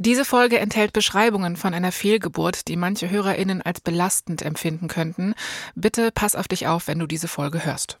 Diese 0.00 0.24
Folge 0.24 0.60
enthält 0.60 0.92
Beschreibungen 0.92 1.56
von 1.56 1.74
einer 1.74 1.90
Fehlgeburt, 1.90 2.68
die 2.68 2.76
manche 2.76 3.10
HörerInnen 3.10 3.62
als 3.62 3.80
belastend 3.80 4.42
empfinden 4.42 4.86
könnten. 4.86 5.34
Bitte 5.74 6.12
pass 6.12 6.36
auf 6.36 6.46
dich 6.46 6.68
auf, 6.68 6.86
wenn 6.86 7.00
du 7.00 7.08
diese 7.08 7.26
Folge 7.26 7.64
hörst. 7.64 7.98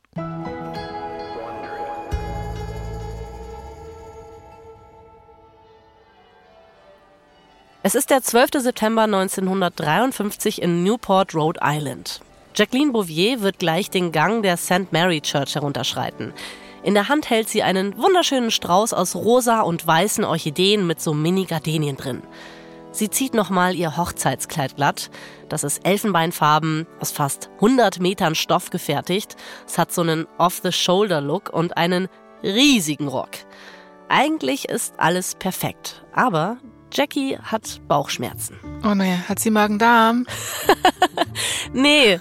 Es 7.82 7.96
ist 7.96 8.10
der 8.10 8.22
12. 8.22 8.50
September 8.58 9.02
1953 9.02 10.62
in 10.62 10.84
Newport, 10.84 11.34
Rhode 11.34 11.58
Island. 11.64 12.20
Jacqueline 12.54 12.92
Bouvier 12.92 13.40
wird 13.40 13.58
gleich 13.58 13.90
den 13.90 14.12
Gang 14.12 14.44
der 14.44 14.56
St. 14.56 14.92
Mary 14.92 15.20
Church 15.20 15.56
herunterschreiten. 15.56 16.32
In 16.88 16.94
der 16.94 17.10
Hand 17.10 17.28
hält 17.28 17.50
sie 17.50 17.62
einen 17.62 17.98
wunderschönen 17.98 18.50
Strauß 18.50 18.94
aus 18.94 19.14
rosa 19.14 19.60
und 19.60 19.86
weißen 19.86 20.24
Orchideen 20.24 20.86
mit 20.86 21.02
so 21.02 21.12
Mini-Gardenien 21.12 21.98
drin. 21.98 22.22
Sie 22.92 23.10
zieht 23.10 23.34
nochmal 23.34 23.74
ihr 23.74 23.98
Hochzeitskleid 23.98 24.76
glatt. 24.76 25.10
Das 25.50 25.64
ist 25.64 25.86
Elfenbeinfarben, 25.86 26.86
aus 26.98 27.10
fast 27.10 27.50
100 27.56 28.00
Metern 28.00 28.34
Stoff 28.34 28.70
gefertigt. 28.70 29.36
Es 29.66 29.76
hat 29.76 29.92
so 29.92 30.00
einen 30.00 30.26
Off-the-Shoulder-Look 30.38 31.50
und 31.52 31.76
einen 31.76 32.08
riesigen 32.42 33.08
Rock. 33.08 33.32
Eigentlich 34.08 34.70
ist 34.70 34.94
alles 34.96 35.34
perfekt, 35.34 36.06
aber 36.14 36.56
Jackie 36.92 37.38
hat 37.38 37.80
Bauchschmerzen. 37.88 38.58
Oh 38.84 38.94
nee, 38.94 39.16
hat 39.28 39.38
sie 39.38 39.50
Magen-Darm? 39.50 40.26
nee, 41.72 42.18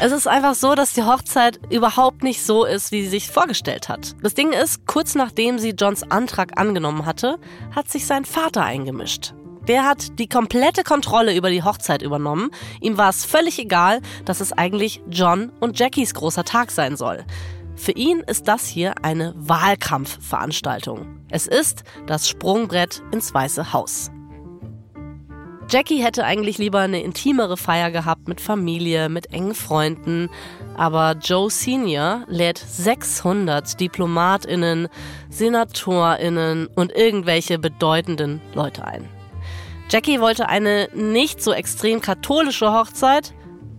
es 0.00 0.12
ist 0.12 0.26
einfach 0.26 0.54
so, 0.54 0.74
dass 0.74 0.92
die 0.92 1.04
Hochzeit 1.04 1.60
überhaupt 1.70 2.22
nicht 2.22 2.44
so 2.44 2.64
ist, 2.64 2.92
wie 2.92 3.02
sie 3.02 3.08
sich 3.08 3.30
vorgestellt 3.30 3.88
hat. 3.88 4.14
Das 4.22 4.34
Ding 4.34 4.52
ist, 4.52 4.86
kurz 4.86 5.14
nachdem 5.14 5.58
sie 5.58 5.70
Johns 5.70 6.02
Antrag 6.02 6.58
angenommen 6.58 7.06
hatte, 7.06 7.38
hat 7.74 7.90
sich 7.90 8.06
sein 8.06 8.24
Vater 8.24 8.64
eingemischt. 8.64 9.34
Der 9.68 9.84
hat 9.84 10.18
die 10.18 10.28
komplette 10.28 10.82
Kontrolle 10.84 11.36
über 11.36 11.50
die 11.50 11.62
Hochzeit 11.62 12.02
übernommen. 12.02 12.50
Ihm 12.80 12.96
war 12.96 13.10
es 13.10 13.24
völlig 13.24 13.58
egal, 13.58 14.00
dass 14.24 14.40
es 14.40 14.52
eigentlich 14.52 15.02
John 15.08 15.52
und 15.60 15.78
Jackies 15.78 16.14
großer 16.14 16.44
Tag 16.44 16.70
sein 16.70 16.96
soll. 16.96 17.24
Für 17.80 17.92
ihn 17.92 18.20
ist 18.20 18.46
das 18.46 18.66
hier 18.66 18.92
eine 19.00 19.32
Wahlkampfveranstaltung. 19.38 21.24
Es 21.30 21.46
ist 21.46 21.82
das 22.06 22.28
Sprungbrett 22.28 23.02
ins 23.10 23.32
Weiße 23.32 23.72
Haus. 23.72 24.10
Jackie 25.70 26.04
hätte 26.04 26.26
eigentlich 26.26 26.58
lieber 26.58 26.80
eine 26.80 27.00
intimere 27.00 27.56
Feier 27.56 27.90
gehabt 27.90 28.28
mit 28.28 28.42
Familie, 28.42 29.08
mit 29.08 29.32
engen 29.32 29.54
Freunden, 29.54 30.28
aber 30.76 31.16
Joe 31.22 31.48
Senior 31.48 32.24
lädt 32.28 32.58
600 32.58 33.80
Diplomatinnen, 33.80 34.88
Senatorinnen 35.30 36.66
und 36.66 36.92
irgendwelche 36.92 37.58
bedeutenden 37.58 38.42
Leute 38.52 38.84
ein. 38.84 39.08
Jackie 39.88 40.20
wollte 40.20 40.50
eine 40.50 40.90
nicht 40.92 41.42
so 41.42 41.54
extrem 41.54 42.02
katholische 42.02 42.74
Hochzeit. 42.74 43.32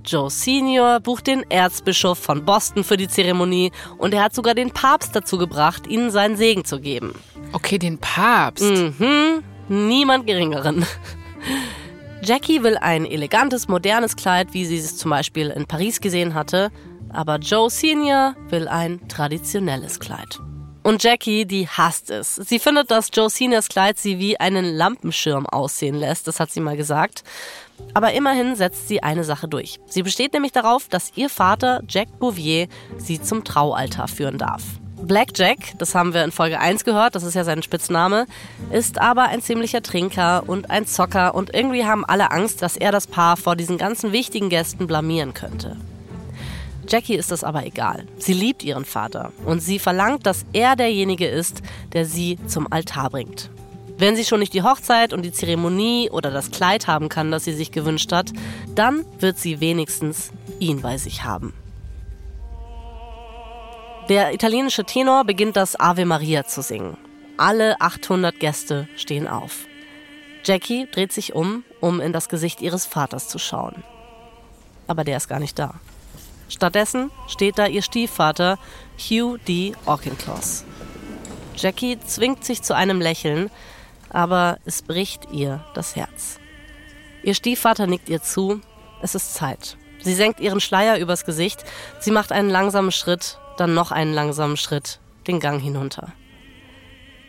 Joe 0.05 0.29
Senior 0.29 0.99
bucht 0.99 1.27
den 1.27 1.49
Erzbischof 1.49 2.17
von 2.17 2.45
Boston 2.45 2.83
für 2.83 2.97
die 2.97 3.07
Zeremonie 3.07 3.71
und 3.97 4.13
er 4.13 4.23
hat 4.23 4.33
sogar 4.33 4.53
den 4.53 4.71
Papst 4.71 5.15
dazu 5.15 5.37
gebracht, 5.37 5.87
ihnen 5.87 6.11
seinen 6.11 6.37
Segen 6.37 6.65
zu 6.65 6.79
geben. 6.79 7.13
Okay, 7.53 7.77
den 7.77 7.97
Papst. 7.97 8.63
Mhm, 8.63 9.43
niemand 9.69 10.27
geringeren. 10.27 10.85
Jackie 12.23 12.61
will 12.61 12.77
ein 12.77 13.05
elegantes, 13.05 13.67
modernes 13.67 14.15
Kleid, 14.15 14.53
wie 14.53 14.65
sie 14.65 14.77
es 14.77 14.97
zum 14.97 15.09
Beispiel 15.09 15.49
in 15.49 15.65
Paris 15.65 16.01
gesehen 16.01 16.35
hatte, 16.35 16.71
aber 17.09 17.37
Joe 17.37 17.69
Senior 17.69 18.35
will 18.49 18.67
ein 18.67 19.07
traditionelles 19.07 19.99
Kleid. 19.99 20.39
Und 20.83 21.03
Jackie, 21.03 21.45
die 21.45 21.67
hasst 21.67 22.09
es. 22.09 22.35
Sie 22.35 22.57
findet, 22.57 22.89
dass 22.89 23.09
Joe 23.13 23.29
Seniors 23.29 23.69
Kleid 23.69 23.99
sie 23.99 24.17
wie 24.17 24.39
einen 24.39 24.65
Lampenschirm 24.65 25.45
aussehen 25.45 25.95
lässt, 25.95 26.27
das 26.27 26.39
hat 26.39 26.51
sie 26.51 26.59
mal 26.59 26.75
gesagt. 26.75 27.23
Aber 27.93 28.13
immerhin 28.13 28.55
setzt 28.55 28.87
sie 28.87 29.03
eine 29.03 29.23
Sache 29.23 29.47
durch. 29.47 29.79
Sie 29.85 30.03
besteht 30.03 30.33
nämlich 30.33 30.51
darauf, 30.51 30.87
dass 30.87 31.11
ihr 31.15 31.29
Vater, 31.29 31.81
Jack 31.87 32.19
Bouvier, 32.19 32.67
sie 32.97 33.21
zum 33.21 33.43
Traualtar 33.43 34.07
führen 34.07 34.37
darf. 34.37 34.63
Blackjack, 35.01 35.73
das 35.77 35.95
haben 35.95 36.13
wir 36.13 36.23
in 36.23 36.31
Folge 36.31 36.59
1 36.59 36.83
gehört, 36.83 37.15
das 37.15 37.23
ist 37.23 37.33
ja 37.33 37.43
sein 37.43 37.63
Spitzname, 37.63 38.27
ist 38.71 38.99
aber 38.99 39.23
ein 39.23 39.41
ziemlicher 39.41 39.81
Trinker 39.81 40.43
und 40.47 40.69
ein 40.69 40.85
Zocker 40.85 41.33
und 41.33 41.53
irgendwie 41.53 41.85
haben 41.85 42.05
alle 42.05 42.31
Angst, 42.31 42.61
dass 42.61 42.77
er 42.77 42.91
das 42.91 43.07
Paar 43.07 43.35
vor 43.35 43.55
diesen 43.55 43.77
ganzen 43.77 44.11
wichtigen 44.11 44.49
Gästen 44.49 44.87
blamieren 44.87 45.33
könnte. 45.33 45.77
Jackie 46.87 47.15
ist 47.15 47.31
das 47.31 47.43
aber 47.43 47.65
egal. 47.65 48.05
Sie 48.17 48.33
liebt 48.33 48.63
ihren 48.63 48.85
Vater 48.85 49.31
und 49.45 49.61
sie 49.61 49.79
verlangt, 49.79 50.25
dass 50.25 50.45
er 50.53 50.75
derjenige 50.75 51.27
ist, 51.27 51.61
der 51.93 52.05
sie 52.05 52.37
zum 52.47 52.71
Altar 52.71 53.09
bringt. 53.09 53.49
Wenn 54.01 54.15
sie 54.15 54.25
schon 54.25 54.39
nicht 54.39 54.55
die 54.55 54.63
Hochzeit 54.63 55.13
und 55.13 55.21
die 55.21 55.31
Zeremonie 55.31 56.09
oder 56.09 56.31
das 56.31 56.49
Kleid 56.49 56.87
haben 56.87 57.07
kann, 57.07 57.29
das 57.29 57.43
sie 57.43 57.53
sich 57.53 57.71
gewünscht 57.71 58.11
hat, 58.11 58.31
dann 58.73 59.05
wird 59.19 59.37
sie 59.37 59.59
wenigstens 59.59 60.31
ihn 60.57 60.81
bei 60.81 60.97
sich 60.97 61.23
haben. 61.23 61.53
Der 64.09 64.33
italienische 64.33 64.85
Tenor 64.85 65.23
beginnt 65.23 65.55
das 65.55 65.79
Ave 65.79 66.05
Maria 66.05 66.47
zu 66.47 66.63
singen. 66.63 66.97
Alle 67.37 67.79
800 67.79 68.39
Gäste 68.39 68.87
stehen 68.95 69.27
auf. 69.27 69.67
Jackie 70.45 70.87
dreht 70.91 71.13
sich 71.13 71.35
um, 71.35 71.63
um 71.79 72.01
in 72.01 72.11
das 72.11 72.27
Gesicht 72.27 72.59
ihres 72.61 72.87
Vaters 72.87 73.27
zu 73.27 73.37
schauen. 73.37 73.83
Aber 74.87 75.03
der 75.03 75.17
ist 75.17 75.27
gar 75.27 75.39
nicht 75.39 75.59
da. 75.59 75.75
Stattdessen 76.49 77.11
steht 77.27 77.59
da 77.59 77.67
ihr 77.67 77.83
Stiefvater 77.83 78.57
Hugh 78.97 79.37
D. 79.47 79.73
Auchincloss. 79.85 80.65
Jackie 81.55 81.99
zwingt 81.99 82.43
sich 82.43 82.63
zu 82.63 82.75
einem 82.75 82.99
Lächeln, 82.99 83.51
aber 84.11 84.59
es 84.65 84.81
bricht 84.81 85.31
ihr 85.31 85.63
das 85.73 85.95
Herz. 85.95 86.39
Ihr 87.23 87.33
Stiefvater 87.33 87.87
nickt 87.87 88.09
ihr 88.09 88.21
zu, 88.21 88.61
es 89.01 89.15
ist 89.15 89.33
Zeit. 89.33 89.77
Sie 89.99 90.13
senkt 90.13 90.39
ihren 90.39 90.59
Schleier 90.59 90.97
übers 90.97 91.25
Gesicht, 91.25 91.63
sie 91.99 92.11
macht 92.11 92.31
einen 92.31 92.49
langsamen 92.49 92.91
Schritt 92.91 93.37
dann 93.61 93.73
noch 93.75 93.91
einen 93.91 94.13
langsamen 94.13 94.57
Schritt 94.57 94.99
den 95.27 95.39
Gang 95.39 95.61
hinunter. 95.61 96.13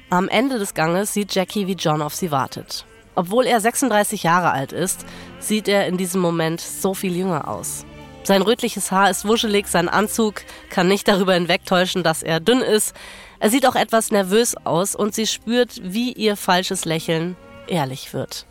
Am 0.09 0.29
Ende 0.29 0.59
des 0.59 0.73
Ganges 0.73 1.13
sieht 1.13 1.35
Jackie, 1.35 1.67
wie 1.67 1.75
John 1.75 2.03
auf 2.03 2.15
sie 2.15 2.31
wartet. 2.31 2.87
Obwohl 3.15 3.47
er 3.47 3.61
36 3.61 4.23
Jahre 4.23 4.51
alt 4.51 4.73
ist, 4.73 5.05
sieht 5.39 5.69
er 5.69 5.87
in 5.87 5.99
diesem 5.99 6.23
Moment 6.23 6.61
so 6.61 6.95
viel 6.95 7.15
jünger 7.15 7.49
aus. 7.49 7.85
Sein 8.25 8.41
rötliches 8.41 8.91
Haar 8.91 9.11
ist 9.11 9.27
wuschelig, 9.27 9.67
sein 9.67 9.89
Anzug 9.89 10.43
kann 10.71 10.89
nicht 10.89 11.07
darüber 11.09 11.35
hinwegtäuschen, 11.35 12.03
dass 12.03 12.23
er 12.23 12.41
dünn 12.41 12.61
ist. 12.61 12.95
Er 13.43 13.51
sieht 13.51 13.67
auch 13.67 13.75
etwas 13.75 14.13
nervös 14.13 14.57
aus 14.63 14.95
und 14.95 15.17
sie 15.17 15.27
spürt, 15.27 15.81
wie 15.83 16.13
ihr 16.13 16.37
falsches 16.37 16.85
Lächeln 16.85 17.37
ehrlich 17.67 18.15
wird. 18.15 18.47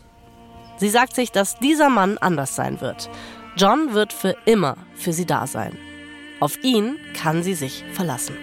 Sie 0.76 0.90
sagt 0.90 1.16
sich, 1.16 1.32
dass 1.32 1.58
dieser 1.60 1.88
Mann 1.88 2.18
anders 2.18 2.58
sein 2.58 2.82
wird. 2.82 3.10
John 3.56 3.94
wird 3.94 4.12
für 4.12 4.36
immer 4.44 4.76
für 4.96 5.14
sie 5.14 5.26
da 5.26 5.48
sein. 5.48 5.78
Auf 6.42 6.62
ihn 6.62 6.98
kann 7.14 7.42
sie 7.42 7.54
sich 7.54 7.86
verlassen. 7.94 8.36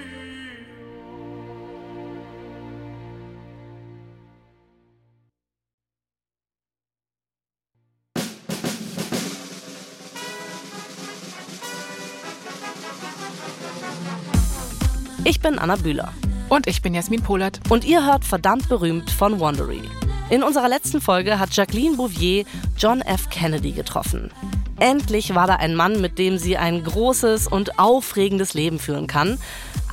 Ich 15.24 15.40
bin 15.40 15.58
Anna 15.58 15.76
Bühler. 15.76 16.14
Und 16.48 16.66
ich 16.66 16.80
bin 16.80 16.94
Jasmin 16.94 17.22
Polat. 17.22 17.60
Und 17.68 17.84
ihr 17.84 18.04
hört 18.06 18.24
verdammt 18.24 18.68
berühmt 18.68 19.10
von 19.10 19.38
Wandery. 19.38 19.82
In 20.30 20.42
unserer 20.42 20.68
letzten 20.68 21.00
Folge 21.00 21.38
hat 21.38 21.54
Jacqueline 21.54 21.96
Bouvier 21.96 22.44
John 22.76 23.00
F. 23.00 23.28
Kennedy 23.30 23.72
getroffen. 23.72 24.30
Endlich 24.78 25.34
war 25.34 25.46
da 25.46 25.56
ein 25.56 25.74
Mann, 25.74 26.00
mit 26.00 26.18
dem 26.18 26.38
sie 26.38 26.56
ein 26.56 26.84
großes 26.84 27.48
und 27.48 27.78
aufregendes 27.78 28.54
Leben 28.54 28.78
führen 28.78 29.06
kann. 29.06 29.38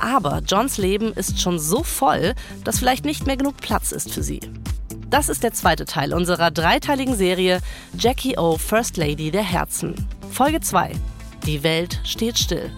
Aber 0.00 0.42
Johns 0.46 0.78
Leben 0.78 1.12
ist 1.12 1.40
schon 1.40 1.58
so 1.58 1.82
voll, 1.82 2.34
dass 2.64 2.78
vielleicht 2.78 3.04
nicht 3.04 3.26
mehr 3.26 3.36
genug 3.36 3.56
Platz 3.58 3.92
ist 3.92 4.12
für 4.12 4.22
sie. 4.22 4.40
Das 5.10 5.28
ist 5.28 5.42
der 5.42 5.52
zweite 5.52 5.84
Teil 5.84 6.12
unserer 6.12 6.50
dreiteiligen 6.50 7.16
Serie 7.16 7.60
Jackie 7.98 8.38
O, 8.38 8.58
First 8.58 8.96
Lady 8.96 9.30
der 9.30 9.42
Herzen. 9.42 9.94
Folge 10.30 10.60
2. 10.60 10.92
Die 11.46 11.62
Welt 11.62 12.00
steht 12.04 12.38
still. 12.38 12.70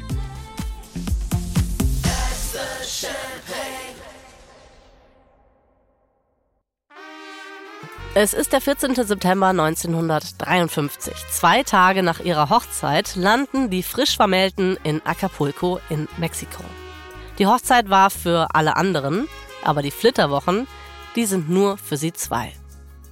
Es 8.21 8.35
ist 8.35 8.53
der 8.53 8.61
14. 8.61 8.97
September 8.97 9.47
1953. 9.51 11.15
Zwei 11.31 11.63
Tage 11.63 12.03
nach 12.03 12.19
ihrer 12.19 12.51
Hochzeit 12.51 13.15
landen 13.15 13.71
die 13.71 13.85
frisch 13.85 14.17
Vermählten 14.17 14.77
in 14.83 15.01
Acapulco 15.07 15.79
in 15.89 16.09
Mexiko. 16.17 16.65
Die 17.39 17.47
Hochzeit 17.47 17.91
war 17.91 18.11
für 18.11 18.49
alle 18.53 18.75
anderen, 18.75 19.29
aber 19.63 19.83
die 19.83 19.93
Flitterwochen, 19.93 20.67
die 21.15 21.27
sind 21.27 21.49
nur 21.49 21.79
für 21.79 21.97
sie 21.97 22.13
zwei. 22.13 22.53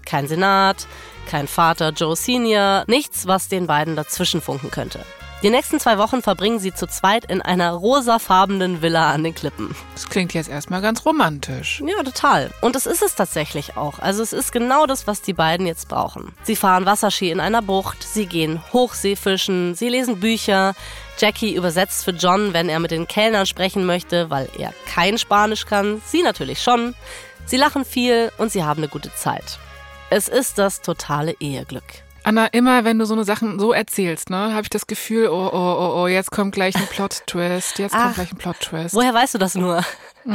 Kein 0.04 0.26
Senat, 0.26 0.88
kein 1.30 1.46
Vater 1.46 1.90
Joe 1.90 2.16
Senior, 2.16 2.82
nichts, 2.88 3.28
was 3.28 3.46
den 3.46 3.68
beiden 3.68 3.94
dazwischen 3.94 4.40
funken 4.40 4.72
könnte. 4.72 4.98
Die 5.42 5.50
nächsten 5.50 5.78
zwei 5.78 5.98
Wochen 5.98 6.22
verbringen 6.22 6.58
sie 6.58 6.72
zu 6.72 6.86
zweit 6.86 7.26
in 7.26 7.42
einer 7.42 7.72
rosafarbenen 7.72 8.80
Villa 8.80 9.12
an 9.12 9.22
den 9.22 9.34
Klippen. 9.34 9.76
Das 9.92 10.08
klingt 10.08 10.32
jetzt 10.32 10.48
erstmal 10.48 10.80
ganz 10.80 11.04
romantisch. 11.04 11.82
Ja, 11.86 12.02
total. 12.02 12.50
Und 12.62 12.74
es 12.74 12.86
ist 12.86 13.02
es 13.02 13.14
tatsächlich 13.14 13.76
auch. 13.76 13.98
Also 13.98 14.22
es 14.22 14.32
ist 14.32 14.50
genau 14.50 14.86
das, 14.86 15.06
was 15.06 15.20
die 15.20 15.34
beiden 15.34 15.66
jetzt 15.66 15.88
brauchen. 15.88 16.32
Sie 16.42 16.56
fahren 16.56 16.86
Wasserski 16.86 17.30
in 17.30 17.40
einer 17.40 17.60
Bucht, 17.60 18.02
sie 18.02 18.24
gehen 18.24 18.62
Hochseefischen, 18.72 19.74
sie 19.74 19.90
lesen 19.90 20.20
Bücher. 20.20 20.74
Jackie 21.18 21.54
übersetzt 21.54 22.04
für 22.04 22.12
John, 22.12 22.54
wenn 22.54 22.70
er 22.70 22.80
mit 22.80 22.90
den 22.90 23.06
Kellnern 23.06 23.46
sprechen 23.46 23.84
möchte, 23.84 24.30
weil 24.30 24.48
er 24.58 24.72
kein 24.86 25.18
Spanisch 25.18 25.66
kann. 25.66 26.00
Sie 26.06 26.22
natürlich 26.22 26.62
schon. 26.62 26.94
Sie 27.44 27.58
lachen 27.58 27.84
viel 27.84 28.32
und 28.38 28.50
sie 28.50 28.64
haben 28.64 28.80
eine 28.80 28.88
gute 28.88 29.14
Zeit. 29.14 29.58
Es 30.08 30.28
ist 30.28 30.58
das 30.58 30.80
totale 30.80 31.36
Eheglück. 31.40 32.05
Anna, 32.26 32.46
immer 32.46 32.82
wenn 32.82 32.98
du 32.98 33.06
so 33.06 33.14
eine 33.14 33.22
Sachen 33.22 33.60
so 33.60 33.72
erzählst, 33.72 34.30
ne, 34.30 34.52
habe 34.52 34.62
ich 34.62 34.68
das 34.68 34.88
Gefühl, 34.88 35.28
oh, 35.28 35.48
oh, 35.52 35.76
oh, 35.78 36.02
oh, 36.02 36.06
jetzt 36.08 36.32
kommt 36.32 36.52
gleich 36.52 36.74
ein 36.74 36.88
Plot-Twist, 36.88 37.78
jetzt 37.78 37.94
Ach, 37.94 38.02
kommt 38.02 38.14
gleich 38.16 38.32
ein 38.32 38.38
Plot-Twist. 38.38 38.96
Woher 38.96 39.14
weißt 39.14 39.34
du 39.34 39.38
das 39.38 39.54
nur? 39.54 39.84
Mm. 40.24 40.34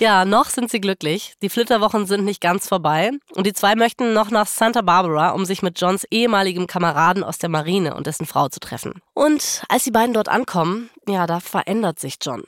Ja, 0.00 0.24
noch 0.24 0.46
sind 0.46 0.68
sie 0.68 0.80
glücklich. 0.80 1.34
Die 1.40 1.48
Flitterwochen 1.48 2.06
sind 2.06 2.24
nicht 2.24 2.40
ganz 2.40 2.66
vorbei 2.66 3.12
und 3.36 3.46
die 3.46 3.52
zwei 3.52 3.76
möchten 3.76 4.12
noch 4.14 4.32
nach 4.32 4.48
Santa 4.48 4.82
Barbara, 4.82 5.30
um 5.30 5.44
sich 5.44 5.62
mit 5.62 5.80
Johns 5.80 6.02
ehemaligem 6.10 6.66
Kameraden 6.66 7.22
aus 7.22 7.38
der 7.38 7.50
Marine 7.50 7.94
und 7.94 8.08
dessen 8.08 8.26
Frau 8.26 8.48
zu 8.48 8.58
treffen. 8.58 8.94
Und 9.14 9.62
als 9.68 9.84
die 9.84 9.92
beiden 9.92 10.14
dort 10.14 10.28
ankommen, 10.28 10.90
ja, 11.06 11.28
da 11.28 11.38
verändert 11.38 12.00
sich 12.00 12.16
John. 12.20 12.42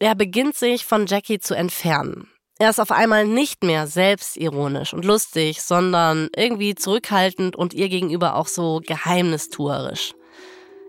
Er 0.00 0.16
beginnt 0.16 0.56
sich 0.56 0.84
von 0.84 1.06
Jackie 1.06 1.38
zu 1.38 1.54
entfernen. 1.54 2.28
Er 2.58 2.70
ist 2.70 2.80
auf 2.80 2.92
einmal 2.92 3.26
nicht 3.26 3.64
mehr 3.64 3.86
selbstironisch 3.86 4.92
und 4.94 5.04
lustig, 5.04 5.62
sondern 5.62 6.28
irgendwie 6.36 6.74
zurückhaltend 6.74 7.56
und 7.56 7.74
ihr 7.74 7.88
gegenüber 7.88 8.36
auch 8.36 8.46
so 8.46 8.80
geheimnistuerisch. 8.86 10.14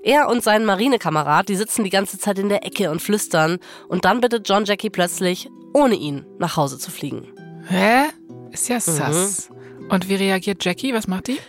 Er 0.03 0.27
und 0.27 0.43
sein 0.43 0.65
Marinekamerad, 0.65 1.47
die 1.47 1.55
sitzen 1.55 1.85
die 1.85 1.89
ganze 1.89 2.19
Zeit 2.19 2.37
in 2.37 2.49
der 2.49 2.65
Ecke 2.65 2.91
und 2.91 3.01
flüstern 3.01 3.59
und 3.87 4.03
dann 4.03 4.19
bittet 4.19 4.47
John 4.47 4.65
Jackie 4.65 4.89
plötzlich, 4.89 5.49
ohne 5.73 5.95
ihn 5.95 6.25
nach 6.39 6.57
Hause 6.57 6.77
zu 6.77 6.91
fliegen. 6.91 7.31
Hä? 7.67 8.09
Ist 8.51 8.67
ja 8.67 8.79
sass. 8.79 9.49
Mhm. 9.49 9.89
Und 9.89 10.09
wie 10.09 10.15
reagiert 10.15 10.63
Jackie? 10.63 10.93
Was 10.93 11.07
macht 11.07 11.27
die? 11.27 11.39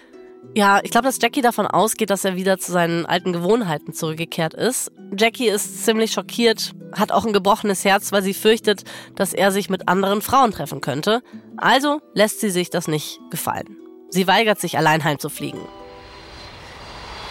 Ja, 0.56 0.80
ich 0.84 0.92
glaube, 0.92 1.06
dass 1.08 1.20
Jackie 1.20 1.40
davon 1.40 1.66
ausgeht, 1.66 2.10
dass 2.10 2.24
er 2.24 2.36
wieder 2.36 2.58
zu 2.58 2.70
seinen 2.70 3.06
alten 3.06 3.32
Gewohnheiten 3.32 3.92
zurückgekehrt 3.92 4.54
ist. 4.54 4.92
Jackie 5.16 5.48
ist 5.48 5.84
ziemlich 5.84 6.12
schockiert, 6.12 6.74
hat 6.92 7.10
auch 7.10 7.26
ein 7.26 7.32
gebrochenes 7.32 7.84
Herz, 7.84 8.12
weil 8.12 8.22
sie 8.22 8.34
fürchtet, 8.34 8.84
dass 9.16 9.34
er 9.34 9.50
sich 9.50 9.68
mit 9.68 9.88
anderen 9.88 10.22
Frauen 10.22 10.52
treffen 10.52 10.80
könnte. 10.80 11.22
Also 11.56 12.00
lässt 12.14 12.38
sie 12.38 12.50
sich 12.50 12.70
das 12.70 12.86
nicht 12.86 13.18
gefallen. 13.30 13.76
Sie 14.10 14.28
weigert 14.28 14.60
sich, 14.60 14.78
allein 14.78 15.02
heimzufliegen. 15.02 15.60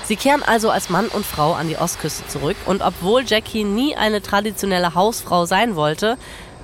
Sie 0.03 0.17
kehren 0.17 0.43
also 0.43 0.69
als 0.69 0.89
Mann 0.89 1.07
und 1.07 1.25
Frau 1.25 1.53
an 1.53 1.69
die 1.69 1.77
Ostküste 1.77 2.27
zurück 2.27 2.57
und 2.65 2.81
obwohl 2.81 3.23
Jackie 3.25 3.63
nie 3.63 3.95
eine 3.95 4.21
traditionelle 4.21 4.95
Hausfrau 4.95 5.45
sein 5.45 5.77
wollte, 5.77 6.17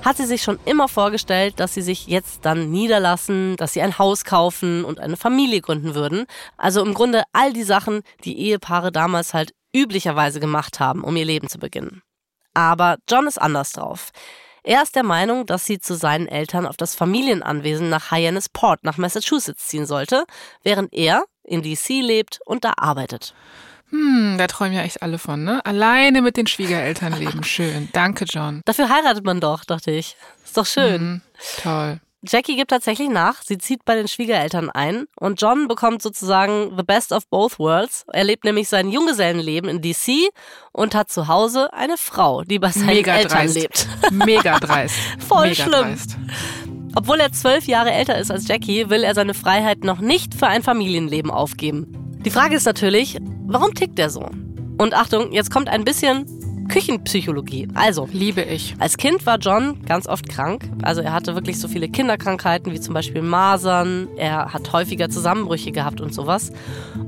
hat 0.04 0.18
sie 0.18 0.26
sich 0.26 0.42
schon 0.42 0.60
immer 0.66 0.88
vorgestellt, 0.88 1.60
dass 1.60 1.74
sie 1.74 1.82
sich 1.82 2.08
jetzt 2.08 2.46
dann 2.46 2.72
niederlassen, 2.72 3.56
dass 3.58 3.74
sie 3.74 3.82
ein 3.82 3.98
Haus 3.98 4.24
kaufen 4.24 4.86
und 4.86 5.00
eine 5.00 5.18
Familie 5.18 5.62
gründen 5.62 5.96
würden. 5.96 6.26
Also 6.58 6.84
im 6.84 6.94
Grunde 6.94 7.24
all 7.34 7.54
die 7.54 7.64
Sachen, 7.64 8.02
die 8.24 8.38
Ehepaare 8.40 8.92
damals 8.92 9.34
halt 9.34 9.54
üblicherweise 9.76 10.40
gemacht 10.40 10.80
haben, 10.80 11.04
um 11.04 11.16
ihr 11.16 11.26
Leben 11.26 11.50
zu 11.50 11.60
beginnen. 11.60 12.02
Aber 12.54 12.98
John 13.10 13.28
ist 13.28 13.40
anders 13.40 13.72
drauf. 13.74 14.12
Er 14.64 14.84
ist 14.84 14.96
der 14.96 15.04
Meinung, 15.04 15.46
dass 15.46 15.66
sie 15.66 15.80
zu 15.80 15.96
seinen 15.96 16.28
Eltern 16.28 16.66
auf 16.66 16.78
das 16.78 16.96
Familienanwesen 16.96 17.90
nach 17.90 18.12
Hyannis 18.12 18.50
Port 18.50 18.84
nach 18.84 18.98
Massachusetts 18.98 19.68
ziehen 19.68 19.86
sollte, 19.86 20.26
während 20.64 20.94
er 20.94 21.24
in 21.44 21.62
DC 21.62 22.02
lebt 22.02 22.40
und 22.46 22.66
da 22.66 22.74
arbeitet. 22.78 23.34
Hm, 23.92 24.36
da 24.38 24.48
träumen 24.48 24.74
ja 24.74 24.82
echt 24.82 25.02
alle 25.02 25.18
von, 25.18 25.44
ne? 25.44 25.66
Alleine 25.66 26.22
mit 26.22 26.38
den 26.38 26.48
Schwiegereltern 26.48 27.14
leben. 27.14 27.44
Schön. 27.46 27.90
Danke, 27.94 28.26
John. 28.26 28.62
Dafür 28.66 28.90
heiratet 28.90 29.26
man 29.26 29.40
doch, 29.40 29.66
dachte 29.66 29.92
ich. 29.92 30.16
Ist 30.44 30.58
doch 30.58 30.66
schön. 30.66 31.02
Mhm, 31.02 31.22
toll. 31.62 32.00
Jackie 32.22 32.58
gibt 32.58 32.72
tatsächlich 32.72 33.08
nach, 33.10 33.42
sie 33.44 33.58
zieht 33.58 33.86
bei 33.86 33.96
den 33.96 34.10
Schwiegereltern 34.10 34.70
ein 34.70 35.06
und 35.16 35.42
John 35.42 35.70
bekommt 35.70 36.02
sozusagen 36.02 36.74
the 36.76 36.84
best 36.84 37.14
of 37.14 37.26
both 37.30 37.60
worlds. 37.60 38.04
Er 38.12 38.26
lebt 38.26 38.44
nämlich 38.44 38.68
sein 38.68 38.90
Junggesellenleben 38.90 39.70
in 39.70 39.82
DC 39.82 40.30
und 40.74 40.96
hat 40.96 41.10
zu 41.10 41.30
Hause 41.30 41.72
eine 41.72 41.96
Frau, 41.96 42.44
die 42.44 42.60
bei 42.60 42.72
seinen 42.72 42.88
Mega 42.88 43.16
Eltern 43.16 43.38
dreist. 43.38 43.56
lebt. 43.56 43.88
Mega 44.12 44.60
dreist. 44.60 44.98
Voll 45.26 45.50
Mega 45.50 45.64
schlimm. 45.64 45.72
Dreist. 45.72 46.18
Obwohl 46.96 47.22
er 47.22 47.32
zwölf 47.32 47.66
Jahre 47.68 47.92
älter 47.92 48.18
ist 48.18 48.32
als 48.32 48.48
Jackie, 48.50 48.90
will 48.90 49.04
er 49.04 49.16
seine 49.16 49.34
Freiheit 49.34 49.86
noch 49.86 50.00
nicht 50.00 50.34
für 50.34 50.48
ein 50.48 50.62
Familienleben 50.64 51.32
aufgeben. 51.32 52.09
Die 52.26 52.32
Frage 52.32 52.56
ist 52.56 52.66
natürlich, 52.66 53.18
warum 53.48 53.74
tickt 53.74 53.98
der 53.98 54.10
so? 54.10 54.30
Und 54.78 54.94
Achtung, 54.94 55.32
jetzt 55.32 55.52
kommt 55.52 55.70
ein 55.70 55.86
bisschen 55.86 56.26
Küchenpsychologie. 56.68 57.70
Also, 57.74 58.10
liebe 58.12 58.42
ich. 58.42 58.76
Als 58.78 58.98
Kind 58.98 59.26
war 59.26 59.38
John 59.38 59.82
ganz 59.86 60.06
oft 60.06 60.28
krank. 60.28 60.70
Also 60.84 61.02
er 61.02 61.14
hatte 61.14 61.34
wirklich 61.36 61.60
so 61.60 61.70
viele 61.70 61.88
Kinderkrankheiten 61.88 62.74
wie 62.74 62.80
zum 62.80 62.94
Beispiel 62.94 63.22
Masern. 63.22 64.10
Er 64.18 64.54
hat 64.54 64.72
häufiger 64.74 65.10
Zusammenbrüche 65.10 65.72
gehabt 65.72 66.02
und 66.02 66.14
sowas. 66.14 66.52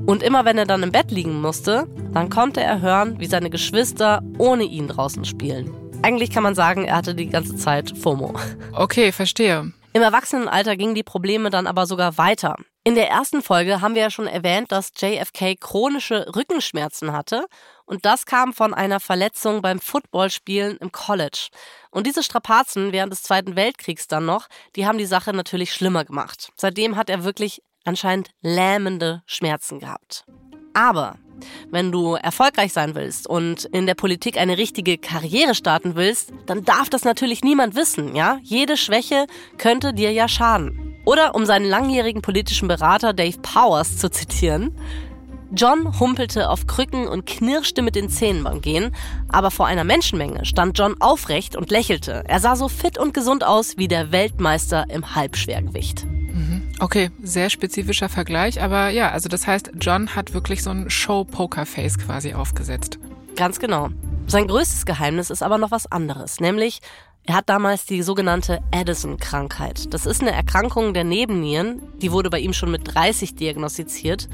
Und 0.06 0.22
immer 0.22 0.46
wenn 0.46 0.56
er 0.56 0.66
dann 0.66 0.82
im 0.82 0.92
Bett 0.92 1.10
liegen 1.10 1.40
musste, 1.40 1.86
dann 2.12 2.30
konnte 2.30 2.62
er 2.62 2.80
hören, 2.80 3.20
wie 3.20 3.26
seine 3.26 3.50
Geschwister 3.50 4.22
ohne 4.38 4.64
ihn 4.64 4.88
draußen 4.88 5.26
spielen. 5.26 5.70
Eigentlich 6.02 6.30
kann 6.30 6.42
man 6.42 6.54
sagen, 6.54 6.84
er 6.84 6.96
hatte 6.96 7.14
die 7.14 7.28
ganze 7.28 7.56
Zeit 7.56 7.96
FOMO. 7.96 8.34
Okay, 8.72 9.12
verstehe. 9.12 9.72
Im 9.92 10.02
Erwachsenenalter 10.02 10.76
gingen 10.76 10.94
die 10.94 11.02
Probleme 11.02 11.50
dann 11.50 11.66
aber 11.66 11.86
sogar 11.86 12.16
weiter. 12.16 12.56
In 12.84 12.96
der 12.96 13.08
ersten 13.08 13.42
Folge 13.42 13.80
haben 13.80 13.94
wir 13.94 14.02
ja 14.02 14.10
schon 14.10 14.26
erwähnt, 14.26 14.72
dass 14.72 14.90
JFK 14.96 15.54
chronische 15.54 16.26
Rückenschmerzen 16.34 17.12
hatte 17.12 17.46
und 17.84 18.04
das 18.04 18.26
kam 18.26 18.52
von 18.52 18.74
einer 18.74 18.98
Verletzung 18.98 19.62
beim 19.62 19.78
Footballspielen 19.78 20.78
im 20.78 20.90
College. 20.90 21.50
Und 21.92 22.08
diese 22.08 22.24
Strapazen 22.24 22.90
während 22.90 23.12
des 23.12 23.22
Zweiten 23.22 23.54
Weltkriegs 23.54 24.08
dann 24.08 24.26
noch, 24.26 24.48
die 24.74 24.84
haben 24.84 24.98
die 24.98 25.06
Sache 25.06 25.32
natürlich 25.32 25.72
schlimmer 25.72 26.04
gemacht. 26.04 26.50
Seitdem 26.56 26.96
hat 26.96 27.08
er 27.08 27.22
wirklich 27.22 27.62
anscheinend 27.84 28.30
lähmende 28.40 29.22
Schmerzen 29.26 29.78
gehabt. 29.78 30.24
Aber 30.74 31.18
wenn 31.70 31.92
du 31.92 32.14
erfolgreich 32.14 32.72
sein 32.72 32.94
willst 32.94 33.26
und 33.26 33.64
in 33.66 33.86
der 33.86 33.94
Politik 33.94 34.38
eine 34.38 34.58
richtige 34.58 34.98
Karriere 34.98 35.54
starten 35.54 35.94
willst, 35.94 36.32
dann 36.46 36.64
darf 36.64 36.88
das 36.90 37.04
natürlich 37.04 37.42
niemand 37.42 37.74
wissen, 37.74 38.14
ja? 38.14 38.38
Jede 38.42 38.76
Schwäche 38.76 39.26
könnte 39.58 39.92
dir 39.94 40.12
ja 40.12 40.28
schaden. 40.28 40.96
Oder 41.04 41.34
um 41.34 41.46
seinen 41.46 41.66
langjährigen 41.66 42.22
politischen 42.22 42.68
Berater 42.68 43.12
Dave 43.12 43.38
Powers 43.42 43.96
zu 43.98 44.10
zitieren, 44.10 44.76
John 45.54 46.00
humpelte 46.00 46.48
auf 46.48 46.66
Krücken 46.66 47.06
und 47.06 47.26
knirschte 47.26 47.82
mit 47.82 47.94
den 47.94 48.08
Zähnen 48.08 48.42
beim 48.42 48.62
Gehen, 48.62 48.94
aber 49.28 49.50
vor 49.50 49.66
einer 49.66 49.84
Menschenmenge 49.84 50.46
stand 50.46 50.78
John 50.78 50.94
aufrecht 50.98 51.56
und 51.56 51.70
lächelte. 51.70 52.24
Er 52.26 52.40
sah 52.40 52.56
so 52.56 52.68
fit 52.68 52.96
und 52.98 53.12
gesund 53.12 53.44
aus 53.44 53.76
wie 53.76 53.86
der 53.86 54.12
Weltmeister 54.12 54.86
im 54.88 55.14
Halbschwergewicht. 55.14 56.06
Mhm. 56.06 56.72
Okay, 56.80 57.10
sehr 57.22 57.50
spezifischer 57.50 58.08
Vergleich, 58.08 58.62
aber 58.62 58.88
ja, 58.88 59.10
also 59.10 59.28
das 59.28 59.46
heißt, 59.46 59.72
John 59.78 60.16
hat 60.16 60.32
wirklich 60.32 60.62
so 60.62 60.70
ein 60.70 60.88
Show-Poker-Face 60.88 61.98
quasi 61.98 62.32
aufgesetzt. 62.32 62.98
Ganz 63.36 63.58
genau. 63.58 63.90
Sein 64.28 64.48
größtes 64.48 64.86
Geheimnis 64.86 65.28
ist 65.28 65.42
aber 65.42 65.58
noch 65.58 65.70
was 65.70 65.90
anderes, 65.90 66.40
nämlich 66.40 66.80
er 67.24 67.36
hat 67.36 67.48
damals 67.48 67.86
die 67.86 68.02
sogenannte 68.02 68.60
Addison-Krankheit. 68.72 69.94
Das 69.94 70.06
ist 70.06 70.22
eine 70.22 70.32
Erkrankung 70.32 70.92
der 70.92 71.04
Nebennieren. 71.04 71.80
Die 71.98 72.10
wurde 72.10 72.30
bei 72.30 72.40
ihm 72.40 72.52
schon 72.52 72.72
mit 72.72 72.94
30 72.94 73.36
diagnostiziert. 73.36 74.28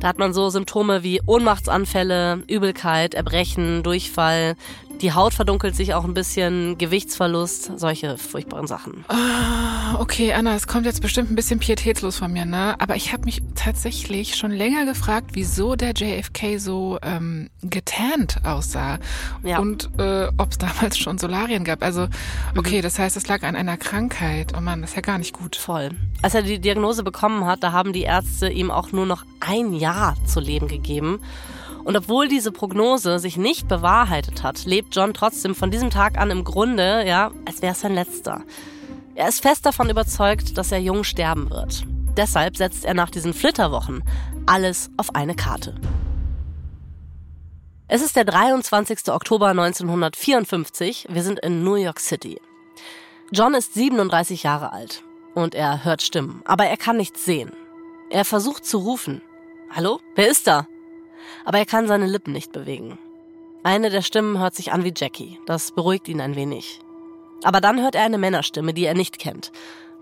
Da 0.00 0.08
hat 0.08 0.18
man 0.18 0.32
so 0.32 0.50
Symptome 0.50 1.04
wie 1.04 1.20
Ohnmachtsanfälle, 1.24 2.42
Übelkeit, 2.48 3.14
Erbrechen, 3.14 3.84
Durchfall, 3.84 4.56
die 5.00 5.12
Haut 5.12 5.34
verdunkelt 5.34 5.76
sich 5.76 5.94
auch 5.94 6.04
ein 6.04 6.14
bisschen, 6.14 6.78
Gewichtsverlust, 6.78 7.78
solche 7.78 8.16
furchtbaren 8.16 8.66
Sachen. 8.66 9.04
Oh, 9.08 10.00
okay, 10.00 10.32
Anna, 10.32 10.54
es 10.54 10.66
kommt 10.66 10.86
jetzt 10.86 11.02
bestimmt 11.02 11.30
ein 11.30 11.34
bisschen 11.34 11.58
pietätslos 11.58 12.18
von 12.18 12.32
mir, 12.32 12.44
ne? 12.44 12.74
Aber 12.80 12.96
ich 12.96 13.12
habe 13.12 13.24
mich 13.24 13.42
tatsächlich 13.54 14.36
schon 14.36 14.50
länger 14.50 14.86
gefragt, 14.86 15.30
wieso 15.32 15.76
der 15.76 15.92
JFK 15.92 16.58
so 16.58 16.98
ähm, 17.02 17.50
getannt 17.62 18.38
aussah. 18.44 18.98
Ja. 19.42 19.58
Und 19.58 19.90
äh, 19.98 20.28
ob 20.36 20.52
es 20.52 20.58
damals 20.58 20.98
schon 20.98 21.18
Solarien 21.18 21.64
gab. 21.64 21.82
Also, 21.82 22.08
okay, 22.56 22.78
mhm. 22.78 22.82
das 22.82 22.98
heißt, 22.98 23.16
es 23.16 23.28
lag 23.28 23.42
an 23.42 23.56
einer 23.56 23.76
Krankheit. 23.76 24.52
Oh 24.56 24.60
Mann, 24.60 24.80
das 24.80 24.90
ist 24.90 24.96
ja 24.96 25.02
gar 25.02 25.18
nicht 25.18 25.32
gut. 25.32 25.56
Voll. 25.56 25.90
Als 26.22 26.34
er 26.34 26.42
die 26.42 26.58
Diagnose 26.58 27.02
bekommen 27.02 27.44
hat, 27.44 27.62
da 27.62 27.72
haben 27.72 27.92
die 27.92 28.02
Ärzte 28.02 28.48
ihm 28.48 28.70
auch 28.70 28.92
nur 28.92 29.06
noch 29.06 29.24
ein 29.40 29.74
Jahr 29.74 30.16
zu 30.26 30.40
leben 30.40 30.68
gegeben. 30.68 31.20
Und 31.84 31.96
obwohl 31.96 32.28
diese 32.28 32.50
Prognose 32.50 33.18
sich 33.18 33.36
nicht 33.36 33.68
bewahrheitet 33.68 34.42
hat, 34.42 34.64
lebt 34.64 34.96
John 34.96 35.12
trotzdem 35.12 35.54
von 35.54 35.70
diesem 35.70 35.90
Tag 35.90 36.18
an 36.18 36.30
im 36.30 36.42
Grunde, 36.42 37.06
ja, 37.06 37.30
als 37.44 37.60
wäre 37.60 37.72
es 37.72 37.80
sein 37.80 37.94
letzter. 37.94 38.42
Er 39.14 39.28
ist 39.28 39.42
fest 39.42 39.64
davon 39.66 39.90
überzeugt, 39.90 40.56
dass 40.56 40.72
er 40.72 40.78
jung 40.78 41.04
sterben 41.04 41.50
wird. 41.50 41.84
Deshalb 42.16 42.56
setzt 42.56 42.84
er 42.84 42.94
nach 42.94 43.10
diesen 43.10 43.34
Flitterwochen 43.34 44.02
alles 44.46 44.90
auf 44.96 45.14
eine 45.14 45.34
Karte. 45.34 45.74
Es 47.86 48.02
ist 48.02 48.16
der 48.16 48.24
23. 48.24 49.10
Oktober 49.10 49.48
1954. 49.48 51.08
Wir 51.10 51.22
sind 51.22 51.38
in 51.40 51.62
New 51.64 51.74
York 51.74 52.00
City. 52.00 52.40
John 53.30 53.54
ist 53.54 53.74
37 53.74 54.42
Jahre 54.42 54.72
alt 54.72 55.02
und 55.34 55.54
er 55.54 55.84
hört 55.84 56.02
Stimmen, 56.02 56.42
aber 56.46 56.66
er 56.66 56.76
kann 56.76 56.96
nichts 56.96 57.24
sehen. 57.24 57.52
Er 58.10 58.24
versucht 58.24 58.64
zu 58.64 58.78
rufen. 58.78 59.22
Hallo? 59.70 60.00
Wer 60.14 60.28
ist 60.28 60.46
da? 60.46 60.66
Aber 61.44 61.58
er 61.58 61.66
kann 61.66 61.86
seine 61.86 62.06
Lippen 62.06 62.32
nicht 62.32 62.52
bewegen. 62.52 62.98
Eine 63.62 63.90
der 63.90 64.02
Stimmen 64.02 64.38
hört 64.38 64.54
sich 64.54 64.72
an 64.72 64.84
wie 64.84 64.92
Jackie. 64.94 65.38
Das 65.46 65.72
beruhigt 65.72 66.08
ihn 66.08 66.20
ein 66.20 66.36
wenig. 66.36 66.80
Aber 67.44 67.60
dann 67.60 67.80
hört 67.80 67.94
er 67.94 68.04
eine 68.04 68.18
Männerstimme, 68.18 68.74
die 68.74 68.84
er 68.84 68.94
nicht 68.94 69.18
kennt. 69.18 69.52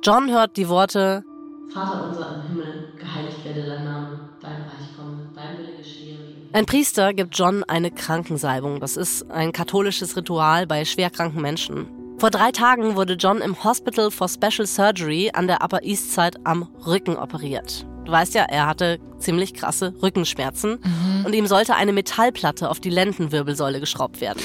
John 0.02 0.30
hört 0.30 0.56
die 0.56 0.68
Worte 0.68 1.24
Vater 1.72 2.08
unser 2.08 2.34
im 2.34 2.42
Himmel, 2.48 2.92
geheiligt 2.98 3.44
werde 3.44 3.64
dein 3.64 3.84
Name, 3.84 4.28
dein 4.40 4.62
Reich 4.62 4.96
komme, 4.96 5.30
dein 5.34 5.58
Wille 5.58 5.76
geschehe. 5.78 6.18
Ein 6.52 6.66
Priester 6.66 7.14
gibt 7.14 7.38
John 7.38 7.64
eine 7.64 7.90
Krankensalbung. 7.90 8.78
Das 8.80 8.96
ist 8.98 9.30
ein 9.30 9.52
katholisches 9.52 10.16
Ritual 10.16 10.66
bei 10.66 10.84
schwerkranken 10.84 11.40
Menschen. 11.40 11.88
Vor 12.18 12.30
drei 12.30 12.52
Tagen 12.52 12.94
wurde 12.94 13.14
John 13.14 13.40
im 13.40 13.64
Hospital 13.64 14.10
for 14.10 14.28
Special 14.28 14.66
Surgery 14.66 15.30
an 15.32 15.46
der 15.46 15.62
Upper 15.62 15.82
East 15.82 16.12
Side 16.12 16.38
am 16.44 16.68
Rücken 16.86 17.16
operiert. 17.16 17.86
Du 18.04 18.12
weißt 18.12 18.34
ja, 18.34 18.42
er 18.42 18.66
hatte 18.66 18.98
ziemlich 19.18 19.54
krasse 19.54 19.94
Rückenschmerzen 20.02 20.80
mhm. 20.82 21.24
und 21.24 21.34
ihm 21.34 21.46
sollte 21.46 21.76
eine 21.76 21.92
Metallplatte 21.92 22.68
auf 22.68 22.80
die 22.80 22.90
Lendenwirbelsäule 22.90 23.80
geschraubt 23.80 24.20
werden. 24.20 24.42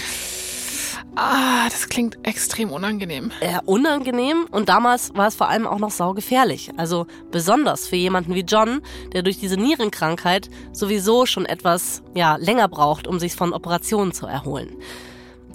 Ah, 1.16 1.68
das 1.70 1.90
klingt 1.90 2.20
extrem 2.28 2.72
unangenehm. 2.72 3.32
Ja, 3.42 3.62
unangenehm 3.66 4.46
und 4.52 4.70
damals 4.70 5.16
war 5.16 5.28
es 5.28 5.36
vor 5.36 5.50
allem 5.50 5.66
auch 5.66 5.80
noch 5.80 5.90
saugefährlich. 5.90 6.70
Also 6.78 7.08
besonders 7.32 7.88
für 7.88 7.96
jemanden 7.96 8.36
wie 8.36 8.42
John, 8.42 8.82
der 9.14 9.24
durch 9.24 9.40
diese 9.40 9.58
Nierenkrankheit 9.58 10.50
sowieso 10.74 11.26
schon 11.26 11.48
etwas 11.48 12.04
ja, 12.14 12.36
länger 12.36 12.68
braucht, 12.68 13.08
um 13.08 13.18
sich 13.18 13.34
von 13.34 13.52
Operationen 13.52 14.12
zu 14.12 14.28
erholen. 14.28 14.76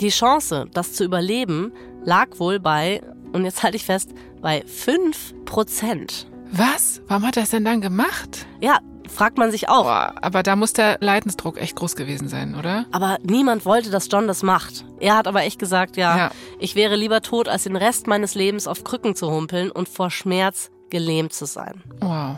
Die 0.00 0.08
Chance, 0.08 0.66
das 0.74 0.94
zu 0.94 1.04
überleben, 1.04 1.72
lag 2.04 2.40
wohl 2.40 2.58
bei, 2.58 3.00
und 3.32 3.44
jetzt 3.44 3.62
halte 3.62 3.76
ich 3.76 3.84
fest, 3.84 4.10
bei 4.40 4.64
5 4.66 5.44
Prozent. 5.44 6.26
Was? 6.52 7.00
Warum 7.08 7.26
hat 7.26 7.38
er 7.38 7.44
es 7.44 7.50
denn 7.50 7.64
dann 7.64 7.80
gemacht? 7.80 8.46
Ja, 8.60 8.78
fragt 9.08 9.38
man 9.38 9.50
sich 9.50 9.70
auch. 9.70 9.84
Boah, 9.84 10.14
aber 10.20 10.42
da 10.42 10.54
muss 10.54 10.74
der 10.74 10.98
Leidensdruck 11.00 11.58
echt 11.58 11.76
groß 11.76 11.96
gewesen 11.96 12.28
sein, 12.28 12.54
oder? 12.54 12.84
Aber 12.92 13.18
niemand 13.22 13.64
wollte, 13.64 13.90
dass 13.90 14.08
John 14.10 14.28
das 14.28 14.42
macht. 14.42 14.84
Er 15.00 15.16
hat 15.16 15.26
aber 15.26 15.42
echt 15.42 15.58
gesagt, 15.58 15.96
ja, 15.96 16.16
ja, 16.16 16.30
ich 16.58 16.74
wäre 16.74 16.96
lieber 16.96 17.22
tot, 17.22 17.48
als 17.48 17.62
den 17.64 17.74
Rest 17.74 18.06
meines 18.06 18.34
Lebens 18.34 18.66
auf 18.66 18.84
Krücken 18.84 19.16
zu 19.16 19.30
humpeln 19.30 19.70
und 19.70 19.88
vor 19.88 20.10
Schmerz 20.10 20.70
gelähmt 20.90 21.32
zu 21.32 21.46
sein. 21.46 21.82
Wow. 22.00 22.36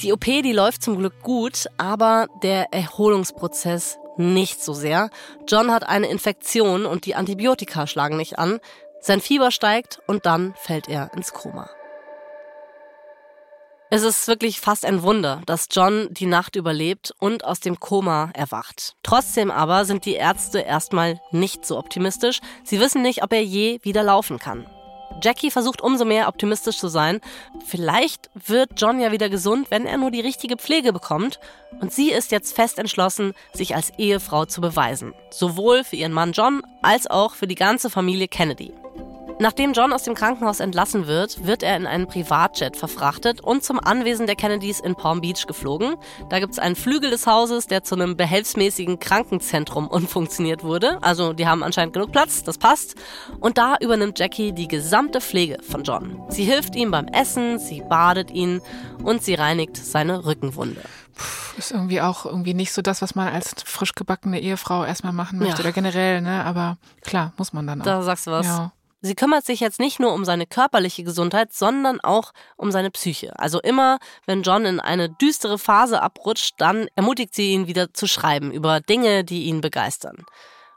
Die 0.00 0.12
OP, 0.12 0.24
die 0.24 0.52
läuft 0.52 0.82
zum 0.82 0.96
Glück 0.96 1.20
gut, 1.22 1.66
aber 1.76 2.28
der 2.42 2.72
Erholungsprozess 2.72 3.98
nicht 4.16 4.62
so 4.62 4.72
sehr. 4.74 5.10
John 5.48 5.72
hat 5.72 5.88
eine 5.88 6.06
Infektion 6.06 6.86
und 6.86 7.04
die 7.04 7.16
Antibiotika 7.16 7.86
schlagen 7.86 8.16
nicht 8.16 8.38
an. 8.38 8.60
Sein 9.00 9.20
Fieber 9.20 9.50
steigt 9.50 10.00
und 10.06 10.24
dann 10.24 10.54
fällt 10.56 10.88
er 10.88 11.12
ins 11.14 11.32
Koma. 11.32 11.68
Es 13.92 14.04
ist 14.04 14.28
wirklich 14.28 14.60
fast 14.60 14.84
ein 14.84 15.02
Wunder, 15.02 15.42
dass 15.46 15.66
John 15.68 16.06
die 16.12 16.26
Nacht 16.26 16.54
überlebt 16.54 17.12
und 17.18 17.44
aus 17.44 17.58
dem 17.58 17.80
Koma 17.80 18.30
erwacht. 18.34 18.94
Trotzdem 19.02 19.50
aber 19.50 19.84
sind 19.84 20.04
die 20.04 20.14
Ärzte 20.14 20.60
erstmal 20.60 21.20
nicht 21.32 21.66
so 21.66 21.76
optimistisch. 21.76 22.38
Sie 22.62 22.78
wissen 22.78 23.02
nicht, 23.02 23.24
ob 23.24 23.32
er 23.32 23.42
je 23.42 23.80
wieder 23.82 24.04
laufen 24.04 24.38
kann. 24.38 24.64
Jackie 25.20 25.50
versucht 25.50 25.80
umso 25.80 26.04
mehr 26.04 26.28
optimistisch 26.28 26.78
zu 26.78 26.86
sein. 26.86 27.20
Vielleicht 27.66 28.30
wird 28.34 28.70
John 28.76 29.00
ja 29.00 29.10
wieder 29.10 29.28
gesund, 29.28 29.72
wenn 29.72 29.86
er 29.86 29.98
nur 29.98 30.12
die 30.12 30.20
richtige 30.20 30.56
Pflege 30.56 30.92
bekommt. 30.92 31.40
Und 31.80 31.92
sie 31.92 32.12
ist 32.12 32.30
jetzt 32.30 32.54
fest 32.54 32.78
entschlossen, 32.78 33.32
sich 33.52 33.74
als 33.74 33.90
Ehefrau 33.98 34.44
zu 34.44 34.60
beweisen. 34.60 35.14
Sowohl 35.30 35.82
für 35.82 35.96
ihren 35.96 36.12
Mann 36.12 36.30
John 36.30 36.62
als 36.80 37.08
auch 37.08 37.34
für 37.34 37.48
die 37.48 37.56
ganze 37.56 37.90
Familie 37.90 38.28
Kennedy. 38.28 38.72
Nachdem 39.40 39.72
John 39.72 39.94
aus 39.94 40.02
dem 40.02 40.12
Krankenhaus 40.12 40.60
entlassen 40.60 41.06
wird, 41.06 41.46
wird 41.46 41.62
er 41.62 41.74
in 41.74 41.86
einen 41.86 42.06
Privatjet 42.06 42.76
verfrachtet 42.76 43.40
und 43.40 43.64
zum 43.64 43.80
Anwesen 43.80 44.26
der 44.26 44.36
Kennedys 44.36 44.80
in 44.80 44.96
Palm 44.96 45.22
Beach 45.22 45.46
geflogen. 45.46 45.94
Da 46.28 46.40
gibt 46.40 46.52
es 46.52 46.58
einen 46.58 46.76
Flügel 46.76 47.08
des 47.08 47.26
Hauses, 47.26 47.66
der 47.66 47.82
zu 47.82 47.94
einem 47.94 48.18
behelfsmäßigen 48.18 48.98
Krankenzentrum 48.98 49.88
umfunktioniert 49.88 50.62
wurde. 50.62 50.98
Also 51.02 51.32
die 51.32 51.46
haben 51.46 51.62
anscheinend 51.62 51.94
genug 51.94 52.12
Platz, 52.12 52.42
das 52.42 52.58
passt. 52.58 52.96
Und 53.40 53.56
da 53.56 53.76
übernimmt 53.80 54.18
Jackie 54.18 54.52
die 54.52 54.68
gesamte 54.68 55.22
Pflege 55.22 55.56
von 55.62 55.84
John. 55.84 56.20
Sie 56.28 56.44
hilft 56.44 56.76
ihm 56.76 56.90
beim 56.90 57.06
Essen, 57.06 57.58
sie 57.58 57.80
badet 57.80 58.30
ihn 58.30 58.60
und 59.02 59.22
sie 59.22 59.36
reinigt 59.36 59.74
seine 59.74 60.26
Rückenwunde. 60.26 60.82
Puh, 61.16 61.56
ist 61.56 61.70
irgendwie 61.70 62.02
auch 62.02 62.26
irgendwie 62.26 62.52
nicht 62.52 62.74
so 62.74 62.82
das, 62.82 63.00
was 63.00 63.14
man 63.14 63.28
als 63.28 63.54
frisch 63.64 63.94
gebackene 63.94 64.38
Ehefrau 64.38 64.84
erstmal 64.84 65.14
machen 65.14 65.38
möchte 65.38 65.54
ja. 65.54 65.60
oder 65.60 65.72
generell, 65.72 66.20
ne? 66.20 66.44
Aber 66.44 66.76
klar, 67.00 67.32
muss 67.38 67.54
man 67.54 67.66
dann 67.66 67.80
auch. 67.80 67.86
Da 67.86 68.02
sagst 68.02 68.26
du 68.26 68.32
was. 68.32 68.44
Ja. 68.44 68.72
Sie 69.02 69.14
kümmert 69.14 69.46
sich 69.46 69.60
jetzt 69.60 69.80
nicht 69.80 69.98
nur 69.98 70.12
um 70.12 70.24
seine 70.24 70.46
körperliche 70.46 71.04
Gesundheit, 71.04 71.54
sondern 71.54 72.00
auch 72.00 72.32
um 72.56 72.70
seine 72.70 72.90
Psyche. 72.90 73.38
Also 73.38 73.60
immer, 73.60 73.98
wenn 74.26 74.42
John 74.42 74.66
in 74.66 74.78
eine 74.78 75.08
düstere 75.08 75.58
Phase 75.58 76.02
abrutscht, 76.02 76.54
dann 76.58 76.88
ermutigt 76.96 77.34
sie 77.34 77.52
ihn 77.52 77.66
wieder 77.66 77.94
zu 77.94 78.06
schreiben 78.06 78.52
über 78.52 78.80
Dinge, 78.80 79.24
die 79.24 79.44
ihn 79.44 79.62
begeistern. 79.62 80.26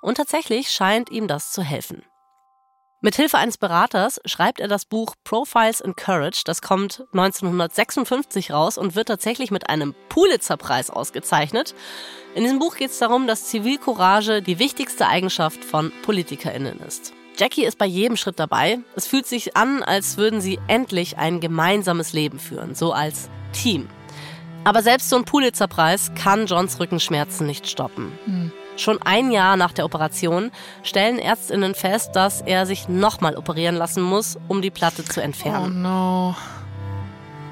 Und 0.02 0.16
tatsächlich 0.16 0.72
scheint 0.72 1.12
ihm 1.12 1.28
das 1.28 1.52
zu 1.52 1.62
helfen. 1.62 2.04
Mit 3.02 3.16
Hilfe 3.16 3.38
eines 3.38 3.58
Beraters 3.58 4.22
schreibt 4.24 4.62
er 4.62 4.70
das 4.70 4.86
Buch 4.86 5.16
Profiles 5.26 5.82
in 5.82 5.94
Courage. 5.98 6.44
Das 6.46 6.62
kommt 6.62 7.04
1956 7.12 8.52
raus 8.52 8.78
und 8.78 8.96
wird 8.96 9.10
tatsächlich 9.10 9.52
mit 9.52 9.70
einem 9.70 9.94
Pulitzer-Preis 10.08 10.90
ausgezeichnet. 10.90 11.76
In 12.34 12.44
diesem 12.44 12.60
Buch 12.60 12.78
geht 12.78 12.92
es 12.92 13.00
darum, 13.00 13.28
dass 13.28 13.48
Zivilcourage 13.50 14.42
die 14.42 14.58
wichtigste 14.58 15.08
Eigenschaft 15.08 15.66
von 15.66 15.92
PolitikerInnen 16.04 16.80
ist. 16.80 17.14
Jackie 17.38 17.66
ist 17.66 17.78
bei 17.78 17.86
jedem 17.86 18.16
Schritt 18.16 18.40
dabei. 18.40 18.80
Es 18.96 19.08
fühlt 19.08 19.26
sich 19.26 19.58
an, 19.58 19.82
als 19.82 20.18
würden 20.18 20.40
sie 20.40 20.60
endlich 20.68 21.18
ein 21.18 21.40
gemeinsames 21.40 22.14
Leben 22.14 22.40
führen, 22.40 22.76
so 22.76 22.94
als 22.94 23.30
Team. 23.54 23.90
Aber 24.64 24.82
selbst 24.82 25.10
so 25.10 25.18
ein 25.18 25.26
Pulitzer-Preis 25.26 26.12
kann 26.16 26.46
Johns 26.46 26.80
Rückenschmerzen 26.80 27.48
nicht 27.48 27.68
stoppen. 27.68 28.12
Hm. 28.26 28.52
Schon 28.78 29.02
ein 29.02 29.32
Jahr 29.32 29.58
nach 29.58 29.72
der 29.72 29.86
Operation 29.86 30.52
stellen 30.84 31.20
Ärztinnen 31.20 31.76
fest, 31.76 32.16
dass 32.16 32.42
er 32.42 32.66
sich 32.66 32.88
nochmal 32.88 33.36
operieren 33.36 33.76
lassen 33.76 34.02
muss, 34.02 34.38
um 34.48 34.62
die 34.62 34.72
Platte 34.72 35.04
zu 35.04 35.22
entfernen. 35.22 35.86
Oh 35.86 35.90
no. 35.90 36.36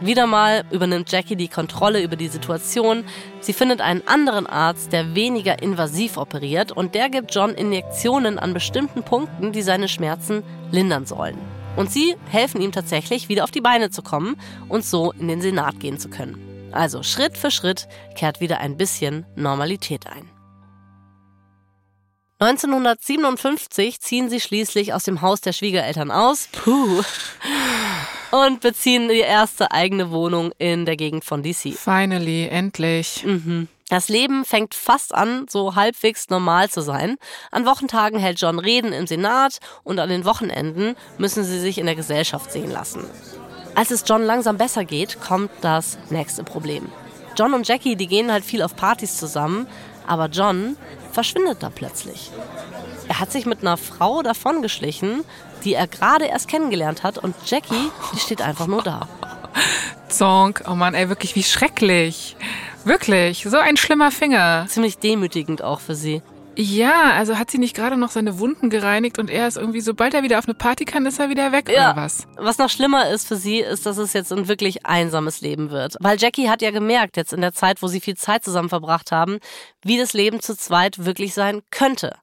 Wieder 0.02 0.26
mal 0.26 0.66
übernimmt 0.72 1.12
Jackie 1.12 1.36
die 1.36 1.48
Kontrolle 1.48 2.02
über 2.02 2.16
die 2.16 2.28
Situation. 2.28 3.06
Sie 3.40 3.54
findet 3.54 3.82
einen 3.82 4.08
anderen 4.08 4.48
Arzt, 4.48 4.92
der 4.94 5.14
weniger 5.14 5.62
invasiv 5.62 6.18
operiert 6.18 6.72
und 6.72 6.96
der 6.96 7.08
gibt 7.10 7.36
John 7.36 7.52
Injektionen 7.52 8.40
an 8.40 8.56
bestimmten 8.56 9.04
Punkten, 9.04 9.52
die 9.52 9.62
seine 9.62 9.88
Schmerzen 9.88 10.42
lindern 10.72 11.06
sollen. 11.06 11.38
Und 11.76 11.92
sie 11.92 12.16
helfen 12.32 12.62
ihm 12.62 12.72
tatsächlich, 12.72 13.30
wieder 13.30 13.44
auf 13.44 13.52
die 13.52 13.62
Beine 13.62 13.92
zu 13.92 14.02
kommen 14.02 14.38
und 14.68 14.84
so 14.84 15.12
in 15.12 15.28
den 15.28 15.40
Senat 15.40 15.80
gehen 15.80 16.00
zu 16.00 16.10
können. 16.10 16.70
Also 16.72 17.04
Schritt 17.04 17.38
für 17.38 17.52
Schritt 17.52 17.88
kehrt 18.16 18.42
wieder 18.42 18.60
ein 18.60 18.78
bisschen 18.78 19.28
Normalität 19.36 20.08
ein. 20.08 20.28
1957 22.40 24.02
ziehen 24.02 24.32
sie 24.32 24.40
schließlich 24.40 24.96
aus 24.96 25.04
dem 25.04 25.22
Haus 25.22 25.42
der 25.42 25.54
Schwiegereltern 25.54 26.10
aus. 26.10 26.50
Puh 26.52 27.04
und 28.32 28.62
beziehen 28.62 29.10
die 29.10 29.20
erste 29.20 29.72
eigene 29.72 30.12
Wohnung 30.12 30.52
in 30.58 30.86
der 30.86 30.98
Gegend 30.98 31.26
von 31.26 31.44
DC. 31.44 31.74
Finally, 31.74 32.48
endlich. 32.48 33.24
Mhm. 33.26 33.68
Das 33.90 34.08
Leben 34.08 34.46
fängt 34.46 34.74
fast 34.74 35.14
an, 35.14 35.48
so 35.50 35.76
halbwegs 35.76 36.30
normal 36.30 36.70
zu 36.70 36.82
sein. 36.82 37.18
An 37.52 37.66
Wochentagen 37.66 38.20
hält 38.20 38.40
John 38.40 38.58
Reden 38.58 38.94
im 38.94 39.06
Senat 39.06 39.60
und 39.84 40.00
an 40.00 40.08
den 40.08 40.24
Wochenenden 40.24 40.96
müssen 41.18 41.44
sie 41.44 41.60
sich 41.60 41.78
in 41.78 41.88
der 41.88 41.96
Gesellschaft 41.96 42.54
sehen 42.54 42.72
lassen. 42.72 43.04
Als 43.76 43.92
es 43.92 44.06
John 44.08 44.24
langsam 44.24 44.58
besser 44.58 44.86
geht, 44.86 45.20
kommt 45.20 45.52
das 45.60 45.98
nächste 46.10 46.46
Problem. 46.46 46.90
John 47.38 47.54
und 47.54 47.68
Jackie, 47.68 47.98
die 47.98 48.08
gehen 48.08 48.32
halt 48.32 48.46
viel 48.46 48.62
auf 48.62 48.76
Partys 48.78 49.18
zusammen, 49.18 49.68
aber 50.08 50.28
John 50.28 50.78
verschwindet 51.12 51.62
da 51.62 51.70
plötzlich. 51.70 52.32
Er 53.10 53.20
hat 53.20 53.32
sich 53.32 53.46
mit 53.46 53.60
einer 53.60 53.78
Frau 53.78 54.22
davongeschlichen, 54.22 55.26
die 55.64 55.74
er 55.74 55.88
gerade 55.88 56.26
erst 56.26 56.48
kennengelernt 56.48 57.04
hat 57.04 57.18
und 57.18 57.36
Jackie, 57.46 57.92
die 58.14 58.20
steht 58.20 58.42
einfach 58.42 58.68
nur 58.68 58.84
da. 58.84 59.08
Zonk, 60.08 60.64
oh 60.68 60.76
Mann, 60.76 60.94
ey, 60.94 61.10
wirklich 61.10 61.36
wie 61.36 61.44
schrecklich. 61.44 62.36
Wirklich, 62.84 63.44
so 63.48 63.58
ein 63.58 63.78
schlimmer 63.78 64.12
Finger. 64.12 64.66
Ziemlich 64.68 64.98
demütigend 64.98 65.62
auch 65.62 65.80
für 65.80 65.96
sie. 65.96 66.22
Ja, 66.58 67.14
also 67.14 67.38
hat 67.38 67.50
sie 67.50 67.60
nicht 67.60 67.76
gerade 67.76 67.96
noch 67.96 68.12
seine 68.12 68.38
Wunden 68.38 68.70
gereinigt 68.70 69.20
und 69.20 69.30
er 69.30 69.48
ist 69.48 69.56
irgendwie, 69.56 69.80
sobald 69.80 70.14
er 70.14 70.22
wieder 70.22 70.38
auf 70.38 70.46
eine 70.46 70.54
Party 70.54 70.84
kann, 70.84 71.06
ist 71.06 71.20
er 71.20 71.30
wieder 71.30 71.54
weg 71.54 71.70
ja. 71.70 71.92
oder 71.92 72.02
was? 72.02 72.28
Was 72.36 72.58
noch 72.58 72.70
schlimmer 72.70 73.10
ist 73.10 73.28
für 73.28 73.38
sie, 73.38 73.60
ist, 73.60 73.86
dass 73.86 73.98
es 73.98 74.12
jetzt 74.12 74.34
ein 74.34 74.50
wirklich 74.50 74.86
einsames 74.86 75.40
Leben 75.40 75.72
wird. 75.72 75.96
Weil 76.02 76.20
Jackie 76.20 76.50
hat 76.50 76.62
ja 76.62 76.72
gemerkt, 76.72 77.16
jetzt 77.16 77.32
in 77.32 77.42
der 77.42 77.54
Zeit, 77.54 77.82
wo 77.82 77.88
sie 77.88 78.02
viel 78.02 78.18
Zeit 78.18 78.44
zusammen 78.44 78.70
verbracht 78.70 79.12
haben, 79.12 79.40
wie 79.84 79.98
das 79.98 80.12
Leben 80.12 80.42
zu 80.42 80.58
zweit 80.58 81.06
wirklich 81.06 81.34
sein 81.34 81.62
könnte. 81.72 82.18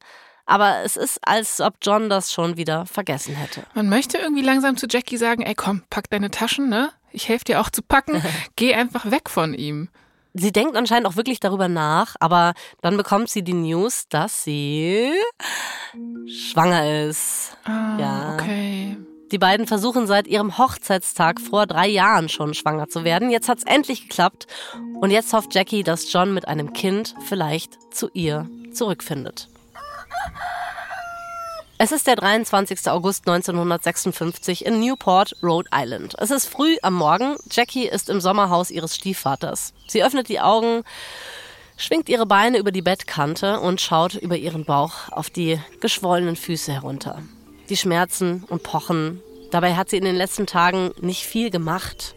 Aber 0.49 0.79
es 0.83 0.97
ist, 0.97 1.21
als 1.29 1.61
ob 1.61 1.75
John 1.83 2.09
das 2.09 2.33
schon 2.33 2.57
wieder 2.57 2.87
vergessen 2.87 3.37
hätte. 3.37 3.65
Man 3.75 3.91
möchte 3.91 4.17
irgendwie 4.17 4.43
langsam 4.43 4.79
zu 4.79 4.87
Jackie 4.89 5.19
sagen, 5.19 5.43
ey 5.43 5.55
komm, 5.55 5.83
pack 5.91 6.09
deine 6.09 6.31
Taschen, 6.31 6.71
ne? 6.71 6.91
Ich 7.13 7.29
helfe 7.29 7.45
dir 7.45 7.61
auch 7.61 7.69
zu 7.69 7.83
packen. 7.83 8.23
Geh 8.57 8.75
einfach 8.75 9.11
weg 9.11 9.29
von 9.29 9.53
ihm. 9.53 9.91
Sie 10.33 10.51
denkt 10.51 10.75
anscheinend 10.75 11.07
auch 11.07 11.17
wirklich 11.17 11.39
darüber 11.39 11.69
nach, 11.69 12.17
aber 12.19 12.55
dann 12.81 12.97
bekommt 12.97 13.29
sie 13.29 13.43
die 13.43 13.53
News, 13.53 14.09
dass 14.09 14.43
sie 14.43 15.13
schwanger 16.27 17.05
ist. 17.05 17.57
Ah, 17.65 17.99
ja. 17.99 18.35
Okay. 18.35 18.97
Die 19.31 19.39
beiden 19.39 19.67
versuchen 19.67 20.07
seit 20.07 20.27
ihrem 20.27 20.57
Hochzeitstag 20.57 21.43
vor 21.43 21.67
drei 21.67 21.89
Jahren 21.89 22.31
schon 22.31 22.55
schwanger 22.55 22.89
zu 22.89 23.05
werden. 23.05 23.31
Jetzt 23.31 23.51
hat's 23.51 23.65
endlich 23.65 24.09
geklappt. 24.09 24.47
Und 25.01 25.11
jetzt 25.11 25.35
hofft 25.35 25.55
Jackie, 25.55 25.83
dass 25.83 26.11
John 26.11 26.33
mit 26.33 26.49
einem 26.49 26.73
Kind 26.73 27.15
vielleicht 27.27 27.77
zu 27.93 28.09
ihr 28.15 28.49
zurückfindet. 28.73 29.49
Es 31.81 31.93
ist 31.93 32.09
der 32.09 32.17
23. 32.17 32.89
August 32.91 33.29
1956 33.29 34.67
in 34.67 34.81
Newport, 34.81 35.37
Rhode 35.45 35.71
Island. 35.73 36.17
Es 36.19 36.33
ist 36.33 36.47
früh 36.47 36.77
am 36.83 36.95
Morgen. 36.95 37.37
Jackie 37.53 37.87
ist 37.87 38.11
im 38.11 38.21
Sommerhaus 38.21 38.73
ihres 38.73 38.97
Stiefvaters. 38.97 39.75
Sie 39.87 40.03
öffnet 40.03 40.29
die 40.29 40.41
Augen, 40.41 40.83
schwingt 41.77 42.09
ihre 42.09 42.27
Beine 42.27 42.59
über 42.59 42.73
die 42.73 42.83
Bettkante 42.83 43.61
und 43.61 43.81
schaut 43.81 44.15
über 44.15 44.37
ihren 44.37 44.65
Bauch 44.65 45.13
auf 45.13 45.31
die 45.31 45.61
geschwollenen 45.81 46.35
Füße 46.35 46.73
herunter. 46.73 47.23
Die 47.69 47.77
Schmerzen 47.77 48.43
und 48.49 48.65
Pochen. 48.65 49.23
Dabei 49.53 49.77
hat 49.77 49.89
sie 49.89 49.99
in 49.99 50.05
den 50.05 50.17
letzten 50.17 50.47
Tagen 50.47 50.91
nicht 51.01 51.23
viel 51.23 51.51
gemacht. 51.51 52.17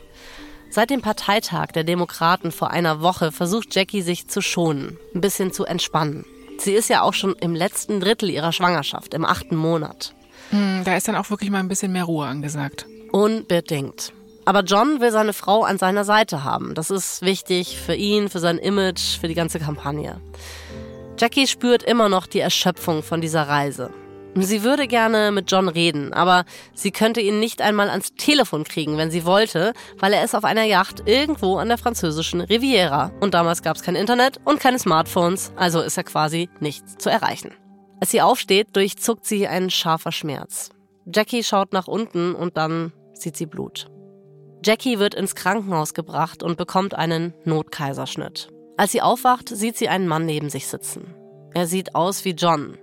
Seit 0.71 0.89
dem 0.89 1.03
Parteitag 1.03 1.67
der 1.67 1.83
Demokraten 1.83 2.51
vor 2.51 2.71
einer 2.71 3.01
Woche 3.01 3.31
versucht 3.31 3.75
Jackie 3.75 4.01
sich 4.01 4.27
zu 4.27 4.41
schonen, 4.41 4.98
ein 5.13 5.21
bisschen 5.21 5.53
zu 5.53 5.65
entspannen. 5.65 6.25
Sie 6.63 6.73
ist 6.73 6.89
ja 6.89 7.01
auch 7.01 7.15
schon 7.15 7.35
im 7.39 7.55
letzten 7.55 7.99
Drittel 7.99 8.29
ihrer 8.29 8.51
Schwangerschaft, 8.51 9.15
im 9.15 9.25
achten 9.25 9.55
Monat. 9.55 10.13
Hm, 10.51 10.83
da 10.85 10.95
ist 10.95 11.07
dann 11.07 11.15
auch 11.15 11.31
wirklich 11.31 11.49
mal 11.49 11.59
ein 11.59 11.67
bisschen 11.67 11.91
mehr 11.91 12.03
Ruhe 12.03 12.27
angesagt. 12.27 12.85
Unbedingt. 13.11 14.13
Aber 14.45 14.61
John 14.61 15.01
will 15.01 15.11
seine 15.11 15.33
Frau 15.33 15.63
an 15.63 15.79
seiner 15.79 16.03
Seite 16.03 16.43
haben. 16.43 16.75
Das 16.75 16.91
ist 16.91 17.23
wichtig 17.23 17.79
für 17.79 17.95
ihn, 17.95 18.29
für 18.29 18.39
sein 18.39 18.59
Image, 18.59 19.19
für 19.19 19.27
die 19.27 19.33
ganze 19.33 19.59
Kampagne. 19.59 20.21
Jackie 21.17 21.47
spürt 21.47 21.81
immer 21.81 22.09
noch 22.09 22.27
die 22.27 22.39
Erschöpfung 22.39 23.01
von 23.01 23.21
dieser 23.21 23.47
Reise. 23.47 23.91
Sie 24.35 24.63
würde 24.63 24.88
gerne 24.88 25.31
mit 25.31 25.51
John 25.51 25.67
reden, 25.67 26.13
aber 26.13 26.45
sie 26.73 26.91
könnte 26.91 27.19
ihn 27.19 27.39
nicht 27.39 27.61
einmal 27.61 27.89
ans 27.89 28.13
Telefon 28.15 28.63
kriegen, 28.63 28.97
wenn 28.97 29.11
sie 29.11 29.25
wollte, 29.25 29.73
weil 30.00 30.13
er 30.13 30.23
ist 30.23 30.35
auf 30.35 30.45
einer 30.45 30.63
Yacht 30.63 31.03
irgendwo 31.05 31.57
an 31.57 31.67
der 31.67 31.77
französischen 31.77 32.39
Riviera. 32.39 33.11
Und 33.19 33.33
damals 33.33 33.61
gab 33.61 33.75
es 33.75 33.83
kein 33.83 33.95
Internet 33.95 34.39
und 34.45 34.61
keine 34.61 34.79
Smartphones, 34.79 35.51
also 35.57 35.81
ist 35.81 35.97
er 35.97 36.05
quasi 36.05 36.50
nichts 36.61 36.97
zu 36.97 37.09
erreichen. 37.09 37.51
Als 38.00 38.11
sie 38.11 38.21
aufsteht, 38.21 38.69
durchzuckt 38.73 39.25
sie 39.25 39.47
ein 39.47 39.69
scharfer 39.69 40.13
Schmerz. 40.13 40.69
Jackie 41.13 41.43
schaut 41.43 41.73
nach 41.73 41.88
unten 41.88 42.33
und 42.33 42.55
dann 42.55 42.93
sieht 43.13 43.35
sie 43.35 43.45
Blut. 43.45 43.88
Jackie 44.63 44.97
wird 44.97 45.13
ins 45.13 45.35
Krankenhaus 45.35 45.93
gebracht 45.93 46.41
und 46.41 46.57
bekommt 46.57 46.93
einen 46.93 47.33
Notkaiserschnitt. 47.43 48.50
Als 48.77 48.93
sie 48.93 49.01
aufwacht, 49.01 49.50
sieht 49.50 49.75
sie 49.75 49.89
einen 49.89 50.07
Mann 50.07 50.25
neben 50.25 50.50
sich 50.50 50.67
sitzen. 50.67 51.13
Er 51.53 51.67
sieht 51.67 51.95
aus 51.95 52.23
wie 52.25 52.31
John, 52.31 52.77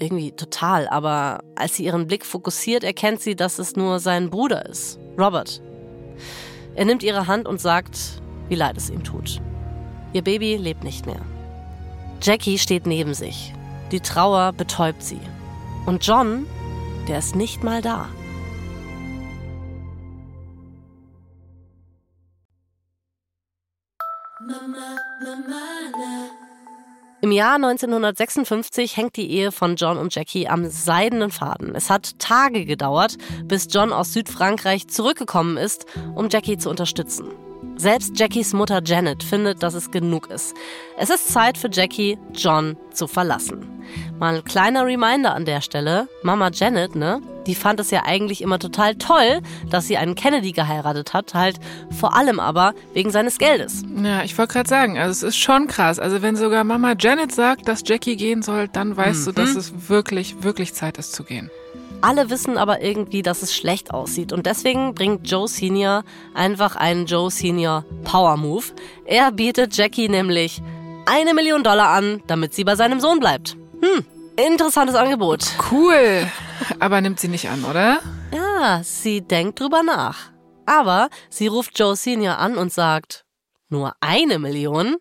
irgendwie 0.00 0.32
total, 0.32 0.88
aber 0.88 1.40
als 1.54 1.76
sie 1.76 1.84
ihren 1.84 2.06
Blick 2.06 2.24
fokussiert, 2.24 2.84
erkennt 2.84 3.20
sie, 3.20 3.36
dass 3.36 3.58
es 3.58 3.76
nur 3.76 4.00
sein 4.00 4.30
Bruder 4.30 4.66
ist, 4.66 4.98
Robert. 5.18 5.62
Er 6.74 6.84
nimmt 6.84 7.02
ihre 7.02 7.26
Hand 7.26 7.46
und 7.46 7.60
sagt, 7.60 8.22
wie 8.48 8.54
leid 8.54 8.76
es 8.76 8.90
ihm 8.90 9.04
tut. 9.04 9.40
Ihr 10.12 10.22
Baby 10.22 10.56
lebt 10.56 10.84
nicht 10.84 11.06
mehr. 11.06 11.20
Jackie 12.22 12.58
steht 12.58 12.86
neben 12.86 13.14
sich. 13.14 13.52
Die 13.92 14.00
Trauer 14.00 14.52
betäubt 14.52 15.02
sie. 15.02 15.20
Und 15.86 16.06
John, 16.06 16.46
der 17.08 17.18
ist 17.18 17.34
nicht 17.34 17.62
mal 17.62 17.82
da. 17.82 18.08
Mama, 24.40 24.96
Mama, 25.20 25.60
na. 25.92 26.47
Im 27.20 27.32
Jahr 27.32 27.56
1956 27.56 28.96
hängt 28.96 29.16
die 29.16 29.28
Ehe 29.30 29.50
von 29.50 29.74
John 29.74 29.98
und 29.98 30.14
Jackie 30.14 30.46
am 30.46 30.70
seidenen 30.70 31.32
Faden. 31.32 31.74
Es 31.74 31.90
hat 31.90 32.16
Tage 32.20 32.64
gedauert, 32.64 33.16
bis 33.44 33.66
John 33.68 33.92
aus 33.92 34.12
Südfrankreich 34.12 34.86
zurückgekommen 34.86 35.56
ist, 35.56 35.84
um 36.14 36.28
Jackie 36.28 36.58
zu 36.58 36.70
unterstützen. 36.70 37.26
Selbst 37.74 38.18
Jackies 38.18 38.52
Mutter 38.52 38.80
Janet 38.84 39.24
findet, 39.24 39.64
dass 39.64 39.74
es 39.74 39.90
genug 39.90 40.30
ist. 40.30 40.54
Es 40.96 41.10
ist 41.10 41.28
Zeit 41.32 41.58
für 41.58 41.68
Jackie, 41.72 42.18
John 42.34 42.76
zu 42.92 43.08
verlassen. 43.08 43.82
Mal 44.20 44.36
ein 44.36 44.44
kleiner 44.44 44.86
Reminder 44.86 45.34
an 45.34 45.44
der 45.44 45.60
Stelle. 45.60 46.08
Mama 46.22 46.50
Janet, 46.52 46.94
ne? 46.94 47.20
Die 47.48 47.54
fand 47.54 47.80
es 47.80 47.90
ja 47.90 48.02
eigentlich 48.04 48.42
immer 48.42 48.58
total 48.58 48.94
toll, 48.96 49.40
dass 49.70 49.88
sie 49.88 49.96
einen 49.96 50.14
Kennedy 50.14 50.52
geheiratet 50.52 51.14
hat, 51.14 51.32
halt 51.34 51.58
vor 51.98 52.14
allem 52.14 52.38
aber 52.38 52.74
wegen 52.92 53.10
seines 53.10 53.38
Geldes. 53.38 53.82
Ja, 54.02 54.22
ich 54.22 54.36
wollte 54.36 54.52
gerade 54.52 54.68
sagen, 54.68 54.98
also 54.98 55.10
es 55.10 55.22
ist 55.22 55.38
schon 55.38 55.66
krass. 55.66 55.98
Also 55.98 56.20
wenn 56.22 56.36
sogar 56.36 56.62
Mama 56.62 56.94
Janet 56.98 57.32
sagt, 57.32 57.66
dass 57.66 57.82
Jackie 57.86 58.16
gehen 58.16 58.42
soll, 58.42 58.68
dann 58.68 58.96
weißt 58.96 59.22
mhm. 59.22 59.24
du, 59.24 59.32
dass 59.32 59.56
es 59.56 59.88
wirklich, 59.88 60.42
wirklich 60.42 60.74
Zeit 60.74 60.98
ist 60.98 61.12
zu 61.12 61.24
gehen. 61.24 61.50
Alle 62.02 62.30
wissen 62.30 62.58
aber 62.58 62.82
irgendwie, 62.82 63.22
dass 63.22 63.42
es 63.42 63.56
schlecht 63.56 63.92
aussieht 63.92 64.32
und 64.32 64.46
deswegen 64.46 64.94
bringt 64.94 65.28
Joe 65.28 65.48
Senior 65.48 66.04
einfach 66.34 66.76
einen 66.76 67.06
Joe 67.06 67.30
Senior 67.30 67.84
Power 68.04 68.36
Move. 68.36 68.66
Er 69.04 69.32
bietet 69.32 69.74
Jackie 69.74 70.08
nämlich 70.08 70.62
eine 71.06 71.32
Million 71.32 71.64
Dollar 71.64 71.88
an, 71.88 72.22
damit 72.26 72.54
sie 72.54 72.64
bei 72.64 72.76
seinem 72.76 73.00
Sohn 73.00 73.18
bleibt. 73.18 73.56
Hm, 73.80 74.04
interessantes 74.38 74.94
Angebot. 74.94 75.44
Cool. 75.70 76.26
Aber 76.78 77.00
nimmt 77.00 77.20
sie 77.20 77.28
nicht 77.28 77.48
an, 77.48 77.64
oder? 77.64 78.00
Ja, 78.34 78.82
sie 78.82 79.20
denkt 79.20 79.60
drüber 79.60 79.82
nach. 79.82 80.30
Aber 80.66 81.08
sie 81.30 81.46
ruft 81.46 81.78
Joe 81.78 81.96
Senior 81.96 82.38
an 82.38 82.56
und 82.56 82.72
sagt, 82.72 83.24
nur 83.68 83.94
eine 84.00 84.38
Million? 84.38 84.96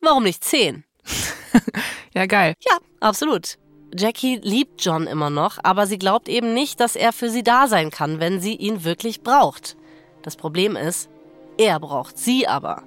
Warum 0.00 0.22
nicht 0.24 0.44
zehn? 0.44 0.84
ja, 2.14 2.26
geil. 2.26 2.54
Ja, 2.60 2.78
absolut. 3.00 3.58
Jackie 3.96 4.36
liebt 4.42 4.84
John 4.84 5.06
immer 5.06 5.30
noch, 5.30 5.58
aber 5.62 5.86
sie 5.86 5.98
glaubt 5.98 6.28
eben 6.28 6.52
nicht, 6.52 6.78
dass 6.80 6.94
er 6.94 7.12
für 7.12 7.30
sie 7.30 7.42
da 7.42 7.68
sein 7.68 7.90
kann, 7.90 8.20
wenn 8.20 8.40
sie 8.40 8.54
ihn 8.54 8.84
wirklich 8.84 9.22
braucht. 9.22 9.76
Das 10.22 10.36
Problem 10.36 10.76
ist, 10.76 11.08
er 11.56 11.80
braucht 11.80 12.18
sie 12.18 12.46
aber 12.46 12.82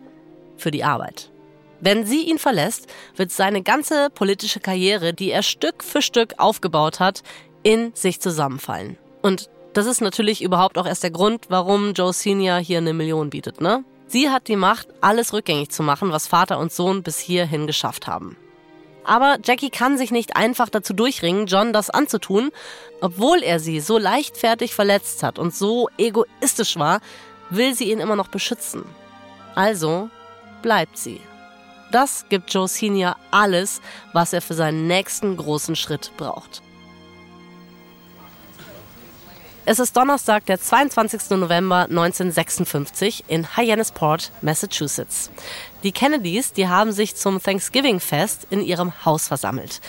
für 0.57 0.71
die 0.71 0.83
Arbeit. 0.83 1.30
Wenn 1.81 2.05
sie 2.05 2.29
ihn 2.29 2.37
verlässt, 2.37 2.87
wird 3.15 3.31
seine 3.31 3.63
ganze 3.63 4.09
politische 4.11 4.59
Karriere, 4.59 5.13
die 5.13 5.31
er 5.31 5.41
Stück 5.41 5.83
für 5.83 6.03
Stück 6.03 6.35
aufgebaut 6.37 6.99
hat, 6.99 7.23
in 7.63 7.93
sich 7.95 8.21
zusammenfallen. 8.21 8.97
Und 9.23 9.49
das 9.73 9.87
ist 9.87 9.99
natürlich 9.99 10.43
überhaupt 10.43 10.77
auch 10.77 10.85
erst 10.85 11.03
der 11.03 11.11
Grund, 11.11 11.45
warum 11.49 11.93
Joe 11.93 12.13
Senior 12.13 12.57
hier 12.57 12.77
eine 12.77 12.93
Million 12.93 13.29
bietet, 13.31 13.61
ne? 13.61 13.83
Sie 14.05 14.29
hat 14.29 14.47
die 14.49 14.57
Macht, 14.57 14.89
alles 14.99 15.33
rückgängig 15.33 15.69
zu 15.69 15.83
machen, 15.83 16.11
was 16.11 16.27
Vater 16.27 16.59
und 16.59 16.71
Sohn 16.71 17.01
bis 17.01 17.17
hierhin 17.17 17.65
geschafft 17.65 18.07
haben. 18.07 18.35
Aber 19.03 19.37
Jackie 19.43 19.69
kann 19.69 19.97
sich 19.97 20.11
nicht 20.11 20.35
einfach 20.35 20.69
dazu 20.69 20.93
durchringen, 20.93 21.47
John 21.47 21.73
das 21.73 21.89
anzutun, 21.89 22.51
obwohl 22.99 23.41
er 23.41 23.59
sie 23.59 23.79
so 23.79 23.97
leichtfertig 23.97 24.75
verletzt 24.75 25.23
hat 25.23 25.39
und 25.39 25.55
so 25.55 25.89
egoistisch 25.97 26.77
war, 26.77 26.99
will 27.49 27.73
sie 27.73 27.89
ihn 27.89 27.99
immer 27.99 28.17
noch 28.17 28.27
beschützen. 28.27 28.83
Also 29.55 30.09
bleibt 30.61 30.97
sie. 30.97 31.21
Das 31.91 32.25
gibt 32.29 32.53
Joe 32.53 32.67
Senior 32.67 33.17
alles, 33.31 33.81
was 34.13 34.31
er 34.31 34.41
für 34.41 34.53
seinen 34.53 34.87
nächsten 34.87 35.35
großen 35.35 35.75
Schritt 35.75 36.11
braucht. 36.15 36.61
Es 39.63 39.77
ist 39.77 39.95
Donnerstag, 39.95 40.45
der 40.47 40.59
22. 40.59 41.29
November 41.31 41.83
1956 41.83 43.25
in 43.27 43.55
Hyannisport, 43.55 44.31
Massachusetts. 44.41 45.29
Die 45.83 45.91
Kennedys, 45.91 46.51
die 46.51 46.67
haben 46.67 46.91
sich 46.91 47.15
zum 47.15 47.41
Thanksgiving-Fest 47.41 48.47
in 48.49 48.61
ihrem 48.61 49.05
Haus 49.05 49.27
versammelt. 49.27 49.79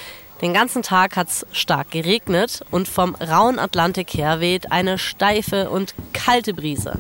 Den 0.42 0.52
ganzen 0.52 0.82
Tag 0.82 1.16
hat's 1.16 1.46
stark 1.52 1.90
geregnet 1.92 2.64
und 2.70 2.86
vom 2.86 3.14
rauen 3.14 3.58
Atlantik 3.58 4.12
her 4.14 4.40
weht 4.40 4.72
eine 4.72 4.98
steife 4.98 5.70
und 5.70 5.94
kalte 6.12 6.52
Brise. 6.52 6.98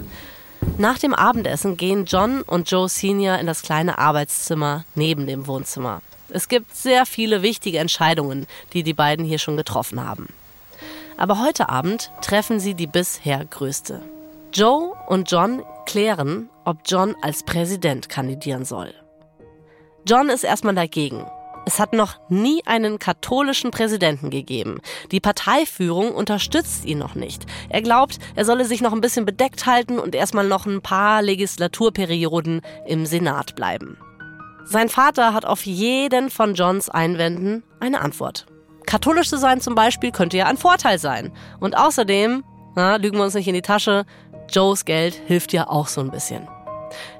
Nach 0.78 0.98
dem 0.98 1.14
Abendessen 1.14 1.76
gehen 1.76 2.06
John 2.06 2.42
und 2.42 2.70
Joe 2.70 2.88
Senior 2.88 3.38
in 3.38 3.46
das 3.46 3.62
kleine 3.62 3.98
Arbeitszimmer 3.98 4.84
neben 4.94 5.26
dem 5.26 5.46
Wohnzimmer. 5.46 6.02
Es 6.30 6.48
gibt 6.48 6.74
sehr 6.74 7.04
viele 7.04 7.42
wichtige 7.42 7.78
Entscheidungen, 7.78 8.46
die 8.72 8.82
die 8.82 8.94
beiden 8.94 9.24
hier 9.24 9.38
schon 9.38 9.56
getroffen 9.56 10.04
haben. 10.04 10.28
Aber 11.16 11.40
heute 11.40 11.68
Abend 11.68 12.10
treffen 12.22 12.58
sie 12.58 12.74
die 12.74 12.86
bisher 12.86 13.44
größte. 13.44 14.00
Joe 14.52 14.94
und 15.06 15.30
John 15.30 15.62
klären, 15.86 16.48
ob 16.64 16.78
John 16.86 17.14
als 17.20 17.42
Präsident 17.42 18.08
kandidieren 18.08 18.64
soll. 18.64 18.94
John 20.06 20.30
ist 20.30 20.44
erstmal 20.44 20.74
dagegen. 20.74 21.26
Es 21.64 21.78
hat 21.78 21.92
noch 21.92 22.16
nie 22.28 22.62
einen 22.66 22.98
katholischen 22.98 23.70
Präsidenten 23.70 24.30
gegeben. 24.30 24.80
Die 25.12 25.20
Parteiführung 25.20 26.12
unterstützt 26.12 26.84
ihn 26.84 26.98
noch 26.98 27.14
nicht. 27.14 27.46
Er 27.68 27.82
glaubt, 27.82 28.18
er 28.34 28.44
solle 28.44 28.64
sich 28.64 28.80
noch 28.80 28.92
ein 28.92 29.00
bisschen 29.00 29.24
bedeckt 29.24 29.66
halten 29.66 29.98
und 29.98 30.14
erstmal 30.14 30.46
noch 30.46 30.66
ein 30.66 30.82
paar 30.82 31.22
Legislaturperioden 31.22 32.62
im 32.86 33.06
Senat 33.06 33.54
bleiben. 33.54 33.96
Sein 34.64 34.88
Vater 34.88 35.34
hat 35.34 35.44
auf 35.44 35.66
jeden 35.66 36.30
von 36.30 36.54
Johns 36.54 36.88
Einwänden 36.88 37.62
eine 37.80 38.00
Antwort. 38.00 38.46
Katholisch 38.86 39.28
zu 39.28 39.38
sein 39.38 39.60
zum 39.60 39.74
Beispiel 39.74 40.10
könnte 40.10 40.36
ja 40.36 40.46
ein 40.46 40.56
Vorteil 40.56 40.98
sein. 40.98 41.32
Und 41.60 41.76
außerdem, 41.76 42.44
na, 42.74 42.96
lügen 42.96 43.18
wir 43.18 43.24
uns 43.24 43.34
nicht 43.34 43.48
in 43.48 43.54
die 43.54 43.62
Tasche, 43.62 44.04
Joes 44.50 44.84
Geld 44.84 45.14
hilft 45.26 45.52
ja 45.52 45.68
auch 45.68 45.86
so 45.86 46.00
ein 46.00 46.10
bisschen. 46.10 46.48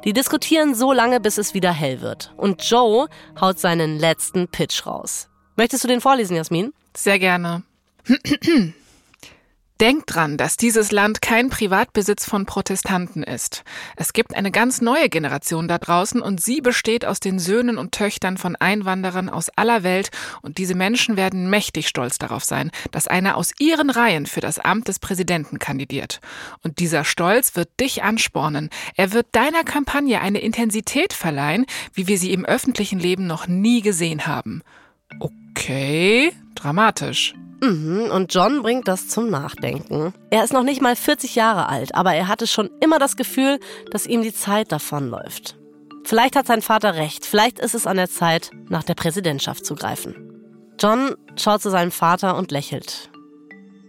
Die 0.04 0.12
diskutieren 0.12 0.74
so 0.74 0.92
lange, 0.92 1.20
bis 1.20 1.38
es 1.38 1.54
wieder 1.54 1.72
hell 1.72 2.00
wird. 2.00 2.32
Und 2.36 2.62
Joe 2.68 3.08
haut 3.40 3.58
seinen 3.58 3.98
letzten 3.98 4.48
Pitch 4.48 4.86
raus. 4.86 5.28
Möchtest 5.56 5.84
du 5.84 5.88
den 5.88 6.00
vorlesen, 6.00 6.36
Jasmin? 6.36 6.72
Sehr 6.96 7.18
gerne. 7.18 7.62
Denkt 9.82 10.14
dran, 10.14 10.36
dass 10.36 10.56
dieses 10.56 10.92
Land 10.92 11.22
kein 11.22 11.50
Privatbesitz 11.50 12.24
von 12.24 12.46
Protestanten 12.46 13.24
ist. 13.24 13.64
Es 13.96 14.12
gibt 14.12 14.32
eine 14.32 14.52
ganz 14.52 14.80
neue 14.80 15.08
Generation 15.08 15.66
da 15.66 15.78
draußen 15.78 16.22
und 16.22 16.40
sie 16.40 16.60
besteht 16.60 17.04
aus 17.04 17.18
den 17.18 17.40
Söhnen 17.40 17.78
und 17.78 17.90
Töchtern 17.90 18.38
von 18.38 18.54
Einwanderern 18.54 19.28
aus 19.28 19.48
aller 19.56 19.82
Welt 19.82 20.12
und 20.40 20.58
diese 20.58 20.76
Menschen 20.76 21.16
werden 21.16 21.50
mächtig 21.50 21.88
stolz 21.88 22.18
darauf 22.18 22.44
sein, 22.44 22.70
dass 22.92 23.08
einer 23.08 23.36
aus 23.36 23.50
ihren 23.58 23.90
Reihen 23.90 24.26
für 24.26 24.40
das 24.40 24.60
Amt 24.60 24.86
des 24.86 25.00
Präsidenten 25.00 25.58
kandidiert. 25.58 26.20
Und 26.62 26.78
dieser 26.78 27.02
Stolz 27.02 27.56
wird 27.56 27.80
dich 27.80 28.04
anspornen. 28.04 28.70
Er 28.94 29.12
wird 29.12 29.26
deiner 29.32 29.64
Kampagne 29.64 30.20
eine 30.20 30.38
Intensität 30.38 31.12
verleihen, 31.12 31.66
wie 31.92 32.06
wir 32.06 32.18
sie 32.18 32.32
im 32.32 32.44
öffentlichen 32.44 33.00
Leben 33.00 33.26
noch 33.26 33.48
nie 33.48 33.82
gesehen 33.82 34.28
haben. 34.28 34.62
Okay, 35.54 36.32
dramatisch. 36.54 37.34
Mhm, 37.62 38.10
und 38.10 38.34
John 38.34 38.62
bringt 38.62 38.88
das 38.88 39.08
zum 39.08 39.30
Nachdenken. 39.30 40.12
Er 40.30 40.42
ist 40.42 40.52
noch 40.52 40.64
nicht 40.64 40.80
mal 40.80 40.96
40 40.96 41.36
Jahre 41.36 41.68
alt, 41.68 41.94
aber 41.94 42.12
er 42.14 42.26
hatte 42.26 42.46
schon 42.46 42.70
immer 42.80 42.98
das 42.98 43.16
Gefühl, 43.16 43.60
dass 43.90 44.06
ihm 44.06 44.22
die 44.22 44.34
Zeit 44.34 44.72
davonläuft. 44.72 45.56
Vielleicht 46.04 46.34
hat 46.34 46.48
sein 46.48 46.62
Vater 46.62 46.96
recht, 46.96 47.24
vielleicht 47.24 47.60
ist 47.60 47.74
es 47.74 47.86
an 47.86 47.96
der 47.96 48.10
Zeit, 48.10 48.50
nach 48.68 48.82
der 48.82 48.94
Präsidentschaft 48.94 49.64
zu 49.64 49.76
greifen. 49.76 50.16
John 50.80 51.14
schaut 51.36 51.62
zu 51.62 51.70
seinem 51.70 51.92
Vater 51.92 52.36
und 52.36 52.50
lächelt. 52.50 53.10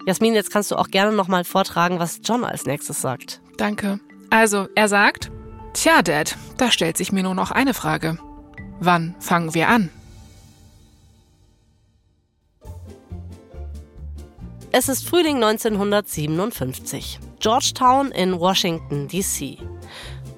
Jasmin, 0.05 0.35
jetzt 0.35 0.51
kannst 0.51 0.69
du 0.69 0.75
auch 0.75 0.89
gerne 0.89 1.13
nochmal 1.13 1.43
vortragen, 1.43 1.97
was 1.97 2.19
John 2.23 2.43
als 2.43 2.65
nächstes 2.65 3.01
sagt. 3.01 3.41
Danke. 3.57 3.99
Also, 4.29 4.67
er 4.75 4.89
sagt, 4.89 5.31
Tja, 5.73 6.03
Dad, 6.03 6.37
da 6.57 6.69
stellt 6.69 6.97
sich 6.97 7.11
mir 7.11 7.23
nur 7.23 7.33
noch 7.33 7.49
eine 7.49 7.73
Frage. 7.73 8.19
Wann 8.79 9.15
fangen 9.19 9.55
wir 9.55 9.69
an? 9.69 9.89
Es 14.75 14.89
ist 14.89 15.07
Frühling 15.07 15.35
1957. 15.35 17.19
Georgetown 17.39 18.09
in 18.09 18.39
Washington, 18.39 19.07
D.C. 19.07 19.59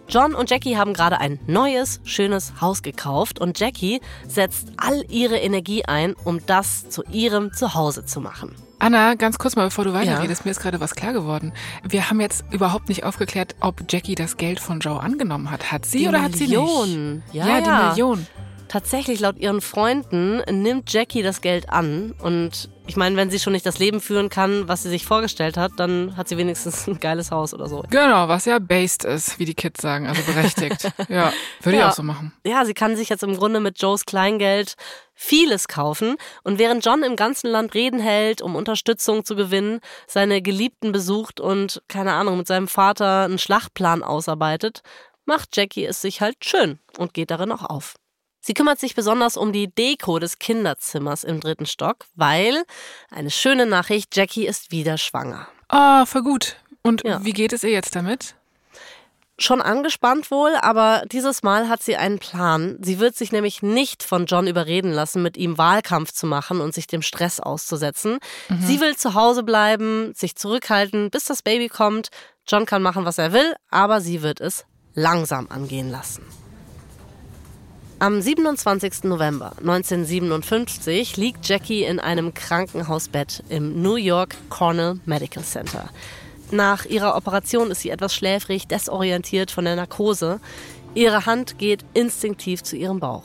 John 0.10 0.36
und 0.36 0.50
Jackie 0.50 0.76
haben 0.76 0.92
gerade 0.94 1.22
ein 1.22 1.40
neues, 1.48 2.02
schönes 2.04 2.60
Haus 2.60 2.82
gekauft 2.82 3.40
und 3.40 3.58
Jackie 3.58 4.02
setzt 4.28 4.74
all 4.76 5.06
ihre 5.10 5.38
Energie 5.38 5.86
ein, 5.86 6.16
um 6.26 6.46
das 6.46 6.90
zu 6.90 7.04
ihrem 7.14 7.54
Zuhause 7.54 8.04
zu 8.04 8.20
machen. 8.20 8.54
Anna, 8.80 9.14
ganz 9.14 9.38
kurz 9.38 9.56
mal, 9.56 9.64
bevor 9.64 9.86
du 9.86 9.94
weiterredest, 9.94 10.42
ja. 10.42 10.46
mir 10.46 10.52
ist 10.52 10.60
gerade 10.60 10.82
was 10.82 10.96
klar 10.96 11.14
geworden. 11.14 11.54
Wir 11.88 12.10
haben 12.10 12.20
jetzt 12.20 12.44
überhaupt 12.52 12.90
nicht 12.90 13.06
aufgeklärt, 13.06 13.56
ob 13.62 13.86
Jackie 13.90 14.16
das 14.16 14.36
Geld 14.36 14.60
von 14.60 14.82
Joe 14.82 15.00
angenommen 15.00 15.50
hat. 15.50 15.72
Hat 15.72 15.86
sie 15.86 16.00
die 16.00 16.08
oder 16.10 16.20
Million. 16.20 16.26
hat 16.26 16.38
sie 16.38 16.58
nicht? 16.58 17.34
Ja, 17.34 17.48
ja, 17.48 17.62
die 17.62 17.90
Million. 17.90 18.28
Tatsächlich, 18.76 19.22
laut 19.22 19.38
ihren 19.38 19.62
Freunden, 19.62 20.40
nimmt 20.52 20.92
Jackie 20.92 21.24
das 21.24 21.40
Geld 21.40 21.70
an. 21.70 22.14
Und 22.22 22.70
ich 22.88 22.98
meine, 22.98 23.16
wenn 23.16 23.30
sie 23.30 23.40
schon 23.40 23.54
nicht 23.54 23.66
das 23.66 23.80
Leben 23.80 24.02
führen 24.02 24.28
kann, 24.28 24.68
was 24.68 24.84
sie 24.84 24.90
sich 24.90 25.06
vorgestellt 25.06 25.56
hat, 25.56 25.72
dann 25.78 26.18
hat 26.18 26.28
sie 26.28 26.36
wenigstens 26.36 26.86
ein 26.86 27.00
geiles 27.00 27.32
Haus 27.32 27.54
oder 27.54 27.70
so. 27.70 27.86
Genau, 27.90 28.28
was 28.28 28.44
ja 28.44 28.60
based 28.60 29.06
ist, 29.06 29.40
wie 29.40 29.46
die 29.46 29.54
Kids 29.54 29.82
sagen, 29.82 30.08
also 30.08 30.22
berechtigt. 30.24 30.92
ja, 31.08 31.32
würde 31.62 31.78
ja. 31.78 31.86
ich 31.86 31.90
auch 31.90 31.96
so 31.96 32.04
machen. 32.04 32.34
Ja, 32.46 32.66
sie 32.66 32.74
kann 32.74 32.98
sich 32.98 33.08
jetzt 33.08 33.24
im 33.24 33.38
Grunde 33.38 33.62
mit 33.62 33.82
Joes 33.82 34.04
Kleingeld 34.04 34.76
vieles 35.14 35.70
kaufen. 35.70 36.18
Und 36.44 36.60
während 36.60 36.84
John 36.84 37.02
im 37.02 37.16
ganzen 37.16 37.50
Land 37.50 37.76
Reden 37.76 38.02
hält, 38.02 38.42
um 38.42 38.58
Unterstützung 38.58 39.24
zu 39.24 39.38
gewinnen, 39.38 39.80
seine 40.06 40.42
Geliebten 40.42 40.92
besucht 40.92 41.40
und, 41.40 41.82
keine 41.88 42.12
Ahnung, 42.12 42.40
mit 42.40 42.48
seinem 42.48 42.68
Vater 42.68 43.24
einen 43.24 43.40
Schlachtplan 43.40 44.04
ausarbeitet, 44.04 44.82
macht 45.24 45.56
Jackie 45.56 45.86
es 45.86 46.02
sich 46.02 46.20
halt 46.20 46.44
schön 46.44 46.80
und 46.98 47.14
geht 47.14 47.32
darin 47.32 47.54
auch 47.54 47.64
auf. 47.64 47.96
Sie 48.46 48.54
kümmert 48.54 48.80
sich 48.80 48.94
besonders 48.94 49.38
um 49.38 49.52
die 49.52 49.70
Deko 49.70 50.20
des 50.20 50.38
Kinderzimmers 50.38 51.24
im 51.24 51.40
dritten 51.40 51.66
Stock, 51.66 52.06
weil, 52.14 52.64
eine 53.10 53.32
schöne 53.32 53.66
Nachricht, 53.66 54.16
Jackie 54.16 54.46
ist 54.46 54.70
wieder 54.70 55.00
schwanger. 55.00 55.48
Ah, 55.68 56.04
oh, 56.04 56.06
voll 56.06 56.22
gut. 56.22 56.56
Und 56.84 57.04
ja. 57.04 57.26
wie 57.26 57.34
geht 57.34 57.54
es 57.54 57.64
ihr 57.64 57.72
jetzt 57.72 57.96
damit? 57.96 58.36
Schon 59.40 59.64
angespannt 59.64 60.30
wohl, 60.30 60.54
aber 60.62 61.06
dieses 61.12 61.42
Mal 61.42 61.70
hat 61.70 61.82
sie 61.82 61.96
einen 61.96 62.20
Plan. 62.20 62.78
Sie 62.82 63.00
wird 63.00 63.16
sich 63.16 63.32
nämlich 63.32 63.64
nicht 63.64 64.04
von 64.04 64.28
John 64.28 64.46
überreden 64.46 64.92
lassen, 64.92 65.24
mit 65.24 65.38
ihm 65.38 65.58
Wahlkampf 65.58 66.12
zu 66.12 66.28
machen 66.28 66.62
und 66.62 66.72
sich 66.72 66.86
dem 66.86 67.02
Stress 67.02 67.40
auszusetzen. 67.40 68.20
Mhm. 68.50 68.62
Sie 68.62 68.80
will 68.80 68.96
zu 68.96 69.16
Hause 69.16 69.42
bleiben, 69.42 70.14
sich 70.14 70.36
zurückhalten, 70.36 71.10
bis 71.10 71.24
das 71.24 71.42
Baby 71.42 71.68
kommt. 71.68 72.10
John 72.48 72.68
kann 72.68 72.84
machen, 72.84 73.06
was 73.06 73.18
er 73.18 73.34
will, 73.34 73.56
aber 73.72 74.02
sie 74.02 74.22
wird 74.22 74.40
es 74.40 74.66
langsam 74.94 75.48
angehen 75.50 75.90
lassen. 75.90 76.45
Am 77.98 78.22
27. 78.22 79.06
November 79.06 79.54
1957 79.60 81.16
liegt 81.16 81.48
Jackie 81.48 81.86
in 81.86 82.02
einem 82.02 82.34
Krankenhausbett 82.34 83.42
im 83.48 83.82
New 83.82 83.96
York 83.96 84.36
Cornell 84.50 85.00
Medical 85.06 85.44
Center. 85.44 85.90
Nach 86.52 86.84
ihrer 86.84 87.16
Operation 87.16 87.72
ist 87.72 87.80
sie 87.80 87.92
etwas 87.92 88.14
schläfrig, 88.14 88.68
desorientiert 88.68 89.50
von 89.50 89.64
der 89.64 89.78
Narkose. 89.78 90.42
Ihre 90.94 91.26
Hand 91.26 91.58
geht 91.58 91.86
instinktiv 91.94 92.64
zu 92.64 92.76
ihrem 92.76 93.00
Bauch. 93.00 93.24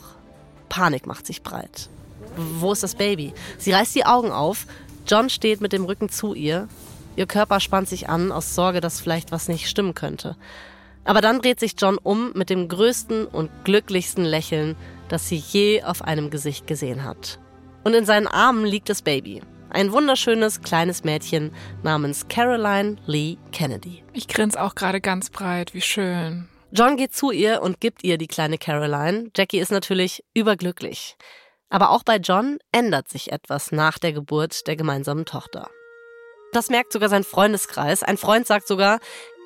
Panik 0.68 1.04
macht 1.04 1.26
sich 1.26 1.42
breit. 1.42 1.88
Wo 2.36 2.70
ist 2.70 2.84
das 2.84 2.94
Baby? 2.94 3.34
Sie 3.58 3.72
reißt 3.72 3.96
die 3.96 4.06
Augen 4.06 4.30
auf. 4.30 4.66
John 5.04 5.30
steht 5.30 5.60
mit 5.60 5.72
dem 5.72 5.84
Rücken 5.84 6.10
zu 6.10 6.32
ihr. 6.32 6.68
Ihr 7.16 7.26
Körper 7.26 7.58
spannt 7.58 7.88
sich 7.88 8.08
an 8.08 8.30
aus 8.30 8.54
Sorge, 8.54 8.80
dass 8.80 9.00
vielleicht 9.00 9.32
was 9.32 9.48
nicht 9.48 9.68
stimmen 9.68 9.94
könnte. 9.94 10.36
Aber 11.04 11.20
dann 11.20 11.40
dreht 11.40 11.60
sich 11.60 11.74
John 11.78 11.98
um 11.98 12.32
mit 12.34 12.50
dem 12.50 12.68
größten 12.68 13.26
und 13.26 13.50
glücklichsten 13.64 14.24
Lächeln, 14.24 14.76
das 15.08 15.28
sie 15.28 15.36
je 15.36 15.82
auf 15.82 16.02
einem 16.02 16.30
Gesicht 16.30 16.66
gesehen 16.66 17.04
hat. 17.04 17.38
Und 17.84 17.94
in 17.94 18.04
seinen 18.04 18.26
Armen 18.26 18.64
liegt 18.64 18.88
das 18.88 19.02
Baby. 19.02 19.42
Ein 19.70 19.92
wunderschönes 19.92 20.62
kleines 20.62 21.04
Mädchen 21.04 21.52
namens 21.82 22.26
Caroline 22.28 22.96
Lee 23.06 23.38
Kennedy. 23.52 24.02
Ich 24.12 24.28
grinse 24.28 24.60
auch 24.60 24.74
gerade 24.74 25.00
ganz 25.00 25.30
breit, 25.30 25.74
wie 25.74 25.80
schön. 25.80 26.48
John 26.72 26.96
geht 26.96 27.14
zu 27.14 27.30
ihr 27.30 27.62
und 27.62 27.80
gibt 27.80 28.04
ihr 28.04 28.18
die 28.18 28.28
kleine 28.28 28.58
Caroline. 28.58 29.30
Jackie 29.36 29.58
ist 29.58 29.72
natürlich 29.72 30.24
überglücklich. 30.34 31.16
Aber 31.68 31.90
auch 31.90 32.02
bei 32.02 32.16
John 32.16 32.58
ändert 32.72 33.08
sich 33.08 33.32
etwas 33.32 33.72
nach 33.72 33.98
der 33.98 34.12
Geburt 34.12 34.66
der 34.66 34.76
gemeinsamen 34.76 35.24
Tochter. 35.24 35.70
Das 36.52 36.68
merkt 36.68 36.92
sogar 36.92 37.08
sein 37.08 37.22
Freundeskreis. 37.22 38.02
Ein 38.02 38.16
Freund 38.16 38.46
sagt 38.46 38.66
sogar, 38.66 38.98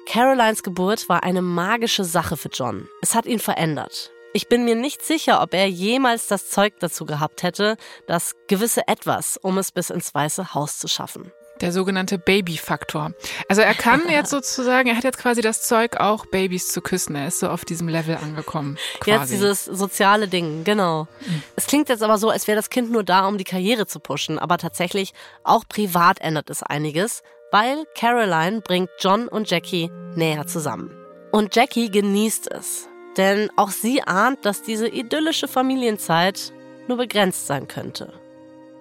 Carolines 0.06 0.62
Geburt 0.62 1.08
war 1.08 1.22
eine 1.22 1.42
magische 1.42 2.04
Sache 2.04 2.36
für 2.36 2.48
John. 2.48 2.88
Es 3.00 3.14
hat 3.14 3.26
ihn 3.26 3.38
verändert. 3.38 4.10
Ich 4.32 4.48
bin 4.48 4.64
mir 4.64 4.74
nicht 4.74 5.04
sicher, 5.04 5.40
ob 5.42 5.54
er 5.54 5.68
jemals 5.68 6.26
das 6.26 6.50
Zeug 6.50 6.74
dazu 6.80 7.06
gehabt 7.06 7.42
hätte, 7.42 7.76
das 8.06 8.34
gewisse 8.48 8.86
Etwas, 8.86 9.36
um 9.36 9.58
es 9.58 9.72
bis 9.72 9.90
ins 9.90 10.14
Weiße 10.14 10.54
Haus 10.54 10.78
zu 10.78 10.88
schaffen. 10.88 11.32
Der 11.60 11.70
sogenannte 11.72 12.18
Baby-Faktor. 12.18 13.12
Also 13.48 13.62
er 13.62 13.74
kann 13.74 14.02
jetzt 14.08 14.30
sozusagen, 14.30 14.88
er 14.88 14.96
hat 14.96 15.04
jetzt 15.04 15.18
quasi 15.18 15.40
das 15.40 15.62
Zeug, 15.62 15.96
auch 15.96 16.26
Babys 16.26 16.68
zu 16.68 16.80
küssen. 16.80 17.14
Er 17.14 17.28
ist 17.28 17.38
so 17.38 17.48
auf 17.48 17.64
diesem 17.64 17.88
Level 17.88 18.16
angekommen. 18.16 18.76
Quasi. 19.00 19.10
Jetzt 19.10 19.32
dieses 19.32 19.64
soziale 19.64 20.26
Ding, 20.26 20.64
genau. 20.64 21.06
Mhm. 21.26 21.42
Es 21.54 21.66
klingt 21.66 21.88
jetzt 21.88 22.02
aber 22.02 22.18
so, 22.18 22.28
als 22.28 22.48
wäre 22.48 22.56
das 22.56 22.70
Kind 22.70 22.90
nur 22.90 23.04
da, 23.04 23.26
um 23.28 23.38
die 23.38 23.44
Karriere 23.44 23.86
zu 23.86 24.00
pushen. 24.00 24.38
Aber 24.40 24.58
tatsächlich, 24.58 25.14
auch 25.44 25.64
privat 25.66 26.20
ändert 26.20 26.50
es 26.50 26.62
einiges 26.62 27.22
weil 27.54 27.86
Caroline 27.94 28.62
bringt 28.62 28.90
John 28.98 29.28
und 29.28 29.48
Jackie 29.48 29.88
näher 30.16 30.44
zusammen. 30.44 30.90
Und 31.30 31.54
Jackie 31.54 31.88
genießt 31.88 32.50
es, 32.50 32.88
denn 33.16 33.48
auch 33.54 33.70
sie 33.70 34.02
ahnt, 34.02 34.44
dass 34.44 34.62
diese 34.62 34.88
idyllische 34.88 35.46
Familienzeit 35.46 36.52
nur 36.88 36.96
begrenzt 36.98 37.46
sein 37.46 37.68
könnte. 37.68 38.12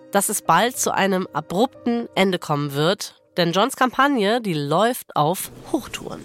Dass 0.09 0.27
es 0.27 0.41
bald 0.41 0.75
zu 0.75 0.91
einem 0.91 1.27
abrupten 1.33 2.09
Ende 2.15 2.39
kommen 2.39 2.73
wird, 2.73 3.21
denn 3.37 3.51
Johns 3.51 3.75
Kampagne, 3.75 4.41
die 4.41 4.55
läuft 4.55 5.15
auf 5.15 5.51
Hochtouren. 5.71 6.23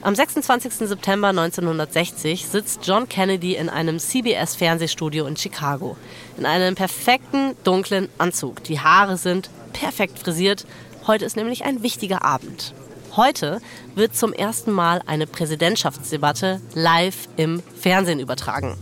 Am 0.00 0.14
26. 0.14 0.74
September 0.74 1.30
1960 1.30 2.46
sitzt 2.46 2.86
John 2.86 3.08
Kennedy 3.08 3.56
in 3.56 3.68
einem 3.68 3.98
CBS-Fernsehstudio 3.98 5.26
in 5.26 5.36
Chicago. 5.36 5.96
In 6.36 6.46
einem 6.46 6.76
perfekten 6.76 7.56
dunklen 7.64 8.08
Anzug. 8.18 8.62
Die 8.62 8.78
Haare 8.78 9.16
sind 9.16 9.50
perfekt 9.72 10.20
frisiert 10.20 10.64
Heute 11.08 11.24
ist 11.24 11.36
nämlich 11.36 11.64
ein 11.64 11.82
wichtiger 11.82 12.22
Abend. 12.22 12.74
Heute 13.16 13.62
wird 13.94 14.14
zum 14.14 14.34
ersten 14.34 14.70
Mal 14.70 15.00
eine 15.06 15.26
Präsidentschaftsdebatte 15.26 16.60
live 16.74 17.28
im 17.38 17.62
Fernsehen 17.80 18.20
übertragen. 18.20 18.76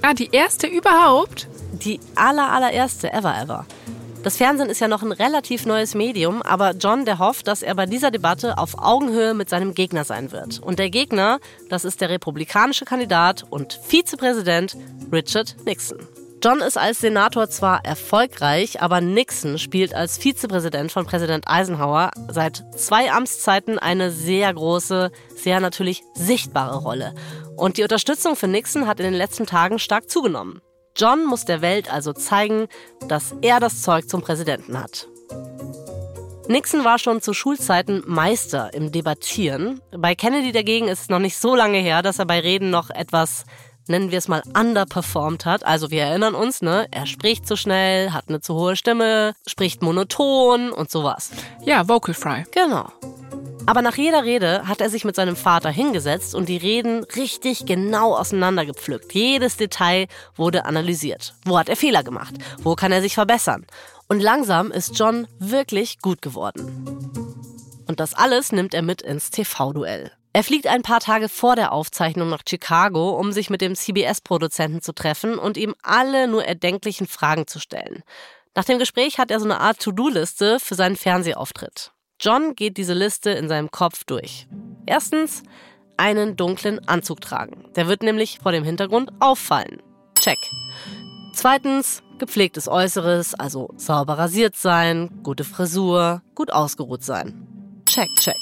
Ah, 0.00 0.14
die 0.14 0.30
erste 0.30 0.68
überhaupt? 0.68 1.48
Die 1.72 1.98
aller, 2.14 2.52
allererste 2.52 3.12
ever, 3.12 3.36
ever. 3.36 3.66
Das 4.22 4.36
Fernsehen 4.36 4.70
ist 4.70 4.80
ja 4.80 4.86
noch 4.86 5.02
ein 5.02 5.10
relativ 5.10 5.66
neues 5.66 5.96
Medium, 5.96 6.40
aber 6.42 6.70
John, 6.70 7.04
der 7.04 7.18
hofft, 7.18 7.48
dass 7.48 7.62
er 7.62 7.74
bei 7.74 7.86
dieser 7.86 8.12
Debatte 8.12 8.58
auf 8.58 8.78
Augenhöhe 8.78 9.34
mit 9.34 9.48
seinem 9.48 9.74
Gegner 9.74 10.04
sein 10.04 10.30
wird. 10.30 10.60
Und 10.60 10.78
der 10.78 10.88
Gegner, 10.88 11.40
das 11.68 11.84
ist 11.84 12.00
der 12.00 12.10
republikanische 12.10 12.84
Kandidat 12.84 13.44
und 13.50 13.80
Vizepräsident 13.82 14.76
Richard 15.10 15.56
Nixon. 15.66 15.98
John 16.44 16.58
ist 16.58 16.76
als 16.76 16.98
Senator 16.98 17.48
zwar 17.50 17.84
erfolgreich, 17.84 18.82
aber 18.82 19.00
Nixon 19.00 19.58
spielt 19.58 19.94
als 19.94 20.18
Vizepräsident 20.18 20.90
von 20.90 21.06
Präsident 21.06 21.44
Eisenhower 21.46 22.10
seit 22.32 22.64
zwei 22.76 23.12
Amtszeiten 23.12 23.78
eine 23.78 24.10
sehr 24.10 24.52
große, 24.52 25.12
sehr 25.36 25.60
natürlich 25.60 26.02
sichtbare 26.14 26.78
Rolle. 26.78 27.14
Und 27.56 27.76
die 27.76 27.84
Unterstützung 27.84 28.34
für 28.34 28.48
Nixon 28.48 28.88
hat 28.88 28.98
in 28.98 29.04
den 29.04 29.14
letzten 29.14 29.46
Tagen 29.46 29.78
stark 29.78 30.10
zugenommen. 30.10 30.60
John 30.96 31.26
muss 31.26 31.44
der 31.44 31.62
Welt 31.62 31.92
also 31.92 32.12
zeigen, 32.12 32.66
dass 33.06 33.36
er 33.40 33.60
das 33.60 33.82
Zeug 33.82 34.08
zum 34.08 34.22
Präsidenten 34.22 34.82
hat. 34.82 35.06
Nixon 36.48 36.84
war 36.84 36.98
schon 36.98 37.22
zu 37.22 37.34
Schulzeiten 37.34 38.02
Meister 38.04 38.74
im 38.74 38.90
Debattieren. 38.90 39.80
Bei 39.96 40.16
Kennedy 40.16 40.50
dagegen 40.50 40.88
ist 40.88 41.02
es 41.02 41.08
noch 41.08 41.20
nicht 41.20 41.38
so 41.38 41.54
lange 41.54 41.78
her, 41.78 42.02
dass 42.02 42.18
er 42.18 42.26
bei 42.26 42.40
Reden 42.40 42.70
noch 42.70 42.90
etwas 42.90 43.44
nennen 43.88 44.10
wir 44.10 44.18
es 44.18 44.28
mal, 44.28 44.42
underperformed 44.58 45.44
hat. 45.44 45.64
Also 45.64 45.90
wir 45.90 46.02
erinnern 46.02 46.34
uns, 46.34 46.62
ne? 46.62 46.86
Er 46.90 47.06
spricht 47.06 47.46
zu 47.46 47.56
schnell, 47.56 48.12
hat 48.12 48.28
eine 48.28 48.40
zu 48.40 48.54
hohe 48.54 48.76
Stimme, 48.76 49.34
spricht 49.46 49.82
monoton 49.82 50.72
und 50.72 50.90
sowas. 50.90 51.30
Ja, 51.64 51.88
Vocal 51.88 52.14
Fry. 52.14 52.44
Genau. 52.52 52.90
Aber 53.66 53.82
nach 53.82 53.96
jeder 53.96 54.24
Rede 54.24 54.66
hat 54.66 54.80
er 54.80 54.90
sich 54.90 55.04
mit 55.04 55.14
seinem 55.14 55.36
Vater 55.36 55.70
hingesetzt 55.70 56.34
und 56.34 56.48
die 56.48 56.56
Reden 56.56 57.04
richtig 57.16 57.64
genau 57.64 58.16
auseinandergepflückt. 58.16 59.14
Jedes 59.14 59.56
Detail 59.56 60.08
wurde 60.34 60.64
analysiert. 60.64 61.34
Wo 61.44 61.58
hat 61.58 61.68
er 61.68 61.76
Fehler 61.76 62.02
gemacht? 62.02 62.34
Wo 62.62 62.74
kann 62.74 62.92
er 62.92 63.02
sich 63.02 63.14
verbessern? 63.14 63.64
Und 64.08 64.20
langsam 64.20 64.72
ist 64.72 64.98
John 64.98 65.28
wirklich 65.38 66.00
gut 66.00 66.22
geworden. 66.22 67.12
Und 67.86 68.00
das 68.00 68.14
alles 68.14 68.52
nimmt 68.52 68.74
er 68.74 68.82
mit 68.82 69.02
ins 69.02 69.30
TV-Duell. 69.30 70.10
Er 70.34 70.42
fliegt 70.42 70.66
ein 70.66 70.82
paar 70.82 71.00
Tage 71.00 71.28
vor 71.28 71.56
der 71.56 71.72
Aufzeichnung 71.72 72.30
nach 72.30 72.42
Chicago, 72.48 73.10
um 73.18 73.32
sich 73.32 73.50
mit 73.50 73.60
dem 73.60 73.74
CBS-Produzenten 73.74 74.80
zu 74.80 74.92
treffen 74.92 75.38
und 75.38 75.58
ihm 75.58 75.74
alle 75.82 76.26
nur 76.26 76.44
erdenklichen 76.44 77.06
Fragen 77.06 77.46
zu 77.46 77.60
stellen. 77.60 78.02
Nach 78.54 78.64
dem 78.64 78.78
Gespräch 78.78 79.18
hat 79.18 79.30
er 79.30 79.40
so 79.40 79.44
eine 79.44 79.60
Art 79.60 79.80
To-Do-Liste 79.80 80.58
für 80.58 80.74
seinen 80.74 80.96
Fernsehauftritt. 80.96 81.92
John 82.20 82.54
geht 82.54 82.76
diese 82.76 82.94
Liste 82.94 83.30
in 83.30 83.48
seinem 83.48 83.70
Kopf 83.70 84.04
durch. 84.04 84.46
Erstens, 84.86 85.42
einen 85.96 86.36
dunklen 86.36 86.86
Anzug 86.88 87.20
tragen. 87.20 87.64
Der 87.76 87.88
wird 87.88 88.02
nämlich 88.02 88.38
vor 88.42 88.52
dem 88.52 88.64
Hintergrund 88.64 89.10
auffallen. 89.20 89.82
Check. 90.18 90.38
Zweitens, 91.34 92.02
gepflegtes 92.18 92.68
Äußeres, 92.68 93.34
also 93.34 93.70
sauber 93.76 94.18
rasiert 94.18 94.56
sein, 94.56 95.22
gute 95.22 95.44
Frisur, 95.44 96.22
gut 96.34 96.52
ausgeruht 96.52 97.02
sein. 97.02 97.82
Check, 97.86 98.08
check. 98.18 98.36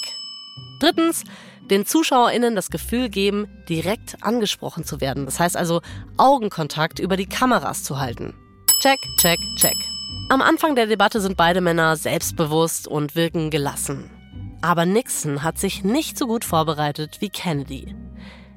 Drittens, 0.80 1.24
den 1.68 1.86
ZuschauerInnen 1.86 2.56
das 2.56 2.70
Gefühl 2.70 3.08
geben, 3.08 3.48
direkt 3.68 4.22
angesprochen 4.22 4.84
zu 4.84 5.00
werden. 5.00 5.24
Das 5.24 5.38
heißt 5.38 5.56
also, 5.56 5.80
Augenkontakt 6.16 6.98
über 6.98 7.16
die 7.16 7.26
Kameras 7.26 7.82
zu 7.84 7.98
halten. 7.98 8.34
Check, 8.82 8.98
check, 9.18 9.38
check. 9.56 9.76
Am 10.30 10.42
Anfang 10.42 10.74
der 10.74 10.86
Debatte 10.86 11.20
sind 11.20 11.36
beide 11.36 11.60
Männer 11.60 11.96
selbstbewusst 11.96 12.88
und 12.88 13.14
wirken 13.16 13.50
gelassen. 13.50 14.10
Aber 14.62 14.86
Nixon 14.86 15.42
hat 15.42 15.58
sich 15.58 15.84
nicht 15.84 16.18
so 16.18 16.26
gut 16.26 16.44
vorbereitet 16.44 17.16
wie 17.20 17.30
Kennedy. 17.30 17.94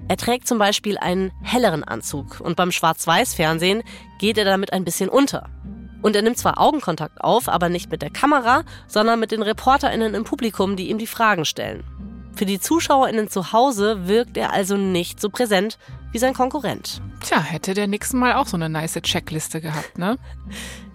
Er 0.08 0.18
trägt 0.18 0.48
zum 0.48 0.58
Beispiel 0.58 0.98
einen 0.98 1.32
helleren 1.42 1.84
Anzug 1.84 2.42
und 2.42 2.56
beim 2.56 2.72
Schwarz-Weiß-Fernsehen 2.72 3.84
geht 4.20 4.38
er 4.38 4.46
damit 4.46 4.74
ein 4.74 4.84
bisschen 4.84 5.10
unter. 5.10 5.50
Und 6.02 6.16
er 6.16 6.22
nimmt 6.22 6.38
zwar 6.38 6.60
Augenkontakt 6.60 7.22
auf, 7.22 7.48
aber 7.48 7.70
nicht 7.70 7.90
mit 7.90 8.02
der 8.02 8.10
Kamera, 8.10 8.64
sondern 8.88 9.20
mit 9.20 9.32
den 9.32 9.42
ReporterInnen 9.42 10.14
im 10.14 10.26
Publikum, 10.26 10.76
die 10.76 10.90
ihm 10.90 10.98
die 10.98 11.08
Fragen 11.08 11.46
stellen. 11.46 11.86
Für 12.36 12.46
die 12.46 12.60
ZuschauerInnen 12.60 13.30
zu 13.30 13.54
Hause 13.54 14.08
wirkt 14.08 14.38
er 14.38 14.54
also 14.54 14.76
nicht 14.76 15.22
so 15.22 15.30
präsent 15.30 15.78
wie 16.12 16.18
sein 16.18 16.34
Konkurrent. 16.34 17.02
Tja, 17.22 17.40
hätte 17.40 17.74
der 17.74 17.88
Nixon 17.88 18.20
mal 18.20 18.34
auch 18.34 18.48
so 18.48 18.58
eine 18.58 18.70
nice 18.70 19.00
Checkliste 19.02 19.62
gehabt, 19.62 19.98
ne? 19.98 20.18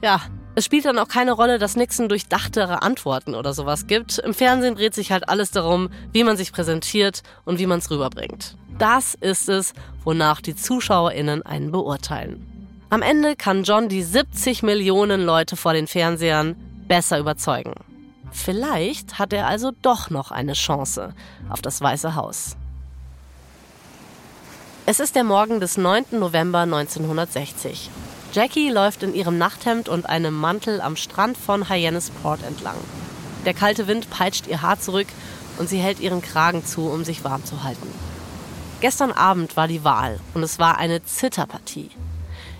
Ja, 0.02 0.20
es 0.54 0.64
spielt 0.64 0.84
dann 0.84 0.98
auch 0.98 1.08
keine 1.08 1.32
Rolle, 1.32 1.58
dass 1.58 1.76
Nixon 1.76 2.08
durchdachtere 2.08 2.82
Antworten 2.82 3.34
oder 3.34 3.54
sowas 3.54 3.86
gibt. 3.86 4.18
Im 4.18 4.34
Fernsehen 4.34 4.74
dreht 4.74 4.94
sich 4.94 5.12
halt 5.12 5.28
alles 5.28 5.52
darum, 5.52 5.88
wie 6.12 6.24
man 6.24 6.36
sich 6.36 6.52
präsentiert 6.52 7.22
und 7.44 7.60
wie 7.60 7.66
man 7.66 7.78
es 7.78 7.90
rüberbringt. 7.90 8.56
Das 8.78 9.14
ist 9.14 9.48
es, 9.48 9.72
wonach 10.04 10.40
die 10.40 10.56
ZuschauerInnen 10.56 11.42
einen 11.42 11.70
beurteilen. 11.70 12.44
Am 12.90 13.02
Ende 13.02 13.36
kann 13.36 13.64
John 13.64 13.88
die 13.88 14.02
70 14.02 14.62
Millionen 14.62 15.22
Leute 15.22 15.56
vor 15.56 15.74
den 15.74 15.86
Fernsehern 15.86 16.56
besser 16.88 17.18
überzeugen. 17.18 17.74
Vielleicht 18.30 19.18
hat 19.18 19.32
er 19.32 19.46
also 19.46 19.72
doch 19.82 20.10
noch 20.10 20.30
eine 20.30 20.52
Chance 20.52 21.14
auf 21.48 21.62
das 21.62 21.80
Weiße 21.80 22.14
Haus. 22.14 22.56
Es 24.86 25.00
ist 25.00 25.16
der 25.16 25.24
Morgen 25.24 25.60
des 25.60 25.76
9. 25.76 26.06
November 26.12 26.60
1960. 26.60 27.90
Jackie 28.32 28.70
läuft 28.70 29.02
in 29.02 29.14
ihrem 29.14 29.38
Nachthemd 29.38 29.88
und 29.88 30.06
einem 30.06 30.34
Mantel 30.34 30.80
am 30.80 30.96
Strand 30.96 31.36
von 31.36 31.68
Hyannisport 31.68 32.42
entlang. 32.42 32.76
Der 33.44 33.54
kalte 33.54 33.86
Wind 33.86 34.10
peitscht 34.10 34.46
ihr 34.46 34.62
Haar 34.62 34.80
zurück 34.80 35.08
und 35.58 35.68
sie 35.68 35.78
hält 35.78 36.00
ihren 36.00 36.22
Kragen 36.22 36.64
zu, 36.64 36.88
um 36.88 37.04
sich 37.04 37.24
warm 37.24 37.44
zu 37.44 37.64
halten. 37.64 37.88
Gestern 38.80 39.12
Abend 39.12 39.56
war 39.56 39.68
die 39.68 39.84
Wahl 39.84 40.20
und 40.34 40.42
es 40.42 40.58
war 40.58 40.78
eine 40.78 41.02
Zitterpartie. 41.04 41.90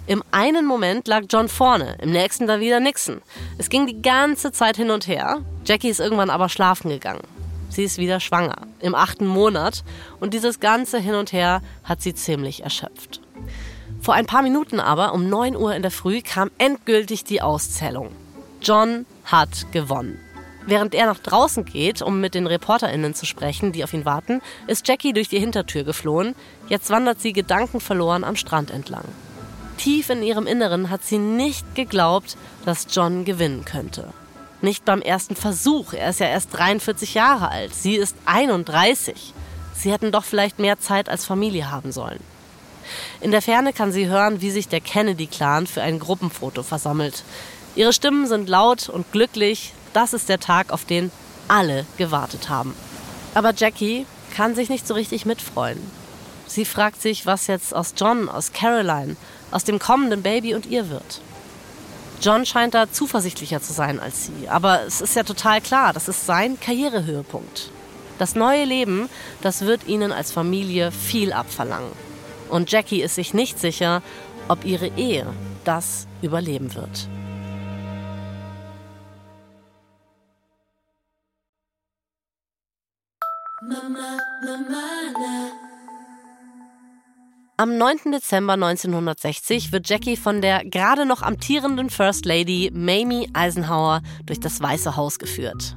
Im 0.08 0.24
einen 0.30 0.64
Moment 0.64 1.06
lag 1.06 1.24
John 1.28 1.50
vorne, 1.50 1.98
im 2.00 2.10
nächsten 2.10 2.46
dann 2.46 2.60
wieder 2.60 2.80
Nixon. 2.80 3.20
Es 3.58 3.68
ging 3.68 3.86
die 3.86 4.00
ganze 4.00 4.52
Zeit 4.52 4.78
hin 4.78 4.90
und 4.90 5.06
her. 5.06 5.42
Jackie 5.66 5.90
ist 5.90 6.00
irgendwann 6.00 6.30
aber 6.30 6.48
schlafen 6.48 6.88
gegangen. 6.88 7.20
Sie 7.68 7.84
ist 7.84 7.98
wieder 7.98 8.18
schwanger, 8.18 8.66
im 8.80 8.94
achten 8.94 9.26
Monat, 9.26 9.84
und 10.18 10.32
dieses 10.32 10.60
ganze 10.60 10.98
Hin 10.98 11.14
und 11.14 11.34
Her 11.34 11.60
hat 11.84 12.00
sie 12.00 12.14
ziemlich 12.14 12.64
erschöpft. 12.64 13.20
Vor 14.00 14.14
ein 14.14 14.24
paar 14.24 14.40
Minuten 14.40 14.80
aber, 14.80 15.12
um 15.12 15.28
9 15.28 15.54
Uhr 15.54 15.74
in 15.74 15.82
der 15.82 15.90
Früh, 15.90 16.22
kam 16.22 16.50
endgültig 16.56 17.24
die 17.24 17.42
Auszählung. 17.42 18.08
John 18.62 19.04
hat 19.26 19.70
gewonnen. 19.72 20.18
Während 20.64 20.94
er 20.94 21.04
nach 21.04 21.18
draußen 21.18 21.66
geht, 21.66 22.00
um 22.00 22.18
mit 22.18 22.34
den 22.34 22.46
ReporterInnen 22.46 23.12
zu 23.12 23.26
sprechen, 23.26 23.72
die 23.72 23.84
auf 23.84 23.92
ihn 23.92 24.06
warten, 24.06 24.40
ist 24.68 24.88
Jackie 24.88 25.12
durch 25.12 25.28
die 25.28 25.38
Hintertür 25.38 25.84
geflohen. 25.84 26.34
Jetzt 26.70 26.88
wandert 26.88 27.20
sie 27.20 27.34
gedankenverloren 27.34 28.24
am 28.24 28.36
Strand 28.36 28.70
entlang. 28.70 29.04
Tief 29.78 30.10
in 30.10 30.22
ihrem 30.22 30.46
Inneren 30.46 30.90
hat 30.90 31.04
sie 31.04 31.18
nicht 31.18 31.74
geglaubt, 31.74 32.36
dass 32.64 32.86
John 32.90 33.24
gewinnen 33.24 33.64
könnte. 33.64 34.12
Nicht 34.60 34.84
beim 34.84 35.00
ersten 35.00 35.36
Versuch. 35.36 35.92
Er 35.92 36.10
ist 36.10 36.20
ja 36.20 36.26
erst 36.26 36.52
43 36.52 37.14
Jahre 37.14 37.48
alt. 37.48 37.74
Sie 37.74 37.94
ist 37.94 38.16
31. 38.26 39.32
Sie 39.74 39.92
hätten 39.92 40.10
doch 40.10 40.24
vielleicht 40.24 40.58
mehr 40.58 40.80
Zeit 40.80 41.08
als 41.08 41.24
Familie 41.24 41.70
haben 41.70 41.92
sollen. 41.92 42.18
In 43.20 43.30
der 43.30 43.42
Ferne 43.42 43.72
kann 43.72 43.92
sie 43.92 44.08
hören, 44.08 44.40
wie 44.40 44.50
sich 44.50 44.66
der 44.66 44.80
Kennedy-Clan 44.80 45.66
für 45.68 45.82
ein 45.82 46.00
Gruppenfoto 46.00 46.62
versammelt. 46.64 47.22
Ihre 47.76 47.92
Stimmen 47.92 48.26
sind 48.26 48.48
laut 48.48 48.88
und 48.88 49.12
glücklich. 49.12 49.72
Das 49.92 50.12
ist 50.12 50.28
der 50.28 50.40
Tag, 50.40 50.72
auf 50.72 50.84
den 50.84 51.12
alle 51.46 51.86
gewartet 51.96 52.48
haben. 52.48 52.74
Aber 53.34 53.54
Jackie 53.54 54.06
kann 54.34 54.56
sich 54.56 54.68
nicht 54.68 54.86
so 54.86 54.94
richtig 54.94 55.24
mitfreuen. 55.24 55.80
Sie 56.46 56.64
fragt 56.64 57.00
sich, 57.00 57.26
was 57.26 57.46
jetzt 57.46 57.74
aus 57.74 57.94
John, 57.96 58.28
aus 58.28 58.52
Caroline, 58.52 59.16
aus 59.50 59.64
dem 59.64 59.78
kommenden 59.78 60.22
Baby 60.22 60.54
und 60.54 60.66
ihr 60.66 60.90
wird. 60.90 61.20
John 62.20 62.44
scheint 62.44 62.74
da 62.74 62.90
zuversichtlicher 62.90 63.62
zu 63.62 63.72
sein 63.72 64.00
als 64.00 64.26
sie, 64.26 64.48
aber 64.48 64.82
es 64.86 65.00
ist 65.00 65.14
ja 65.14 65.22
total 65.22 65.60
klar, 65.60 65.92
das 65.92 66.08
ist 66.08 66.26
sein 66.26 66.58
Karrierehöhepunkt. 66.58 67.70
Das 68.18 68.34
neue 68.34 68.64
Leben, 68.64 69.08
das 69.42 69.62
wird 69.62 69.86
ihnen 69.86 70.10
als 70.10 70.32
Familie 70.32 70.90
viel 70.90 71.32
abverlangen. 71.32 71.92
Und 72.48 72.72
Jackie 72.72 73.02
ist 73.02 73.14
sich 73.14 73.34
nicht 73.34 73.60
sicher, 73.60 74.02
ob 74.48 74.64
ihre 74.64 74.88
Ehe 74.96 75.26
das 75.64 76.08
überleben 76.22 76.74
wird. 76.74 77.08
Mama, 83.60 84.18
Mama, 84.42 85.12
na. 85.18 85.67
Am 87.60 87.76
9. 87.76 88.12
Dezember 88.12 88.52
1960 88.52 89.72
wird 89.72 89.88
Jackie 89.88 90.16
von 90.16 90.40
der 90.40 90.64
gerade 90.64 91.04
noch 91.04 91.22
amtierenden 91.22 91.90
First 91.90 92.24
Lady 92.24 92.70
Mamie 92.72 93.28
Eisenhower 93.32 94.00
durch 94.24 94.38
das 94.38 94.62
Weiße 94.62 94.94
Haus 94.94 95.18
geführt. 95.18 95.76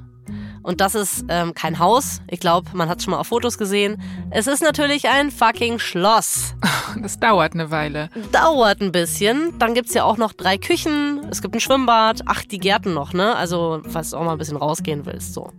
Und 0.61 0.79
das 0.79 0.93
ist 0.93 1.25
ähm, 1.27 1.55
kein 1.55 1.79
Haus. 1.79 2.21
Ich 2.27 2.39
glaube, 2.39 2.69
man 2.73 2.87
hat 2.87 2.99
es 2.99 3.05
schon 3.05 3.13
mal 3.13 3.17
auf 3.17 3.29
Fotos 3.29 3.57
gesehen. 3.57 3.99
Es 4.29 4.45
ist 4.45 4.61
natürlich 4.61 5.09
ein 5.09 5.31
fucking 5.31 5.79
Schloss. 5.79 6.53
Das 7.01 7.19
dauert 7.19 7.53
eine 7.53 7.71
Weile. 7.71 8.09
Dauert 8.33 8.81
ein 8.81 8.91
bisschen. 8.91 9.57
Dann 9.57 9.73
gibt 9.73 9.87
es 9.87 9.93
ja 9.95 10.03
auch 10.03 10.17
noch 10.17 10.33
drei 10.33 10.57
Küchen. 10.57 11.25
Es 11.31 11.41
gibt 11.41 11.55
ein 11.55 11.61
Schwimmbad. 11.61 12.23
Ach, 12.25 12.43
die 12.43 12.57
Gärten 12.57 12.93
noch, 12.93 13.13
ne? 13.13 13.33
Also, 13.37 13.81
falls 13.87 14.09
du 14.09 14.17
auch 14.17 14.25
mal 14.25 14.33
ein 14.33 14.37
bisschen 14.37 14.57
rausgehen 14.57 15.05
willst, 15.05 15.33
so. 15.33 15.51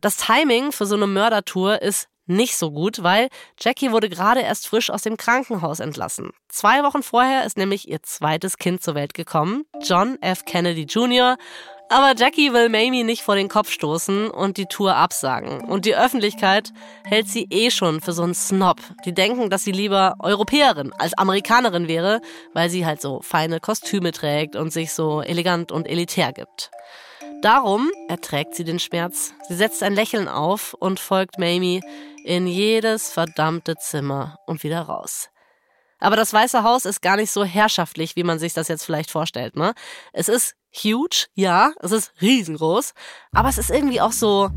Das 0.00 0.16
Timing 0.16 0.70
für 0.70 0.86
so 0.86 0.94
eine 0.94 1.08
Mördertour 1.08 1.82
ist 1.82 2.08
nicht 2.26 2.56
so 2.56 2.70
gut, 2.70 3.02
weil 3.02 3.28
Jackie 3.60 3.92
wurde 3.92 4.08
gerade 4.08 4.40
erst 4.40 4.68
frisch 4.68 4.90
aus 4.90 5.02
dem 5.02 5.16
Krankenhaus 5.16 5.80
entlassen. 5.80 6.30
Zwei 6.48 6.82
Wochen 6.82 7.02
vorher 7.02 7.44
ist 7.44 7.56
nämlich 7.56 7.88
ihr 7.88 8.02
zweites 8.02 8.58
Kind 8.58 8.82
zur 8.82 8.94
Welt 8.94 9.14
gekommen, 9.14 9.64
John 9.82 10.20
F. 10.20 10.44
Kennedy 10.44 10.82
Jr. 10.82 11.36
Aber 11.88 12.14
Jackie 12.16 12.52
will 12.52 12.68
Mamie 12.68 13.04
nicht 13.04 13.22
vor 13.22 13.36
den 13.36 13.48
Kopf 13.48 13.70
stoßen 13.70 14.28
und 14.28 14.56
die 14.56 14.66
Tour 14.66 14.96
absagen. 14.96 15.60
Und 15.60 15.84
die 15.84 15.94
Öffentlichkeit 15.94 16.72
hält 17.04 17.28
sie 17.28 17.46
eh 17.50 17.70
schon 17.70 18.00
für 18.00 18.12
so 18.12 18.24
einen 18.24 18.34
Snob. 18.34 18.80
Die 19.04 19.14
denken, 19.14 19.50
dass 19.50 19.62
sie 19.62 19.70
lieber 19.70 20.16
Europäerin 20.18 20.92
als 20.98 21.16
Amerikanerin 21.16 21.86
wäre, 21.86 22.20
weil 22.54 22.70
sie 22.70 22.84
halt 22.84 23.00
so 23.00 23.20
feine 23.22 23.60
Kostüme 23.60 24.10
trägt 24.10 24.56
und 24.56 24.72
sich 24.72 24.92
so 24.92 25.22
elegant 25.22 25.70
und 25.70 25.86
elitär 25.86 26.32
gibt. 26.32 26.72
Darum 27.42 27.92
erträgt 28.08 28.56
sie 28.56 28.64
den 28.64 28.80
Schmerz. 28.80 29.32
Sie 29.46 29.54
setzt 29.54 29.82
ein 29.82 29.94
Lächeln 29.94 30.26
auf 30.26 30.74
und 30.74 30.98
folgt 30.98 31.38
Mamie 31.38 31.82
in 32.26 32.48
jedes 32.48 33.12
verdammte 33.12 33.76
Zimmer 33.76 34.38
und 34.46 34.64
wieder 34.64 34.80
raus. 34.82 35.30
Aber 36.00 36.16
das 36.16 36.32
Weiße 36.32 36.62
Haus 36.64 36.84
ist 36.84 37.00
gar 37.00 37.16
nicht 37.16 37.30
so 37.30 37.44
herrschaftlich, 37.44 38.16
wie 38.16 38.24
man 38.24 38.38
sich 38.38 38.52
das 38.52 38.68
jetzt 38.68 38.84
vielleicht 38.84 39.10
vorstellt. 39.10 39.56
Ne? 39.56 39.74
Es 40.12 40.28
ist 40.28 40.56
huge, 40.74 41.26
ja, 41.34 41.72
es 41.80 41.92
ist 41.92 42.12
riesengroß, 42.20 42.92
aber 43.32 43.48
es 43.48 43.58
ist 43.58 43.70
irgendwie 43.70 44.00
auch 44.00 44.10
so, 44.12 44.50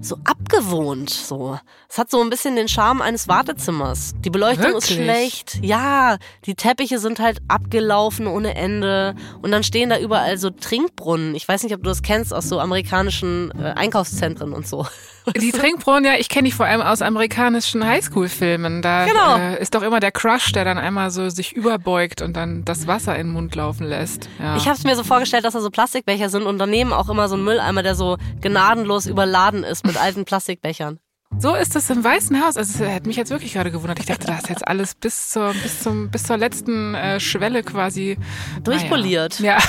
so 0.00 0.16
abgewohnt. 0.24 1.10
So. 1.10 1.60
Es 1.90 1.98
hat 1.98 2.10
so 2.10 2.22
ein 2.22 2.30
bisschen 2.30 2.56
den 2.56 2.68
Charme 2.68 3.02
eines 3.02 3.28
Wartezimmers. 3.28 4.14
Die 4.20 4.30
Beleuchtung 4.30 4.72
Wirklich? 4.72 4.90
ist 4.90 4.96
schlecht. 4.96 5.58
Ja, 5.62 6.16
die 6.46 6.54
Teppiche 6.54 6.98
sind 6.98 7.20
halt 7.20 7.38
abgelaufen 7.48 8.26
ohne 8.26 8.54
Ende. 8.56 9.14
Und 9.42 9.52
dann 9.52 9.62
stehen 9.62 9.90
da 9.90 9.98
überall 9.98 10.38
so 10.38 10.48
Trinkbrunnen. 10.48 11.34
Ich 11.34 11.46
weiß 11.46 11.64
nicht, 11.64 11.74
ob 11.74 11.82
du 11.82 11.90
das 11.90 12.02
kennst 12.02 12.32
aus 12.32 12.48
so 12.48 12.58
amerikanischen 12.58 13.52
äh, 13.60 13.74
Einkaufszentren 13.76 14.54
und 14.54 14.66
so. 14.66 14.86
Die 15.40 15.52
Trinkbrunnen, 15.52 16.04
ja, 16.04 16.18
ich 16.18 16.28
kenne 16.28 16.48
die 16.48 16.52
vor 16.52 16.66
allem 16.66 16.82
aus 16.82 17.00
amerikanischen 17.00 17.86
Highschool-Filmen. 17.86 18.82
Da 18.82 19.06
genau. 19.06 19.36
äh, 19.38 19.60
ist 19.60 19.74
doch 19.74 19.82
immer 19.82 20.00
der 20.00 20.12
Crush, 20.12 20.52
der 20.52 20.64
dann 20.64 20.76
einmal 20.76 21.10
so 21.10 21.28
sich 21.30 21.54
überbeugt 21.54 22.20
und 22.20 22.36
dann 22.36 22.64
das 22.64 22.86
Wasser 22.86 23.16
in 23.16 23.28
den 23.28 23.32
Mund 23.32 23.54
laufen 23.54 23.86
lässt. 23.86 24.28
Ja. 24.38 24.56
Ich 24.56 24.66
habe 24.66 24.76
es 24.76 24.84
mir 24.84 24.96
so 24.96 25.02
vorgestellt, 25.02 25.44
dass 25.44 25.54
da 25.54 25.60
so 25.60 25.70
Plastikbecher 25.70 26.28
sind 26.28 26.42
und 26.42 26.58
daneben 26.58 26.92
auch 26.92 27.08
immer 27.08 27.28
so 27.28 27.36
ein 27.36 27.44
Mülleimer, 27.44 27.82
der 27.82 27.94
so 27.94 28.18
gnadenlos 28.42 29.06
überladen 29.06 29.64
ist 29.64 29.86
mit 29.86 29.96
alten 29.96 30.24
Plastikbechern. 30.24 30.98
So 31.38 31.54
ist 31.54 31.74
das 31.74 31.90
im 31.90 32.04
Weißen 32.04 32.44
Haus. 32.44 32.56
Also 32.56 32.84
es 32.84 32.90
hat 32.90 33.06
mich 33.06 33.16
jetzt 33.16 33.30
wirklich 33.30 33.54
gerade 33.54 33.70
gewundert. 33.70 33.98
Ich 33.98 34.06
dachte, 34.06 34.26
da 34.26 34.36
ist 34.36 34.48
jetzt 34.48 34.66
alles 34.66 34.94
bis 34.94 35.30
zur, 35.30 35.52
bis 35.54 35.80
zum, 35.80 36.10
bis 36.10 36.24
zur 36.24 36.36
letzten 36.36 36.94
äh, 36.94 37.18
Schwelle 37.18 37.62
quasi 37.62 38.18
durchpoliert. 38.62 39.40
Naja. 39.40 39.58
Ja. 39.58 39.64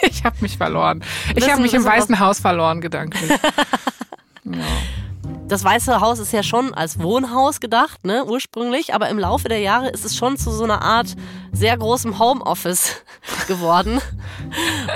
Ich 0.00 0.22
habe 0.22 0.36
mich 0.42 0.56
verloren. 0.56 1.02
Ich 1.34 1.50
habe 1.50 1.60
mich 1.60 1.74
im 1.74 1.84
Weißen 1.84 2.20
Haus 2.20 2.38
verloren, 2.38 2.80
gedanklich. 2.80 3.32
Das 5.48 5.64
Weiße 5.64 6.00
Haus 6.02 6.18
ist 6.18 6.32
ja 6.32 6.42
schon 6.42 6.74
als 6.74 7.00
Wohnhaus 7.00 7.60
gedacht, 7.60 8.04
ne, 8.04 8.22
ursprünglich, 8.26 8.92
aber 8.94 9.08
im 9.08 9.18
Laufe 9.18 9.48
der 9.48 9.60
Jahre 9.60 9.88
ist 9.88 10.04
es 10.04 10.14
schon 10.14 10.36
zu 10.36 10.50
so 10.50 10.64
einer 10.64 10.82
Art 10.82 11.16
sehr 11.52 11.74
großem 11.76 12.18
Homeoffice 12.18 12.96
geworden. 13.48 14.00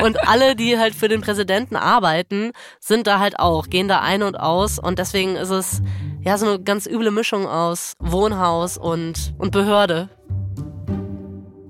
Und 0.05 0.29
alle, 0.29 0.55
die 0.55 0.79
halt 0.79 0.95
für 0.95 1.09
den 1.09 1.23
Präsidenten 1.23 1.75
arbeiten, 1.75 2.53
sind 2.81 3.07
da 3.07 3.19
halt 3.19 3.38
auch, 3.38 3.69
gehen 3.69 3.88
da 3.88 4.01
ein 4.01 4.23
und 4.23 4.38
aus 4.38 4.79
und 4.79 4.99
deswegen 4.99 5.37
ist 5.37 5.49
es 5.49 5.81
ja 6.21 6.37
so 6.37 6.47
eine 6.47 6.62
ganz 6.62 6.87
üble 6.87 7.11
Mischung 7.11 7.47
aus 7.47 7.95
Wohnhaus 7.99 8.77
und, 8.77 9.33
und 9.38 9.53
Behörde. 9.53 10.11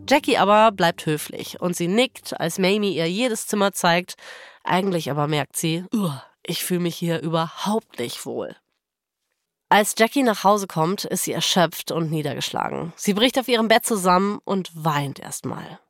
Jackie 0.09 0.39
aber 0.39 0.73
bleibt 0.73 1.07
höflich 1.07 1.61
und 1.61 1.77
sie 1.77 1.87
nickt, 1.87 2.39
als 2.39 2.59
Mamie 2.59 2.97
ihr 2.97 3.09
jedes 3.09 3.47
Zimmer 3.47 3.73
zeigt. 3.73 4.17
Eigentlich 4.65 5.11
aber 5.11 5.29
merkt 5.29 5.57
sie, 5.57 5.85
ich 6.45 6.65
fühle 6.65 6.81
mich 6.81 6.97
hier 6.97 7.21
überhaupt 7.21 7.99
nicht 7.99 8.25
wohl. 8.27 8.57
Als 9.69 9.95
Jackie 9.97 10.23
nach 10.23 10.45
Hause 10.45 10.67
kommt, 10.67 11.05
ist 11.05 11.25
sie 11.25 11.33
erschöpft 11.33 11.93
und 11.93 12.11
niedergeschlagen. 12.11 12.93
Sie 12.95 13.15
bricht 13.15 13.39
auf 13.39 13.49
ihrem 13.49 13.69
Bett 13.69 13.87
zusammen 13.87 14.39
und 14.45 14.71
weint 14.75 15.19
erstmal. 15.19 15.81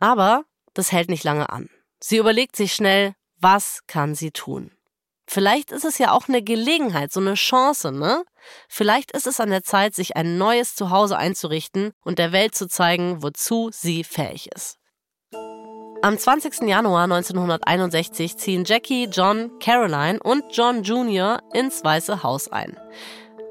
Aber 0.00 0.44
das 0.74 0.90
hält 0.90 1.08
nicht 1.08 1.22
lange 1.22 1.50
an. 1.50 1.70
Sie 2.00 2.16
überlegt 2.16 2.56
sich 2.56 2.72
schnell, 2.72 3.14
was 3.36 3.82
kann 3.86 4.16
sie 4.16 4.32
tun? 4.32 4.72
Vielleicht 5.28 5.70
ist 5.70 5.84
es 5.84 5.98
ja 5.98 6.10
auch 6.12 6.28
eine 6.28 6.42
Gelegenheit, 6.42 7.12
so 7.12 7.20
eine 7.20 7.34
Chance, 7.34 7.92
ne? 7.92 8.24
Vielleicht 8.68 9.12
ist 9.12 9.28
es 9.28 9.38
an 9.38 9.50
der 9.50 9.62
Zeit, 9.62 9.94
sich 9.94 10.16
ein 10.16 10.36
neues 10.36 10.74
Zuhause 10.74 11.16
einzurichten 11.16 11.92
und 12.02 12.18
der 12.18 12.32
Welt 12.32 12.56
zu 12.56 12.66
zeigen, 12.66 13.22
wozu 13.22 13.70
sie 13.72 14.02
fähig 14.02 14.50
ist. 14.52 14.78
Am 16.04 16.18
20. 16.18 16.62
Januar 16.62 17.04
1961 17.04 18.36
ziehen 18.36 18.64
Jackie, 18.64 19.04
John, 19.04 19.52
Caroline 19.60 20.18
und 20.18 20.42
John 20.50 20.82
Jr. 20.82 21.40
ins 21.54 21.84
Weiße 21.84 22.24
Haus 22.24 22.50
ein. 22.50 22.76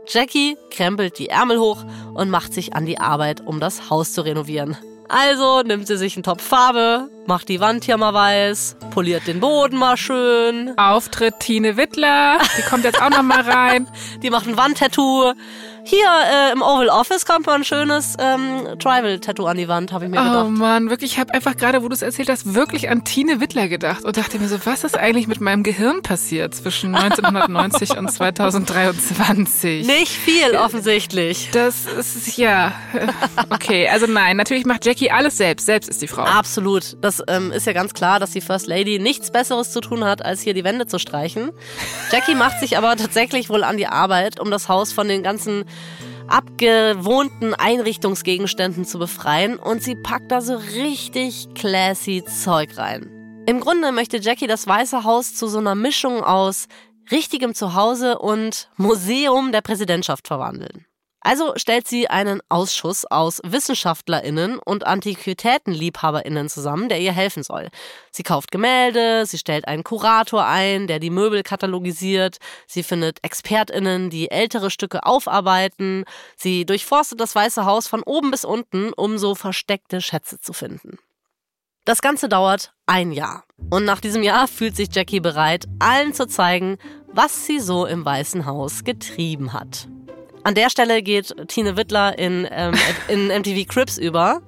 Jackie 0.05 0.57
krempelt 0.69 1.17
die 1.17 1.29
Ärmel 1.29 1.59
hoch 1.59 1.85
und 2.13 2.29
macht 2.29 2.53
sich 2.53 2.73
an 2.73 2.85
die 2.85 2.99
Arbeit, 2.99 3.39
um 3.39 3.61
das 3.61 3.89
Haus 3.89 4.11
zu 4.11 4.23
renovieren. 4.23 4.75
Also 5.07 5.61
nimmt 5.61 5.87
sie 5.87 5.97
sich 5.97 6.17
einen 6.17 6.23
Topf 6.23 6.43
Farbe, 6.43 7.09
macht 7.25 7.47
die 7.47 7.61
Wand 7.61 7.85
hier 7.85 7.95
mal 7.95 8.13
weiß, 8.13 8.75
poliert 8.91 9.27
den 9.27 9.39
Boden 9.39 9.77
mal 9.77 9.95
schön. 9.95 10.73
Auftritt 10.77 11.39
Tine 11.39 11.77
Wittler, 11.77 12.37
die 12.57 12.63
kommt 12.63 12.83
jetzt 12.83 13.01
auch 13.01 13.09
noch 13.09 13.21
mal 13.21 13.41
rein. 13.41 13.87
Die 14.23 14.29
macht 14.29 14.47
ein 14.47 14.57
Wandtattoo. 14.57 15.33
Hier 15.83 16.05
äh, 16.05 16.51
im 16.51 16.61
Oval 16.61 16.89
Office 16.89 17.25
kommt 17.25 17.47
mal 17.47 17.55
ein 17.55 17.63
schönes 17.63 18.15
ähm, 18.19 18.77
Tribal-Tattoo 18.79 19.45
an 19.45 19.57
die 19.57 19.67
Wand, 19.67 19.91
habe 19.91 20.05
ich 20.05 20.11
mir 20.11 20.19
oh 20.19 20.23
gedacht. 20.23 20.45
Oh 20.47 20.49
Mann, 20.49 20.89
wirklich, 20.89 21.13
ich 21.13 21.19
habe 21.19 21.33
einfach 21.33 21.57
gerade, 21.57 21.83
wo 21.83 21.87
du 21.87 21.93
es 21.93 22.01
erzählt 22.01 22.29
hast, 22.29 22.53
wirklich 22.53 22.89
an 22.89 23.03
Tine 23.03 23.39
Wittler 23.39 23.67
gedacht 23.67 24.03
und 24.03 24.15
dachte 24.17 24.37
mir 24.39 24.47
so, 24.47 24.57
was 24.65 24.83
ist 24.83 24.97
eigentlich 24.97 25.27
mit 25.27 25.41
meinem 25.41 25.63
Gehirn 25.63 26.01
passiert 26.01 26.53
zwischen 26.53 26.93
1990 27.01 27.97
und 27.97 28.11
2023? 28.11 29.87
Nicht 29.87 30.11
viel, 30.11 30.55
offensichtlich. 30.55 31.49
Das 31.51 31.85
ist, 31.85 32.37
ja, 32.37 32.73
okay, 33.49 33.87
also 33.89 34.05
nein, 34.07 34.37
natürlich 34.37 34.65
macht 34.65 34.85
Jackie 34.85 35.11
alles 35.11 35.37
selbst, 35.37 35.65
selbst 35.65 35.89
ist 35.89 36.01
die 36.01 36.07
Frau. 36.07 36.23
Absolut, 36.23 36.97
das 37.01 37.23
ähm, 37.27 37.51
ist 37.51 37.65
ja 37.65 37.73
ganz 37.73 37.93
klar, 37.93 38.19
dass 38.19 38.31
die 38.31 38.41
First 38.41 38.67
Lady 38.67 38.99
nichts 38.99 39.31
Besseres 39.31 39.71
zu 39.71 39.81
tun 39.81 40.03
hat, 40.03 40.23
als 40.23 40.41
hier 40.41 40.53
die 40.53 40.63
Wände 40.63 40.85
zu 40.85 40.99
streichen. 40.99 41.51
Jackie 42.11 42.35
macht 42.35 42.59
sich 42.59 42.77
aber 42.77 42.95
tatsächlich 42.95 43.49
wohl 43.49 43.63
an 43.63 43.77
die 43.77 43.87
Arbeit, 43.87 44.39
um 44.39 44.51
das 44.51 44.69
Haus 44.69 44.93
von 44.93 45.07
den 45.07 45.23
ganzen 45.23 45.65
abgewohnten 46.27 47.53
Einrichtungsgegenständen 47.53 48.85
zu 48.85 48.99
befreien 48.99 49.57
und 49.57 49.83
sie 49.83 49.95
packt 49.95 50.31
da 50.31 50.41
so 50.41 50.55
richtig 50.55 51.49
classy 51.55 52.23
Zeug 52.25 52.77
rein. 52.77 53.43
Im 53.47 53.59
Grunde 53.59 53.91
möchte 53.91 54.17
Jackie 54.17 54.47
das 54.47 54.67
Weiße 54.67 55.03
Haus 55.03 55.35
zu 55.35 55.47
so 55.47 55.57
einer 55.57 55.75
Mischung 55.75 56.23
aus 56.23 56.67
richtigem 57.11 57.53
Zuhause 57.53 58.19
und 58.19 58.69
Museum 58.77 59.51
der 59.51 59.61
Präsidentschaft 59.61 60.27
verwandeln. 60.27 60.85
Also 61.21 61.53
stellt 61.55 61.87
sie 61.87 62.07
einen 62.07 62.41
Ausschuss 62.49 63.05
aus 63.05 63.41
WissenschaftlerInnen 63.43 64.57
und 64.57 64.87
AntiquitätenliebhaberInnen 64.87 66.49
zusammen, 66.49 66.89
der 66.89 66.99
ihr 66.99 67.11
helfen 67.11 67.43
soll. 67.43 67.69
Sie 68.11 68.23
kauft 68.23 68.51
Gemälde, 68.51 69.25
sie 69.27 69.37
stellt 69.37 69.67
einen 69.67 69.83
Kurator 69.83 70.45
ein, 70.45 70.87
der 70.87 70.99
die 70.99 71.11
Möbel 71.11 71.43
katalogisiert, 71.43 72.37
sie 72.65 72.81
findet 72.81 73.19
ExpertInnen, 73.21 74.09
die 74.09 74.31
ältere 74.31 74.71
Stücke 74.71 75.05
aufarbeiten, 75.05 76.05
sie 76.35 76.65
durchforstet 76.65 77.19
das 77.19 77.35
Weiße 77.35 77.65
Haus 77.65 77.87
von 77.87 78.01
oben 78.01 78.31
bis 78.31 78.43
unten, 78.43 78.91
um 78.91 79.19
so 79.19 79.35
versteckte 79.35 80.01
Schätze 80.01 80.39
zu 80.39 80.53
finden. 80.53 80.97
Das 81.85 82.01
Ganze 82.01 82.29
dauert 82.29 82.73
ein 82.85 83.11
Jahr. 83.11 83.43
Und 83.69 83.85
nach 83.85 84.01
diesem 84.01 84.21
Jahr 84.21 84.47
fühlt 84.47 84.75
sich 84.75 84.89
Jackie 84.93 85.19
bereit, 85.19 85.65
allen 85.79 86.13
zu 86.13 86.27
zeigen, 86.27 86.77
was 87.07 87.45
sie 87.45 87.59
so 87.59 87.85
im 87.85 88.05
Weißen 88.05 88.45
Haus 88.45 88.83
getrieben 88.83 89.53
hat. 89.53 89.87
An 90.43 90.55
der 90.55 90.69
Stelle 90.69 91.03
geht 91.03 91.35
Tine 91.47 91.77
Wittler 91.77 92.17
in, 92.17 92.47
ähm, 92.51 92.73
in 93.07 93.27
MTV 93.27 93.67
Crips 93.67 93.97
über. 93.97 94.41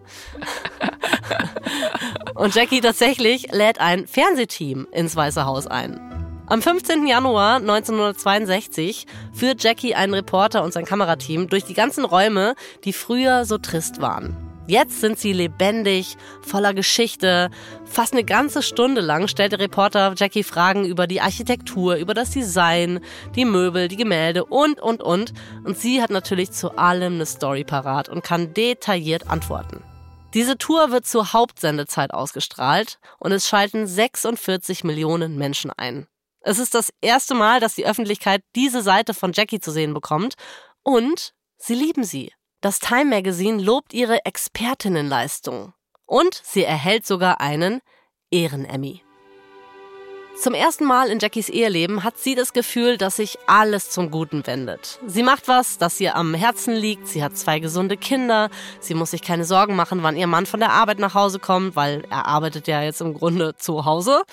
Und 2.35 2.55
Jackie 2.55 2.81
tatsächlich 2.81 3.51
lädt 3.51 3.79
ein 3.79 4.07
Fernsehteam 4.07 4.87
ins 4.91 5.15
Weiße 5.15 5.45
Haus 5.45 5.67
ein. 5.67 5.99
Am 6.47 6.61
15. 6.61 7.07
Januar 7.07 7.55
1962 7.57 9.07
führt 9.33 9.63
Jackie 9.63 9.95
einen 9.95 10.13
Reporter 10.13 10.63
und 10.63 10.73
sein 10.73 10.85
Kamerateam 10.85 11.47
durch 11.47 11.63
die 11.63 11.73
ganzen 11.73 12.05
Räume, 12.05 12.55
die 12.83 12.93
früher 12.93 13.45
so 13.45 13.57
trist 13.57 14.01
waren. 14.01 14.52
Jetzt 14.65 15.01
sind 15.01 15.19
sie 15.19 15.33
lebendig, 15.33 16.15
voller 16.41 16.73
Geschichte. 16.73 17.49
Fast 17.83 18.13
eine 18.13 18.23
ganze 18.23 18.63
Stunde 18.63 19.01
lang 19.01 19.27
stellt 19.27 19.51
der 19.51 19.59
Reporter 19.59 20.13
Jackie 20.15 20.43
Fragen 20.43 20.85
über 20.85 21.05
die 21.05 21.19
Architektur, 21.19 21.95
über 21.95 22.13
das 22.13 22.31
Design, 22.31 23.01
die 23.35 23.43
Möbel, 23.43 23.89
die 23.89 23.97
Gemälde 23.97 24.45
und, 24.45 24.79
und, 24.79 25.03
und. 25.03 25.33
Und 25.65 25.77
sie 25.77 26.01
hat 26.01 26.11
natürlich 26.11 26.51
zu 26.51 26.77
allem 26.77 27.15
eine 27.15 27.25
Story 27.25 27.65
parat 27.65 28.07
und 28.07 28.23
kann 28.23 28.53
detailliert 28.53 29.29
antworten. 29.29 29.83
Diese 30.33 30.57
Tour 30.57 30.91
wird 30.91 31.05
zur 31.05 31.33
Hauptsendezeit 31.33 32.13
ausgestrahlt 32.13 32.99
und 33.19 33.33
es 33.33 33.47
schalten 33.47 33.85
46 33.85 34.85
Millionen 34.85 35.37
Menschen 35.37 35.71
ein. 35.75 36.07
Es 36.39 36.57
ist 36.57 36.73
das 36.73 36.93
erste 37.01 37.35
Mal, 37.35 37.59
dass 37.59 37.75
die 37.75 37.85
Öffentlichkeit 37.85 38.43
diese 38.55 38.81
Seite 38.81 39.13
von 39.13 39.33
Jackie 39.33 39.59
zu 39.59 39.71
sehen 39.71 39.93
bekommt 39.93 40.35
und 40.83 41.33
sie 41.57 41.75
lieben 41.75 42.05
sie. 42.05 42.31
Das 42.63 42.79
Time 42.79 43.03
Magazine 43.13 43.61
lobt 43.61 43.93
ihre 43.93 44.23
Expertinnenleistung. 44.23 45.73
Und 46.05 46.41
sie 46.45 46.63
erhält 46.63 47.05
sogar 47.05 47.41
einen 47.41 47.81
Ehren-Emmy. 48.31 49.01
Zum 50.39 50.53
ersten 50.53 50.85
Mal 50.85 51.09
in 51.09 51.19
Jackies 51.19 51.49
Eheleben 51.49 52.05
hat 52.05 52.17
sie 52.17 52.35
das 52.35 52.53
Gefühl, 52.53 52.97
dass 52.97 53.17
sich 53.17 53.37
alles 53.47 53.89
zum 53.89 54.11
Guten 54.11 54.47
wendet. 54.47 54.97
Sie 55.05 55.23
macht 55.23 55.49
was, 55.49 55.77
das 55.77 55.99
ihr 55.99 56.15
am 56.15 56.33
Herzen 56.33 56.73
liegt. 56.73 57.09
Sie 57.09 57.21
hat 57.21 57.37
zwei 57.37 57.59
gesunde 57.59 57.97
Kinder. 57.97 58.49
Sie 58.79 58.93
muss 58.93 59.11
sich 59.11 59.23
keine 59.23 59.43
Sorgen 59.43 59.75
machen, 59.75 60.01
wann 60.01 60.15
ihr 60.15 60.27
Mann 60.27 60.45
von 60.45 60.61
der 60.61 60.71
Arbeit 60.71 60.99
nach 60.99 61.15
Hause 61.15 61.39
kommt, 61.39 61.75
weil 61.75 62.05
er 62.09 62.27
arbeitet 62.27 62.69
ja 62.69 62.81
jetzt 62.81 63.01
im 63.01 63.13
Grunde 63.13 63.57
zu 63.57 63.83
Hause. 63.83 64.23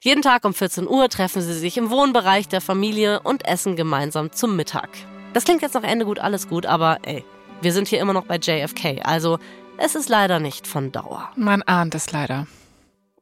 Jeden 0.00 0.20
Tag 0.20 0.44
um 0.44 0.52
14 0.52 0.86
Uhr 0.86 1.08
treffen 1.08 1.40
sie 1.40 1.58
sich 1.58 1.78
im 1.78 1.88
Wohnbereich 1.88 2.46
der 2.46 2.60
Familie 2.60 3.20
und 3.20 3.48
essen 3.48 3.74
gemeinsam 3.74 4.32
zum 4.32 4.54
Mittag. 4.54 4.90
Das 5.32 5.44
klingt 5.44 5.62
jetzt 5.62 5.74
noch 5.74 5.82
Ende 5.84 6.04
gut, 6.04 6.18
alles 6.18 6.46
gut, 6.46 6.66
aber 6.66 6.98
ey, 7.04 7.24
wir 7.60 7.72
sind 7.72 7.88
hier 7.88 8.00
immer 8.00 8.12
noch 8.12 8.24
bei 8.24 8.36
JFK, 8.36 9.02
also 9.02 9.38
es 9.76 9.94
ist 9.94 10.08
leider 10.08 10.40
nicht 10.40 10.66
von 10.66 10.92
Dauer. 10.92 11.30
Man 11.36 11.62
ahnt 11.62 11.94
es 11.94 12.12
leider. 12.12 12.46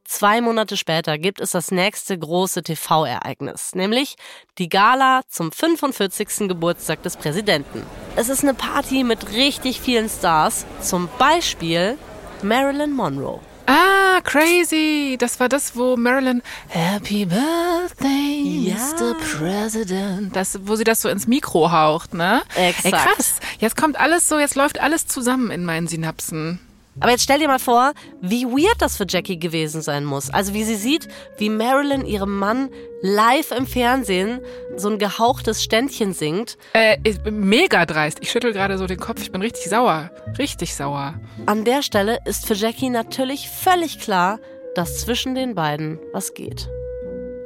Zwei 0.03 0.41
Monate 0.41 0.75
später 0.75 1.19
gibt 1.19 1.39
es 1.39 1.51
das 1.51 1.69
nächste 1.69 2.17
große 2.17 2.63
TV-Ereignis, 2.63 3.75
nämlich 3.75 4.15
die 4.57 4.67
Gala 4.67 5.21
zum 5.27 5.51
45. 5.51 6.47
Geburtstag 6.47 7.03
des 7.03 7.15
Präsidenten. 7.15 7.83
Es 8.15 8.27
ist 8.27 8.43
eine 8.43 8.55
Party 8.55 9.03
mit 9.03 9.33
richtig 9.33 9.79
vielen 9.79 10.09
Stars, 10.09 10.65
zum 10.81 11.09
Beispiel 11.19 11.97
Marilyn 12.41 12.91
Monroe. 12.91 13.39
Ah, 13.69 14.19
crazy. 14.23 15.15
Das 15.19 15.39
war 15.39 15.47
das, 15.47 15.75
wo 15.75 15.95
Marilyn 15.95 16.41
Happy 16.69 17.25
Birthday, 17.25 18.69
ja. 18.69 18.75
Mr. 18.75 19.15
President. 19.15 20.35
Das, 20.35 20.59
wo 20.63 20.75
sie 20.75 20.83
das 20.83 21.01
so 21.03 21.09
ins 21.09 21.27
Mikro 21.27 21.71
haucht, 21.71 22.15
ne? 22.15 22.41
Exakt. 22.55 22.85
Ey, 22.85 22.91
krass. 22.91 23.35
Jetzt 23.59 23.77
kommt 23.77 23.99
alles 23.99 24.27
so, 24.27 24.39
jetzt 24.39 24.55
läuft 24.55 24.81
alles 24.81 25.05
zusammen 25.05 25.51
in 25.51 25.65
meinen 25.65 25.87
Synapsen. 25.87 26.59
Aber 26.99 27.11
jetzt 27.11 27.23
stell 27.23 27.39
dir 27.39 27.47
mal 27.47 27.59
vor, 27.59 27.93
wie 28.21 28.45
weird 28.45 28.75
das 28.79 28.97
für 28.97 29.05
Jackie 29.07 29.39
gewesen 29.39 29.81
sein 29.81 30.05
muss. 30.05 30.29
Also 30.29 30.53
wie 30.53 30.63
sie 30.63 30.75
sieht, 30.75 31.07
wie 31.37 31.49
Marilyn 31.49 32.05
ihrem 32.05 32.37
Mann 32.37 32.69
live 33.01 33.51
im 33.51 33.65
Fernsehen 33.65 34.41
so 34.75 34.89
ein 34.89 34.99
gehauchtes 34.99 35.63
Ständchen 35.63 36.13
singt. 36.13 36.57
Äh, 36.73 36.97
mega 37.29 37.85
dreist. 37.85 38.19
Ich 38.21 38.31
schüttel 38.31 38.53
gerade 38.53 38.77
so 38.77 38.87
den 38.87 38.99
Kopf. 38.99 39.21
Ich 39.21 39.31
bin 39.31 39.41
richtig 39.41 39.69
sauer. 39.69 40.11
Richtig 40.37 40.75
sauer. 40.75 41.15
An 41.45 41.65
der 41.65 41.81
Stelle 41.81 42.19
ist 42.25 42.45
für 42.45 42.53
Jackie 42.53 42.89
natürlich 42.89 43.49
völlig 43.49 43.99
klar, 43.99 44.39
dass 44.75 44.99
zwischen 45.01 45.35
den 45.35 45.55
beiden 45.55 45.99
was 46.13 46.33
geht. 46.33 46.69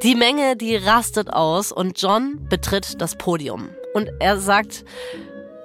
Die 0.04 0.16
Menge, 0.16 0.58
die 0.58 0.76
rastet 0.76 1.32
aus 1.32 1.72
und 1.72 2.02
John 2.02 2.46
betritt 2.50 3.02
das 3.02 3.18
Podium. 3.18 3.70
Und 3.94 4.10
er 4.20 4.38
sagt, 4.38 4.84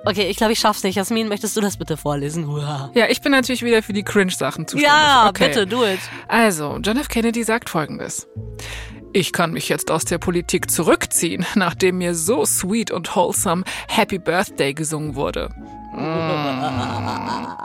Okay, 0.09 0.31
ich 0.31 0.39
glaube, 0.39 0.55
ich 0.55 0.59
schaff's 0.59 0.83
nicht. 0.85 0.95
Jasmin, 0.95 1.29
möchtest 1.29 1.55
du 1.55 1.61
das 1.61 1.77
bitte 1.77 1.99
vorlesen? 1.99 2.49
Uah. 2.49 2.91
Ja, 2.95 3.09
ich 3.11 3.21
bin 3.21 3.31
natürlich 3.31 3.63
wieder 3.63 3.83
für 3.83 3.93
die 3.93 4.03
Cringe-Sachen 4.03 4.67
zuständig. 4.67 4.91
Ja, 4.91 5.29
okay. 5.29 5.49
bitte, 5.49 5.67
do 5.67 5.85
it. 5.85 5.99
Also, 6.29 6.79
John 6.83 6.97
F. 6.97 7.09
Kennedy 7.09 7.45
sagt 7.45 7.69
folgendes. 7.69 8.27
Ich 9.13 9.35
kann 9.35 9.53
mich 9.53 9.69
jetzt 9.69 9.91
aus 9.91 10.07
der 10.07 10.17
Politik 10.17 10.71
zurückziehen, 10.71 11.45
nachdem 11.57 11.99
mir 11.99 12.15
so 12.15 12.47
sweet 12.47 12.91
und 12.91 13.15
wholesome 13.15 13.65
Happy 13.87 14.19
Birthday 14.19 14.73
gesungen 14.73 15.15
wurde. 15.15 15.51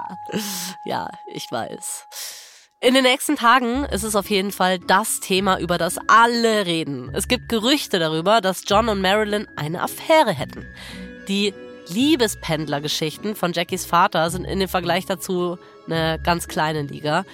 Ja, 0.86 1.08
ich 1.32 1.50
weiß. 1.50 2.08
In 2.82 2.94
den 2.96 3.04
nächsten 3.04 3.36
Tagen 3.36 3.86
ist 3.86 4.04
es 4.04 4.16
auf 4.16 4.30
jeden 4.30 4.52
Fall 4.52 4.80
das 4.80 5.20
Thema, 5.20 5.60
über 5.60 5.78
das 5.78 5.98
alle 6.08 6.66
reden. 6.66 7.12
Es 7.14 7.28
gibt 7.28 7.48
Gerüchte 7.48 8.00
darüber, 8.00 8.42
dass 8.42 8.64
John 8.68 8.90
und 8.90 9.00
Marilyn 9.00 9.48
eine 9.56 9.82
Affäre 9.82 10.32
hätten. 10.32 10.66
Die 11.28 11.54
Liebespendler-Geschichten 11.90 13.36
von 13.36 13.54
Jackies 13.54 13.86
Vater 13.86 14.30
sind 14.30 14.46
in 14.46 14.60
dem 14.60 14.70
Vergleich 14.70 15.06
dazu 15.06 15.58
eine 15.86 16.20
ganz 16.24 16.48
kleine 16.48 16.84
Liga. 16.84 17.26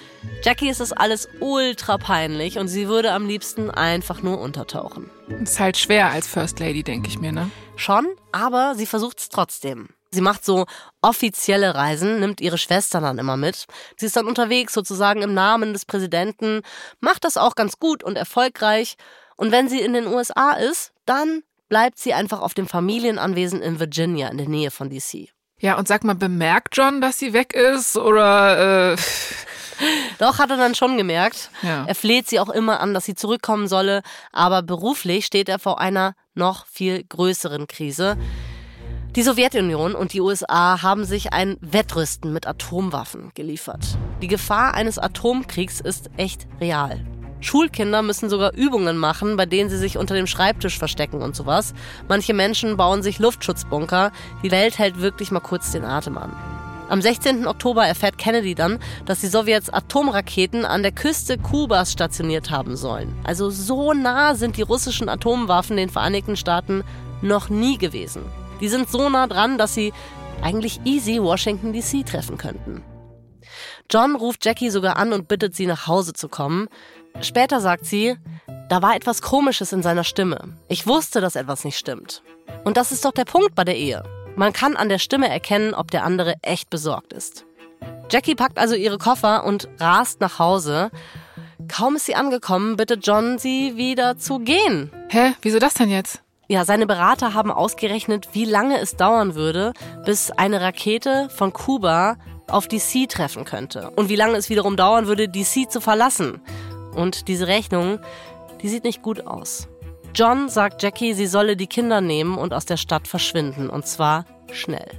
Jackie 0.42 0.68
ist 0.68 0.80
das 0.80 0.92
alles 0.92 1.28
ultra 1.40 1.98
peinlich 1.98 2.58
und 2.58 2.68
sie 2.68 2.88
würde 2.88 3.12
am 3.12 3.26
liebsten 3.26 3.70
einfach 3.70 4.22
nur 4.22 4.40
untertauchen. 4.40 5.10
Ist 5.42 5.60
halt 5.60 5.76
schwer 5.76 6.10
als 6.10 6.26
First 6.26 6.58
Lady, 6.60 6.82
denke 6.82 7.08
ich 7.08 7.18
mir, 7.18 7.32
ne? 7.32 7.50
Schon, 7.76 8.06
aber 8.32 8.74
sie 8.76 8.86
versucht 8.86 9.20
es 9.20 9.28
trotzdem. 9.28 9.88
Sie 10.12 10.20
macht 10.20 10.44
so 10.44 10.66
offizielle 11.02 11.74
Reisen, 11.76 12.18
nimmt 12.18 12.40
ihre 12.40 12.58
Schwester 12.58 13.00
dann 13.00 13.18
immer 13.18 13.36
mit. 13.36 13.66
Sie 13.96 14.06
ist 14.06 14.16
dann 14.16 14.26
unterwegs 14.26 14.72
sozusagen 14.72 15.22
im 15.22 15.34
Namen 15.34 15.72
des 15.72 15.84
Präsidenten, 15.84 16.62
macht 16.98 17.24
das 17.24 17.36
auch 17.36 17.54
ganz 17.54 17.78
gut 17.78 18.02
und 18.02 18.16
erfolgreich. 18.16 18.96
Und 19.36 19.52
wenn 19.52 19.68
sie 19.68 19.80
in 19.80 19.92
den 19.92 20.08
USA 20.08 20.52
ist, 20.52 20.92
dann 21.06 21.42
bleibt 21.70 21.98
sie 21.98 22.12
einfach 22.12 22.42
auf 22.42 22.52
dem 22.52 22.66
Familienanwesen 22.66 23.62
in 23.62 23.80
Virginia 23.80 24.28
in 24.28 24.36
der 24.36 24.48
Nähe 24.48 24.70
von 24.70 24.90
DC. 24.90 25.30
Ja, 25.58 25.78
und 25.78 25.88
sag 25.88 26.04
mal, 26.04 26.14
bemerkt 26.14 26.76
John, 26.76 27.00
dass 27.00 27.18
sie 27.18 27.32
weg 27.32 27.54
ist 27.54 27.96
oder... 27.96 28.92
Äh 28.92 28.96
Doch, 30.18 30.38
hat 30.38 30.50
er 30.50 30.58
dann 30.58 30.74
schon 30.74 30.98
gemerkt. 30.98 31.50
Ja. 31.62 31.84
Er 31.86 31.94
fleht 31.94 32.28
sie 32.28 32.38
auch 32.38 32.50
immer 32.50 32.80
an, 32.80 32.92
dass 32.92 33.06
sie 33.06 33.14
zurückkommen 33.14 33.66
solle, 33.66 34.02
aber 34.30 34.62
beruflich 34.62 35.24
steht 35.24 35.48
er 35.48 35.58
vor 35.58 35.80
einer 35.80 36.14
noch 36.34 36.66
viel 36.66 37.02
größeren 37.04 37.66
Krise. 37.66 38.18
Die 39.16 39.22
Sowjetunion 39.22 39.94
und 39.94 40.12
die 40.12 40.20
USA 40.20 40.82
haben 40.82 41.04
sich 41.04 41.32
ein 41.32 41.56
Wettrüsten 41.60 42.32
mit 42.32 42.46
Atomwaffen 42.46 43.32
geliefert. 43.34 43.84
Die 44.20 44.28
Gefahr 44.28 44.74
eines 44.74 44.98
Atomkriegs 44.98 45.80
ist 45.80 46.10
echt 46.16 46.46
real. 46.60 47.04
Schulkinder 47.40 48.02
müssen 48.02 48.28
sogar 48.28 48.54
Übungen 48.54 48.96
machen, 48.96 49.36
bei 49.36 49.46
denen 49.46 49.70
sie 49.70 49.78
sich 49.78 49.98
unter 49.98 50.14
dem 50.14 50.26
Schreibtisch 50.26 50.78
verstecken 50.78 51.22
und 51.22 51.34
sowas. 51.34 51.74
Manche 52.08 52.34
Menschen 52.34 52.76
bauen 52.76 53.02
sich 53.02 53.18
Luftschutzbunker. 53.18 54.12
Die 54.42 54.50
Welt 54.50 54.78
hält 54.78 55.00
wirklich 55.00 55.30
mal 55.30 55.40
kurz 55.40 55.72
den 55.72 55.84
Atem 55.84 56.18
an. 56.18 56.32
Am 56.88 57.00
16. 57.00 57.46
Oktober 57.46 57.86
erfährt 57.86 58.18
Kennedy 58.18 58.56
dann, 58.56 58.80
dass 59.06 59.20
die 59.20 59.28
Sowjets 59.28 59.70
Atomraketen 59.70 60.64
an 60.64 60.82
der 60.82 60.90
Küste 60.90 61.38
Kubas 61.38 61.92
stationiert 61.92 62.50
haben 62.50 62.76
sollen. 62.76 63.14
Also 63.22 63.48
so 63.48 63.92
nah 63.92 64.34
sind 64.34 64.56
die 64.56 64.62
russischen 64.62 65.08
Atomwaffen 65.08 65.76
den 65.76 65.88
Vereinigten 65.88 66.36
Staaten 66.36 66.82
noch 67.22 67.48
nie 67.48 67.78
gewesen. 67.78 68.22
Die 68.60 68.68
sind 68.68 68.90
so 68.90 69.08
nah 69.08 69.28
dran, 69.28 69.56
dass 69.56 69.72
sie 69.72 69.92
eigentlich 70.42 70.80
easy 70.84 71.22
Washington 71.22 71.72
DC 71.72 72.04
treffen 72.04 72.36
könnten. 72.38 72.82
John 73.88 74.16
ruft 74.16 74.44
Jackie 74.44 74.70
sogar 74.70 74.96
an 74.96 75.12
und 75.12 75.28
bittet 75.28 75.54
sie 75.54 75.66
nach 75.66 75.86
Hause 75.86 76.12
zu 76.12 76.28
kommen. 76.28 76.68
Später 77.20 77.60
sagt 77.60 77.86
sie, 77.86 78.16
da 78.68 78.82
war 78.82 78.94
etwas 78.94 79.20
Komisches 79.22 79.72
in 79.72 79.82
seiner 79.82 80.04
Stimme. 80.04 80.56
Ich 80.68 80.86
wusste, 80.86 81.20
dass 81.20 81.36
etwas 81.36 81.64
nicht 81.64 81.78
stimmt. 81.78 82.22
Und 82.64 82.76
das 82.76 82.92
ist 82.92 83.04
doch 83.04 83.12
der 83.12 83.24
Punkt 83.24 83.54
bei 83.54 83.64
der 83.64 83.76
Ehe. 83.76 84.02
Man 84.36 84.52
kann 84.52 84.76
an 84.76 84.88
der 84.88 84.98
Stimme 84.98 85.28
erkennen, 85.28 85.74
ob 85.74 85.90
der 85.90 86.04
andere 86.04 86.34
echt 86.42 86.70
besorgt 86.70 87.12
ist. 87.12 87.44
Jackie 88.10 88.34
packt 88.34 88.58
also 88.58 88.74
ihre 88.74 88.98
Koffer 88.98 89.44
und 89.44 89.68
rast 89.78 90.20
nach 90.20 90.38
Hause. 90.38 90.90
Kaum 91.68 91.96
ist 91.96 92.06
sie 92.06 92.14
angekommen, 92.14 92.76
bittet 92.76 93.06
John, 93.06 93.38
sie 93.38 93.76
wieder 93.76 94.16
zu 94.16 94.38
gehen. 94.38 94.90
Hä? 95.08 95.32
Wieso 95.42 95.58
das 95.58 95.74
denn 95.74 95.90
jetzt? 95.90 96.22
Ja, 96.48 96.64
seine 96.64 96.86
Berater 96.86 97.34
haben 97.34 97.52
ausgerechnet, 97.52 98.30
wie 98.32 98.44
lange 98.44 98.80
es 98.80 98.96
dauern 98.96 99.36
würde, 99.36 99.72
bis 100.04 100.32
eine 100.32 100.60
Rakete 100.60 101.28
von 101.30 101.52
Kuba 101.52 102.16
auf 102.48 102.66
DC 102.66 103.08
treffen 103.08 103.44
könnte. 103.44 103.90
Und 103.90 104.08
wie 104.08 104.16
lange 104.16 104.36
es 104.36 104.50
wiederum 104.50 104.76
dauern 104.76 105.06
würde, 105.06 105.28
DC 105.28 105.70
zu 105.70 105.80
verlassen. 105.80 106.40
Und 106.94 107.28
diese 107.28 107.46
Rechnung, 107.46 107.98
die 108.62 108.68
sieht 108.68 108.84
nicht 108.84 109.02
gut 109.02 109.26
aus. 109.26 109.68
John 110.14 110.48
sagt 110.48 110.82
Jackie, 110.82 111.14
sie 111.14 111.26
solle 111.26 111.56
die 111.56 111.66
Kinder 111.66 112.00
nehmen 112.00 112.36
und 112.36 112.52
aus 112.52 112.66
der 112.66 112.76
Stadt 112.76 113.06
verschwinden. 113.06 113.70
Und 113.70 113.86
zwar 113.86 114.24
schnell. 114.52 114.90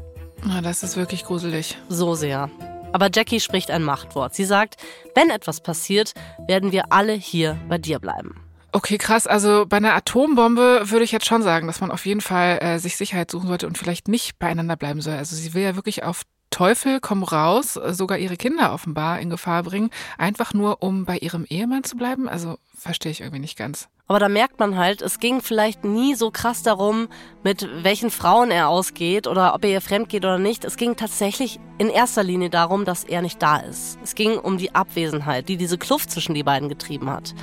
Das 0.64 0.84
ist 0.84 0.96
wirklich 0.96 1.26
gruselig. 1.26 1.78
So 1.90 2.16
sehr. 2.16 2.50
Aber 2.94 3.10
Jackie 3.14 3.40
spricht 3.40 3.72
ein 3.72 3.84
Machtwort. 3.84 4.34
Sie 4.34 4.46
sagt, 4.46 4.78
wenn 5.16 5.30
etwas 5.30 5.62
passiert, 5.62 6.14
werden 6.48 6.72
wir 6.72 6.92
alle 6.92 7.14
hier 7.14 7.58
bei 7.70 7.78
dir 7.78 8.00
bleiben. 8.00 8.36
Okay, 8.74 8.98
krass. 8.98 9.28
Also 9.28 9.66
bei 9.68 9.78
einer 9.78 9.94
Atombombe 9.96 10.90
würde 10.90 11.04
ich 11.04 11.12
jetzt 11.12 11.26
schon 11.26 11.42
sagen, 11.42 11.68
dass 11.68 11.82
man 11.82 11.92
auf 11.92 12.06
jeden 12.06 12.22
Fall 12.22 12.60
äh, 12.62 12.80
sich 12.80 12.96
Sicherheit 12.96 13.30
suchen 13.30 13.48
sollte 13.48 13.68
und 13.68 13.78
vielleicht 13.78 14.08
nicht 14.08 14.40
beieinander 14.40 14.78
bleiben 14.78 15.02
soll. 15.02 15.16
Also 15.16 15.36
sie 15.36 15.54
will 15.54 15.62
ja 15.62 15.76
wirklich 15.76 16.04
auf 16.04 16.24
Teufel 16.52 17.00
komm 17.00 17.24
raus, 17.24 17.74
sogar 17.74 18.18
ihre 18.18 18.38
Kinder 18.38 18.74
offenbar 18.74 19.20
in 19.20 19.30
Gefahr 19.30 19.64
bringen, 19.64 19.90
einfach 20.18 20.54
nur 20.54 20.84
um 20.84 21.06
bei 21.06 21.18
ihrem 21.18 21.46
Ehemann 21.50 21.84
zu 21.84 21.98
bleiben? 21.98 22.30
Also 22.30 22.58
verstehe 22.78 23.12
ich 23.12 23.22
irgendwie 23.22 23.40
nicht 23.40 23.58
ganz. 23.58 23.88
Aber 24.08 24.20
da 24.20 24.28
merkt 24.28 24.60
man 24.60 24.78
halt, 24.78 25.02
es 25.02 25.20
ging 25.20 25.40
vielleicht 25.40 25.86
nie 25.86 26.16
so 26.16 26.32
krass 26.32 26.64
darum, 26.64 27.08
mit 27.44 27.66
welchen 27.82 28.12
Frauen 28.12 28.52
er 28.52 28.68
ausgeht 28.68 29.26
oder 29.26 29.56
ob 29.56 29.64
er 29.64 29.72
ihr 29.72 29.80
fremd 29.82 30.10
geht 30.10 30.26
oder 30.26 30.38
nicht. 30.38 30.66
Es 30.66 30.76
ging 30.76 30.98
tatsächlich 30.98 31.62
in 31.78 31.90
erster 31.90 32.22
Linie 32.22 32.50
darum, 32.50 32.84
dass 32.84 33.06
er 33.06 33.22
nicht 33.22 33.42
da 33.42 33.58
ist. 33.58 33.98
Es 34.04 34.14
ging 34.14 34.38
um 34.38 34.58
die 34.58 34.76
Abwesenheit, 34.76 35.48
die 35.48 35.56
diese 35.56 35.78
Kluft 35.78 36.12
zwischen 36.12 36.36
die 36.36 36.44
beiden 36.44 36.68
getrieben 36.68 37.10
hat. 37.10 37.34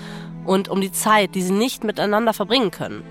Und 0.45 0.69
um 0.69 0.83
die 0.83 0.93
Zeit, 0.93 1.35
die 1.35 1.43
sie 1.43 1.55
nicht 1.55 1.85
miteinander 1.85 2.35
verbringen 2.35 2.71
können. 2.71 3.03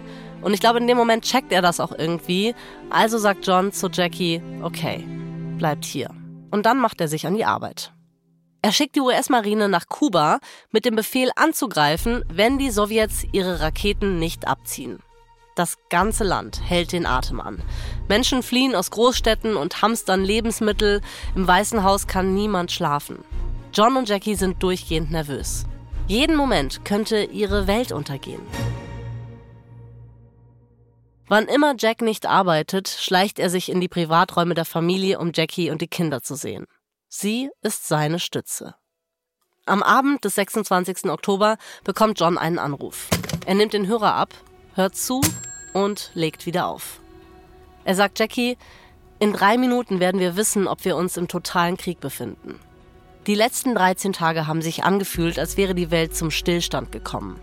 Und 0.41 0.53
ich 0.53 0.59
glaube, 0.59 0.77
in 0.77 0.85
dem 0.85 0.97
Moment 0.97 1.23
checkt 1.23 1.51
er 1.51 1.63
das 1.63 1.79
auch 1.79 1.91
irgendwie. 1.91 2.53
Also 2.91 3.17
sagt 3.17 3.47
John 3.47 3.71
zu 3.71 3.89
Jackie, 3.89 4.39
okay, 4.61 5.03
bleibt 5.57 5.85
hier. 5.85 6.09
Und 6.51 6.65
dann 6.65 6.79
macht 6.79 7.01
er 7.01 7.07
sich 7.07 7.27
an 7.27 7.35
die 7.35 7.45
Arbeit. 7.45 7.91
Er 8.61 8.71
schickt 8.71 8.95
die 8.95 9.01
US-Marine 9.01 9.69
nach 9.69 9.87
Kuba 9.87 10.39
mit 10.71 10.85
dem 10.85 10.95
Befehl 10.95 11.29
anzugreifen, 11.35 12.23
wenn 12.27 12.57
die 12.57 12.71
Sowjets 12.71 13.25
ihre 13.31 13.61
Raketen 13.61 14.19
nicht 14.19 14.47
abziehen. 14.47 14.99
Das 15.55 15.77
ganze 15.89 16.23
Land 16.23 16.61
hält 16.63 16.91
den 16.91 17.05
Atem 17.05 17.39
an. 17.39 17.61
Menschen 18.07 18.43
fliehen 18.43 18.75
aus 18.75 18.91
Großstädten 18.91 19.55
und 19.55 19.81
hamstern 19.81 20.23
Lebensmittel. 20.23 21.01
Im 21.35 21.47
Weißen 21.47 21.83
Haus 21.83 22.07
kann 22.07 22.33
niemand 22.35 22.71
schlafen. 22.71 23.23
John 23.73 23.97
und 23.97 24.07
Jackie 24.07 24.35
sind 24.35 24.61
durchgehend 24.61 25.11
nervös. 25.11 25.65
Jeden 26.07 26.35
Moment 26.35 26.85
könnte 26.85 27.23
ihre 27.23 27.67
Welt 27.67 27.91
untergehen. 27.91 28.41
Wann 31.29 31.47
immer 31.47 31.75
Jack 31.77 32.01
nicht 32.01 32.25
arbeitet, 32.25 32.87
schleicht 32.87 33.37
er 33.37 33.49
sich 33.49 33.69
in 33.69 33.81
die 33.81 33.89
Privaträume 33.89 34.53
der 34.53 34.63
Familie, 34.63 35.19
um 35.19 35.31
Jackie 35.35 35.69
und 35.69 35.81
die 35.81 35.89
Kinder 35.89 36.21
zu 36.21 36.35
sehen. 36.35 36.65
Sie 37.09 37.49
ist 37.61 37.85
seine 37.85 38.19
Stütze. 38.19 38.75
Am 39.65 39.83
Abend 39.83 40.23
des 40.23 40.35
26. 40.35 41.05
Oktober 41.09 41.57
bekommt 41.83 42.17
John 42.21 42.37
einen 42.37 42.59
Anruf. 42.59 43.09
Er 43.45 43.55
nimmt 43.55 43.73
den 43.73 43.87
Hörer 43.87 44.13
ab, 44.13 44.33
hört 44.75 44.95
zu 44.95 45.19
und 45.73 46.11
legt 46.13 46.45
wieder 46.45 46.67
auf. 46.67 47.01
Er 47.83 47.95
sagt 47.95 48.19
Jackie, 48.19 48.57
in 49.19 49.33
drei 49.33 49.57
Minuten 49.57 49.99
werden 49.99 50.21
wir 50.21 50.37
wissen, 50.37 50.65
ob 50.65 50.85
wir 50.85 50.95
uns 50.95 51.17
im 51.17 51.27
totalen 51.27 51.75
Krieg 51.75 51.99
befinden. 51.99 52.57
Die 53.25 53.35
letzten 53.35 53.75
13 53.75 54.13
Tage 54.13 54.47
haben 54.47 54.61
sich 54.61 54.85
angefühlt, 54.85 55.37
als 55.37 55.57
wäre 55.57 55.75
die 55.75 55.91
Welt 55.91 56.15
zum 56.15 56.31
Stillstand 56.31 56.93
gekommen. 56.93 57.37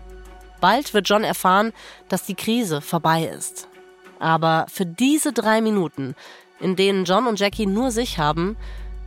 Bald 0.59 0.95
wird 0.95 1.07
John 1.07 1.23
erfahren, 1.23 1.73
dass 2.09 2.25
die 2.25 2.33
Krise 2.33 2.81
vorbei 2.81 3.25
ist. 3.25 3.67
Aber 4.25 4.65
für 4.69 4.87
diese 4.87 5.33
drei 5.33 5.61
Minuten, 5.61 6.15
in 6.59 6.75
denen 6.75 7.05
John 7.05 7.27
und 7.27 7.39
Jackie 7.39 7.67
nur 7.67 7.91
sich 7.91 8.17
haben, 8.17 8.57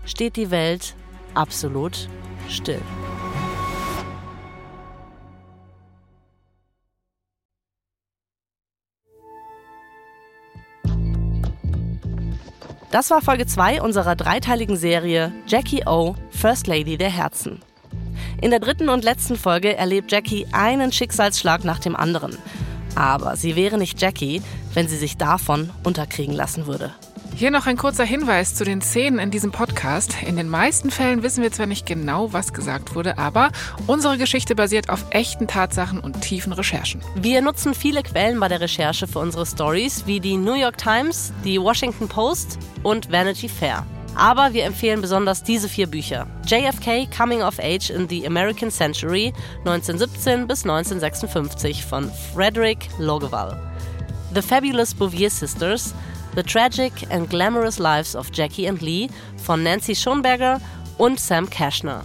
steht 0.05 0.37
die 0.37 0.53
Welt 0.53 0.95
absolut 1.35 2.09
still. 2.49 2.81
Das 12.93 13.11
war 13.11 13.21
Folge 13.21 13.47
2 13.47 13.83
unserer 13.83 14.15
dreiteiligen 14.15 14.77
Serie 14.77 15.33
Jackie 15.49 15.85
O, 15.85 16.15
First 16.31 16.69
Lady 16.69 16.97
der 16.97 17.11
Herzen. 17.11 17.61
In 18.41 18.51
der 18.53 18.61
dritten 18.61 18.89
und 18.89 19.03
letzten 19.03 19.35
Folge 19.35 19.75
erlebt 19.75 20.13
Jackie 20.13 20.47
einen 20.53 20.93
Schicksalsschlag 20.93 21.65
nach 21.65 21.81
dem 21.81 21.97
anderen. 21.97 22.39
Aber 22.99 23.37
sie 23.37 23.55
wäre 23.55 23.79
nicht 23.79 24.03
Jackie, 24.03 24.43
wenn 24.75 24.89
sie 24.89 24.97
sich 24.97 25.17
davon 25.17 25.71
unterkriegen 25.85 26.35
lassen 26.35 26.67
würde. 26.67 26.93
Hier 27.37 27.53
noch 27.53 27.67
ein 27.67 27.77
kurzer 27.77 28.05
Hinweis 28.05 28.57
zu 28.57 28.65
den 28.65 28.83
Szenen 28.83 29.21
in 29.21 29.31
diesem 29.31 29.53
Podcast. 29.53 30.17
In 30.27 30.35
den 30.35 30.49
meisten 30.49 30.91
Fällen 30.91 31.23
wissen 31.23 31.41
wir 31.41 31.53
zwar 31.53 31.67
nicht 31.67 31.87
genau, 31.87 32.33
was 32.33 32.53
gesagt 32.53 32.97
wurde, 32.97 33.17
aber 33.17 33.51
unsere 33.87 34.19
Geschichte 34.19 34.57
basiert 34.57 34.91
auf 34.91 35.05
echten 35.11 35.47
Tatsachen 35.47 36.01
und 36.01 36.23
tiefen 36.23 36.53
Recherchen. 36.53 37.01
Wir 37.15 37.41
nutzen 37.41 37.73
viele 37.73 38.03
Quellen 38.03 38.41
bei 38.41 38.49
der 38.49 38.61
Recherche 38.61 39.07
für 39.07 39.21
unsere 39.21 39.47
Stories, 39.47 40.05
wie 40.07 40.19
die 40.19 40.37
New 40.37 40.55
York 40.55 40.79
Times, 40.79 41.33
die 41.45 41.61
Washington 41.61 42.09
Post 42.09 42.59
und 42.83 43.13
Vanity 43.13 43.49
Fair. 43.49 43.87
Aber 44.15 44.53
wir 44.53 44.65
empfehlen 44.65 45.01
besonders 45.01 45.43
diese 45.43 45.69
vier 45.69 45.87
Bücher. 45.87 46.27
JFK 46.47 47.09
Coming 47.17 47.43
of 47.43 47.59
Age 47.59 47.91
in 47.91 48.09
the 48.09 48.27
American 48.27 48.71
Century 48.71 49.33
1917 49.65 50.47
bis 50.47 50.65
1956 50.65 51.85
von 51.85 52.11
Frederick 52.35 52.89
Logewall. 52.99 53.57
The 54.35 54.43
Fabulous 54.43 54.95
Bouvier 54.95 55.31
Sisters 55.31 55.95
The 56.35 56.43
Tragic 56.43 56.93
and 57.11 57.29
Glamorous 57.31 57.79
Lives 57.79 58.15
of 58.15 58.31
Jackie 58.33 58.69
and 58.69 58.81
Lee 58.81 59.09
von 59.37 59.63
Nancy 59.63 59.95
Schonberger 59.95 60.61
und 60.99 61.19
Sam 61.19 61.49
Cashner. 61.49 62.05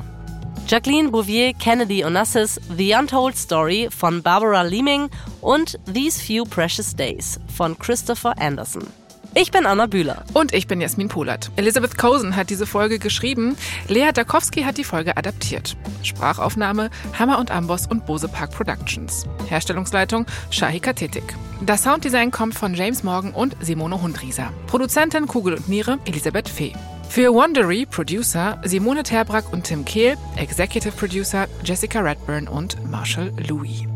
Jacqueline 0.67 1.11
Bouvier 1.11 1.53
Kennedy 1.53 2.03
Onassis 2.03 2.59
The 2.77 2.93
Untold 2.93 3.35
Story 3.35 3.89
von 3.91 4.21
Barbara 4.21 4.63
Leeming 4.63 5.09
und 5.41 5.77
These 5.85 6.21
Few 6.21 6.45
Precious 6.45 6.95
Days 6.95 7.39
von 7.53 7.77
Christopher 7.77 8.33
Anderson. 8.39 9.02
Ich 9.35 9.49
bin 9.49 9.65
Anna 9.65 9.87
Bühler. 9.87 10.25
Und 10.33 10.53
ich 10.53 10.67
bin 10.67 10.79
Jasmin 10.79 11.07
Polat. 11.07 11.49
Elizabeth 11.55 11.97
Cosen 11.97 12.35
hat 12.35 12.51
diese 12.51 12.67
Folge 12.67 12.99
geschrieben. 12.99 13.57
Lea 13.87 14.11
Dakowski 14.13 14.61
hat 14.61 14.77
die 14.77 14.83
Folge 14.83 15.17
adaptiert. 15.17 15.75
Sprachaufnahme 16.03 16.91
Hammer 17.17 17.39
und 17.39 17.49
Amboss 17.49 17.87
und 17.87 18.05
Bose 18.05 18.27
Park 18.27 18.51
Productions. 18.51 19.25
Herstellungsleitung 19.47 20.27
Shahika 20.51 20.93
Tetik. 20.93 21.23
Das 21.65 21.81
Sounddesign 21.81 22.29
kommt 22.29 22.53
von 22.53 22.75
James 22.75 23.03
Morgan 23.03 23.33
und 23.33 23.55
Simone 23.59 23.99
Hundrieser. 23.99 24.53
Produzentin 24.67 25.25
Kugel 25.25 25.55
und 25.55 25.67
Niere 25.67 25.97
Elisabeth 26.05 26.47
Fee. 26.47 26.73
Für 27.09 27.33
Wondery 27.33 27.87
Producer 27.87 28.61
Simone 28.63 29.01
Terbrack 29.01 29.51
und 29.51 29.63
Tim 29.63 29.83
Kehl, 29.83 30.15
Executive 30.35 30.91
Producer 30.91 31.47
Jessica 31.63 32.01
Redburn 32.01 32.47
und 32.47 32.77
Marshall 32.89 33.33
Louis. 33.47 33.87